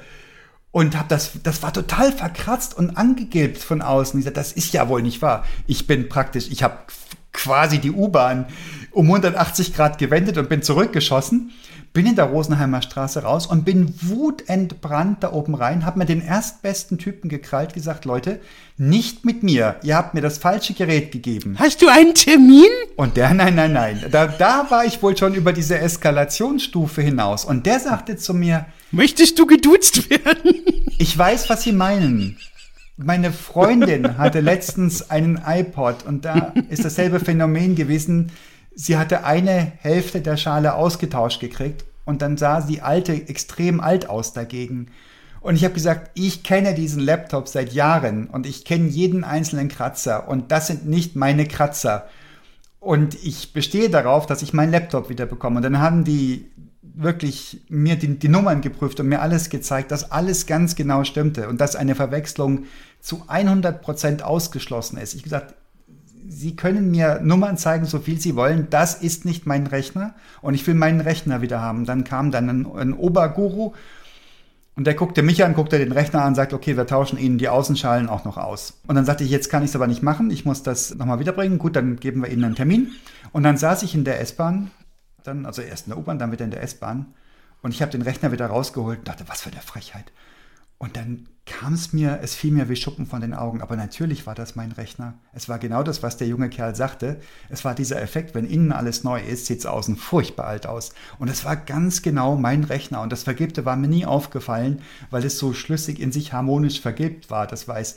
[0.72, 4.20] Und hab das, das war total verkratzt und angegilbt von außen.
[4.20, 5.46] Ich sagte, das ist ja wohl nicht wahr.
[5.66, 6.78] Ich bin praktisch, ich habe
[7.32, 8.48] quasi die U-Bahn
[8.92, 11.52] um 180 Grad gewendet und bin zurückgeschossen,
[11.94, 16.22] bin in der Rosenheimer Straße raus und bin wutentbrannt da oben rein, habe mir den
[16.22, 18.40] erstbesten Typen gekrallt, gesagt, Leute,
[18.78, 21.58] nicht mit mir, ihr habt mir das falsche Gerät gegeben.
[21.60, 22.70] Hast du einen Termin?
[22.96, 27.46] Und der, nein, nein, nein, da, da war ich wohl schon über diese Eskalationsstufe hinaus.
[27.46, 30.64] Und der sagte zu mir, Möchtest du geduzt werden?
[30.98, 32.38] ich weiß, was Sie meinen.
[32.96, 38.32] Meine Freundin hatte letztens einen iPod und da ist dasselbe Phänomen gewesen.
[38.74, 44.10] Sie hatte eine Hälfte der Schale ausgetauscht gekriegt und dann sah die alte extrem alt
[44.10, 44.88] aus dagegen.
[45.42, 49.68] Und ich habe gesagt, ich kenne diesen Laptop seit Jahren und ich kenne jeden einzelnen
[49.68, 52.08] Kratzer und das sind nicht meine Kratzer.
[52.80, 55.58] Und ich bestehe darauf, dass ich meinen Laptop wieder bekomme.
[55.58, 56.50] Und dann haben die
[57.02, 61.48] wirklich mir die, die Nummern geprüft und mir alles gezeigt, dass alles ganz genau stimmte
[61.48, 62.66] und dass eine Verwechslung
[63.00, 65.14] zu 100% ausgeschlossen ist.
[65.14, 65.56] Ich gesagt,
[66.30, 68.68] Sie können mir Nummern zeigen, so viel Sie wollen.
[68.70, 71.86] Das ist nicht mein Rechner und ich will meinen Rechner wieder haben.
[71.86, 73.72] Dann kam dann ein, ein Oberguru
[74.76, 77.50] und der guckte mich an, guckte den Rechner an, sagt, okay, wir tauschen Ihnen die
[77.50, 78.74] Außenschalen auch noch aus.
[78.88, 81.20] Und dann sagte ich, jetzt kann ich es aber nicht machen, ich muss das nochmal
[81.20, 81.58] wiederbringen.
[81.58, 82.92] Gut, dann geben wir Ihnen einen Termin.
[83.32, 84.70] Und dann saß ich in der S-Bahn,
[85.28, 87.14] dann, also erst in der U-Bahn, dann wieder in der S-Bahn.
[87.62, 90.12] Und ich habe den Rechner wieder rausgeholt und dachte, was für eine Frechheit.
[90.80, 93.62] Und dann kam es mir, es fiel mir wie Schuppen von den Augen.
[93.62, 95.16] Aber natürlich war das mein Rechner.
[95.34, 97.20] Es war genau das, was der junge Kerl sagte.
[97.50, 100.94] Es war dieser Effekt, wenn innen alles neu ist, sieht es außen furchtbar alt aus.
[101.18, 103.02] Und es war ganz genau mein Rechner.
[103.02, 107.32] Und das Vergibte war mir nie aufgefallen, weil es so schlüssig in sich harmonisch vergilbt
[107.32, 107.96] war, das weiß.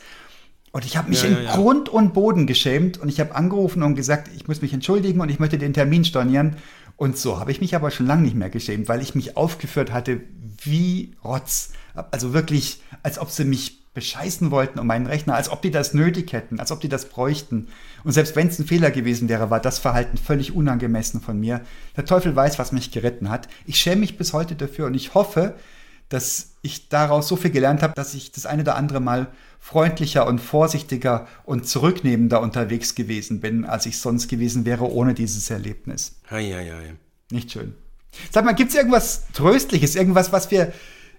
[0.73, 1.57] Und ich habe mich ja, ja, in ja.
[1.57, 5.29] Grund und Boden geschämt und ich habe angerufen und gesagt, ich muss mich entschuldigen und
[5.29, 6.57] ich möchte den Termin stornieren.
[7.01, 9.91] Und so habe ich mich aber schon lange nicht mehr geschämt, weil ich mich aufgeführt
[9.91, 10.21] hatte
[10.63, 11.71] wie Rotz.
[12.11, 15.95] Also wirklich, als ob sie mich bescheißen wollten um meinen Rechner, als ob die das
[15.95, 17.69] nötig hätten, als ob die das bräuchten.
[18.05, 21.63] Und selbst wenn es ein Fehler gewesen wäre, war das Verhalten völlig unangemessen von mir.
[21.97, 23.49] Der Teufel weiß, was mich geritten hat.
[23.65, 25.55] Ich schäme mich bis heute dafür und ich hoffe,
[26.11, 29.29] dass ich daraus so viel gelernt habe, dass ich das eine oder andere Mal
[29.61, 35.51] freundlicher und vorsichtiger und zurücknehmender unterwegs gewesen bin, als ich sonst gewesen wäre ohne dieses
[35.51, 36.17] Erlebnis.
[36.31, 36.95] Hei, hei, hei.
[37.31, 37.75] Nicht schön.
[38.31, 40.73] Sag mal, gibt es irgendwas Tröstliches, irgendwas, was wir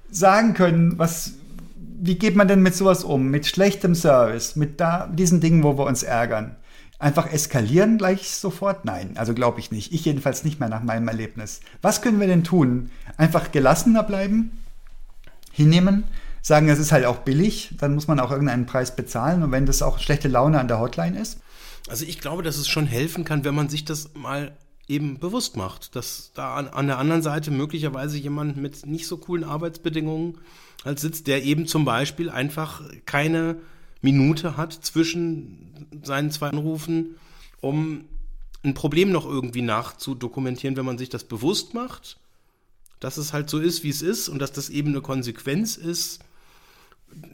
[0.09, 1.33] sagen können, was,
[1.77, 3.29] wie geht man denn mit sowas um?
[3.29, 6.57] Mit schlechtem Service, mit da, diesen Dingen, wo wir uns ärgern?
[6.99, 8.85] Einfach eskalieren gleich sofort?
[8.85, 9.93] Nein, also glaube ich nicht.
[9.93, 11.61] Ich jedenfalls nicht mehr nach meinem Erlebnis.
[11.81, 12.91] Was können wir denn tun?
[13.17, 14.51] Einfach gelassener bleiben?
[15.51, 16.03] Hinnehmen?
[16.41, 19.65] Sagen, es ist halt auch billig, dann muss man auch irgendeinen Preis bezahlen und wenn
[19.65, 21.39] das auch schlechte Laune an der Hotline ist?
[21.87, 25.55] Also ich glaube, dass es schon helfen kann, wenn man sich das mal eben bewusst
[25.55, 30.37] macht, dass da an, an der anderen Seite möglicherweise jemand mit nicht so coolen Arbeitsbedingungen
[30.83, 33.57] halt sitzt, der eben zum Beispiel einfach keine
[34.01, 37.15] Minute hat zwischen seinen zwei Anrufen,
[37.61, 38.05] um
[38.63, 42.17] ein Problem noch irgendwie nachzudokumentieren, wenn man sich das bewusst macht,
[42.99, 46.19] dass es halt so ist, wie es ist und dass das eben eine Konsequenz ist,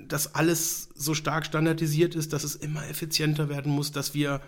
[0.08, 4.42] dass alles so stark standardisiert ist, dass es immer effizienter werden muss, dass wir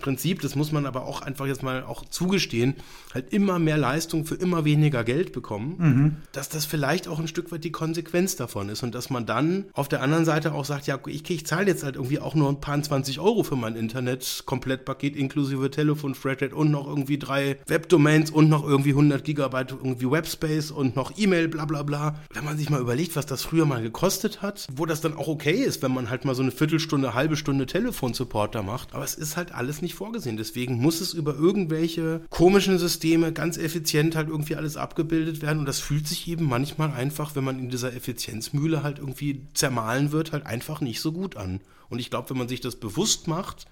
[0.00, 2.74] Prinzip, das muss man aber auch einfach jetzt mal auch zugestehen,
[3.12, 6.16] halt immer mehr Leistung für immer weniger Geld bekommen, mhm.
[6.32, 9.66] dass das vielleicht auch ein Stück weit die Konsequenz davon ist und dass man dann
[9.74, 12.48] auf der anderen Seite auch sagt, ja, ich, ich zahle jetzt halt irgendwie auch nur
[12.48, 18.30] ein paar 20 Euro für mein Internet-Komplettpaket inklusive Telefon, Threadrate und noch irgendwie drei Webdomains
[18.30, 22.18] und noch irgendwie 100 Gigabyte irgendwie Webspace und noch E-Mail, bla bla bla.
[22.32, 25.28] Wenn man sich mal überlegt, was das früher mal gekostet hat, wo das dann auch
[25.28, 29.04] okay ist, wenn man halt mal so eine Viertelstunde, halbe Stunde Telefonsupport da macht, aber
[29.04, 30.36] es ist halt alles nicht vorgesehen.
[30.36, 35.58] Deswegen muss es über irgendwelche komischen Systeme ganz effizient halt irgendwie alles abgebildet werden.
[35.58, 40.12] Und das fühlt sich eben manchmal einfach, wenn man in dieser Effizienzmühle halt irgendwie zermahlen
[40.12, 41.60] wird, halt einfach nicht so gut an.
[41.90, 43.66] Und ich glaube, wenn man sich das bewusst macht,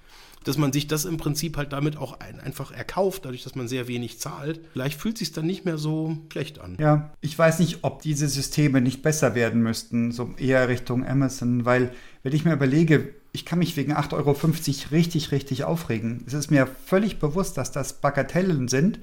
[0.44, 3.68] dass man sich das im Prinzip halt damit auch ein, einfach erkauft, dadurch, dass man
[3.68, 4.60] sehr wenig zahlt.
[4.72, 6.76] Vielleicht fühlt sich dann nicht mehr so schlecht an.
[6.80, 11.64] Ja, ich weiß nicht, ob diese Systeme nicht besser werden müssten, so eher Richtung Amazon,
[11.64, 11.92] weil
[12.22, 14.36] wenn ich mir überlege, ich kann mich wegen 8,50 Euro
[14.92, 16.24] richtig, richtig aufregen.
[16.26, 18.98] Es ist mir völlig bewusst, dass das Bagatellen sind,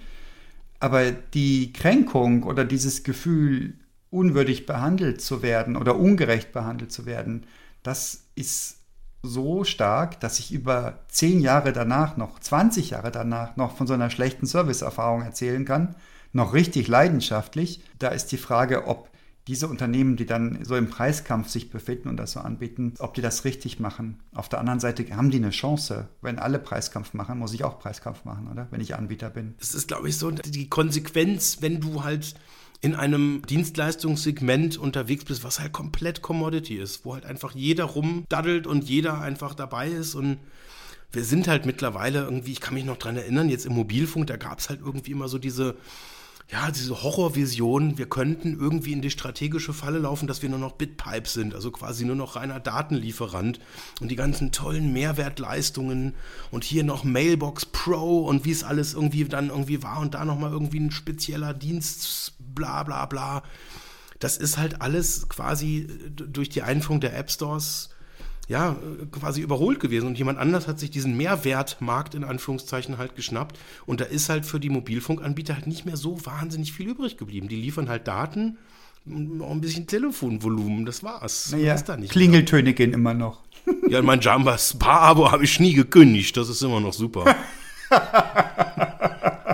[0.79, 3.75] aber die Kränkung oder dieses Gefühl,
[4.09, 7.45] unwürdig behandelt zu werden oder ungerecht behandelt zu werden,
[7.83, 8.77] das ist
[9.23, 13.93] so stark, dass ich über 10 Jahre danach, noch 20 Jahre danach, noch von so
[13.93, 15.95] einer schlechten Serviceerfahrung erzählen kann,
[16.33, 17.81] noch richtig leidenschaftlich.
[17.99, 19.09] Da ist die Frage, ob
[19.47, 23.21] diese Unternehmen, die dann so im Preiskampf sich befinden und das so anbieten, ob die
[23.21, 24.19] das richtig machen.
[24.33, 26.09] Auf der anderen Seite haben die eine Chance.
[26.21, 28.67] Wenn alle Preiskampf machen, muss ich auch Preiskampf machen, oder?
[28.71, 29.55] Wenn ich Anbieter bin.
[29.59, 32.35] Das ist, glaube ich, so die Konsequenz, wenn du halt
[32.81, 38.67] in einem Dienstleistungssegment unterwegs bist, was halt komplett Commodity ist, wo halt einfach jeder rumdaddelt
[38.67, 40.37] und jeder einfach dabei ist und
[41.11, 44.37] wir sind halt mittlerweile irgendwie, ich kann mich noch dran erinnern, jetzt im Mobilfunk, da
[44.37, 45.75] gab es halt irgendwie immer so diese
[46.49, 50.73] ja, diese Horrorvision, wir könnten irgendwie in die strategische Falle laufen, dass wir nur noch
[50.73, 53.59] Bitpipe sind, also quasi nur noch reiner Datenlieferant
[53.99, 56.13] und die ganzen tollen Mehrwertleistungen
[56.49, 60.23] und hier noch Mailbox Pro und wie es alles irgendwie dann irgendwie war und da
[60.23, 63.43] nochmal irgendwie ein spezieller Dienst, bla bla bla.
[64.19, 67.89] Das ist halt alles quasi durch die Einführung der App Stores
[68.47, 68.77] ja,
[69.11, 73.99] quasi überholt gewesen und jemand anders hat sich diesen Mehrwertmarkt in Anführungszeichen halt geschnappt und
[73.99, 77.49] da ist halt für die Mobilfunkanbieter halt nicht mehr so wahnsinnig viel übrig geblieben.
[77.49, 78.57] Die liefern halt Daten
[79.05, 81.51] und auch ein bisschen Telefonvolumen, das war's.
[81.51, 82.73] Naja, da nicht Klingeltöne mehr.
[82.73, 83.41] gehen immer noch.
[83.89, 87.35] Ja, mein Jamba Spa-Abo habe ich nie gekündigt, das ist immer noch super.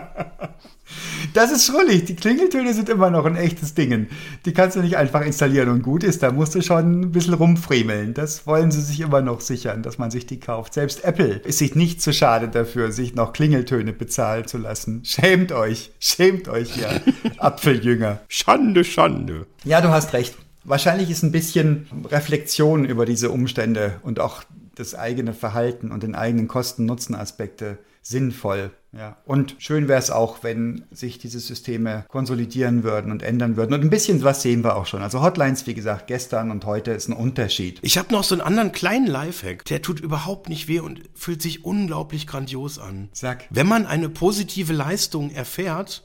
[1.34, 2.06] Das ist schrullig.
[2.06, 4.08] Die Klingeltöne sind immer noch ein echtes Ding.
[4.46, 6.22] Die kannst du nicht einfach installieren und gut ist.
[6.22, 8.14] Da musst du schon ein bisschen rumfriemeln.
[8.14, 10.76] Das wollen sie sich immer noch sichern, dass man sich die kauft.
[10.76, 15.02] Selbst Apple ist sich nicht zu schade dafür, sich noch Klingeltöne bezahlen zu lassen.
[15.04, 15.92] Schämt euch.
[16.00, 16.90] Schämt euch, ja.
[17.38, 18.20] Apfeljünger.
[18.28, 19.48] Schande, Schande.
[19.64, 20.36] Ja, du hast recht.
[20.64, 24.44] Wahrscheinlich ist ein bisschen Reflexion über diese Umstände und auch
[24.76, 28.72] das eigene Verhalten und den eigenen Kosten-Nutzen-Aspekte sinnvoll.
[28.92, 29.18] Ja.
[29.26, 33.74] Und schön wäre es auch, wenn sich diese Systeme konsolidieren würden und ändern würden.
[33.74, 35.02] Und ein bisschen was sehen wir auch schon.
[35.02, 37.80] Also Hotlines, wie gesagt, gestern und heute ist ein Unterschied.
[37.82, 39.66] Ich habe noch so einen anderen kleinen Lifehack.
[39.66, 43.10] Der tut überhaupt nicht weh und fühlt sich unglaublich grandios an.
[43.14, 43.46] Sag.
[43.50, 46.04] Wenn man eine positive Leistung erfährt,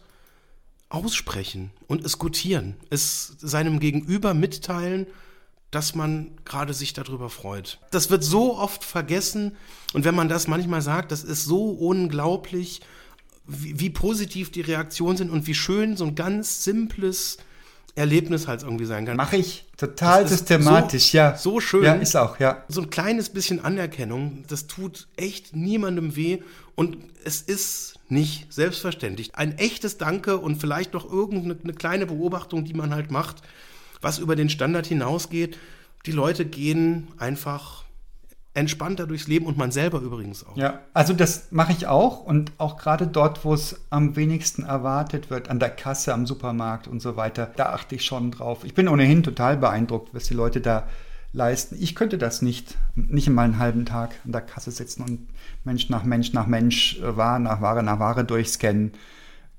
[0.89, 5.07] aussprechen und es gutieren, es seinem Gegenüber mitteilen,
[5.71, 7.79] dass man gerade sich darüber freut.
[7.91, 9.57] Das wird so oft vergessen
[9.93, 12.81] und wenn man das manchmal sagt, das ist so unglaublich,
[13.47, 17.39] wie, wie positiv die Reaktionen sind und wie schön so ein ganz simples
[17.95, 19.17] Erlebnis halt irgendwie sein kann.
[19.17, 21.37] Mache ich total Das systematisch, so, ja.
[21.37, 21.85] So schön.
[21.85, 22.65] Ja, ist auch, ja.
[22.69, 26.39] So ein kleines bisschen Anerkennung, das tut echt niemandem weh
[26.77, 29.35] und es ist nicht selbstverständlich.
[29.35, 33.43] Ein echtes Danke und vielleicht noch irgendeine eine kleine Beobachtung, die man halt macht,
[34.01, 35.59] was über den Standard hinausgeht.
[36.07, 37.85] Die Leute gehen einfach
[38.55, 40.57] entspannter durchs Leben und man selber übrigens auch.
[40.57, 45.31] Ja, also das mache ich auch und auch gerade dort, wo es am wenigsten erwartet
[45.31, 48.65] wird, an der Kasse, am Supermarkt und so weiter, da achte ich schon drauf.
[48.65, 50.89] Ich bin ohnehin total beeindruckt, was die Leute da
[51.33, 51.77] leisten.
[51.79, 55.29] Ich könnte das nicht, nicht mal einen halben Tag an der Kasse sitzen und
[55.65, 58.93] Mensch nach Mensch nach Mensch, äh, Ware nach Ware nach Ware durchscannen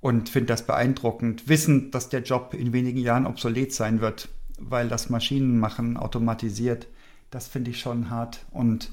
[0.01, 1.47] und finde das beeindruckend.
[1.47, 6.87] Wissen, dass der Job in wenigen Jahren obsolet sein wird, weil das Maschinen machen, automatisiert,
[7.31, 8.45] das finde ich schon hart.
[8.51, 8.91] Und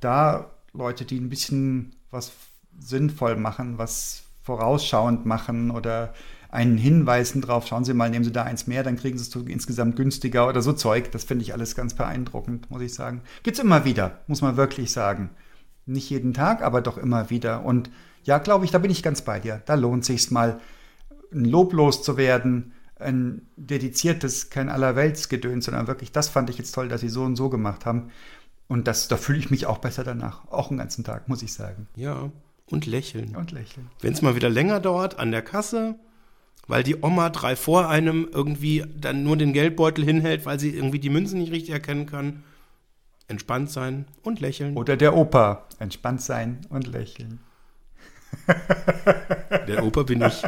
[0.00, 2.32] da Leute, die ein bisschen was
[2.78, 6.14] sinnvoll machen, was vorausschauend machen oder
[6.50, 9.48] einen hinweisen drauf, schauen Sie mal, nehmen Sie da eins mehr, dann kriegen Sie es
[9.48, 11.10] insgesamt günstiger oder so Zeug.
[11.12, 13.20] Das finde ich alles ganz beeindruckend, muss ich sagen.
[13.42, 15.30] Gibt's immer wieder, muss man wirklich sagen.
[15.84, 17.64] Nicht jeden Tag, aber doch immer wieder.
[17.64, 17.90] Und
[18.24, 19.62] ja, glaube ich, da bin ich ganz bei dir.
[19.66, 20.60] Da lohnt sich's mal,
[21.32, 27.00] ein Lob loszuwerden, ein dediziertes, kein Allerweltsgedöns, sondern wirklich, das fand ich jetzt toll, dass
[27.00, 28.10] Sie so und so gemacht haben.
[28.66, 30.46] Und das, da fühle ich mich auch besser danach.
[30.48, 31.88] Auch den ganzen Tag, muss ich sagen.
[31.96, 32.30] Ja,
[32.66, 33.34] und lächeln.
[33.34, 33.90] Und lächeln.
[34.00, 35.94] Wenn es mal wieder länger dauert an der Kasse,
[36.66, 40.98] weil die Oma drei vor einem irgendwie dann nur den Geldbeutel hinhält, weil sie irgendwie
[40.98, 42.44] die Münzen nicht richtig erkennen kann,
[43.26, 44.76] entspannt sein und lächeln.
[44.76, 45.66] Oder der Opa.
[45.78, 47.40] Entspannt sein und lächeln.
[49.66, 50.42] Der Opa bin ich.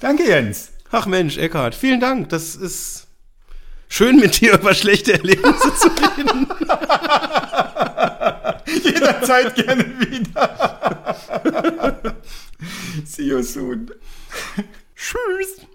[0.00, 0.72] Danke, Jens.
[0.90, 2.28] Ach Mensch, Eckhard, vielen Dank.
[2.28, 3.06] Das ist
[3.88, 6.46] schön mit dir über schlechte Erlebnisse zu reden.
[8.82, 10.56] Jederzeit gerne wieder.
[13.04, 13.90] See you soon.
[14.94, 15.66] Tschüss.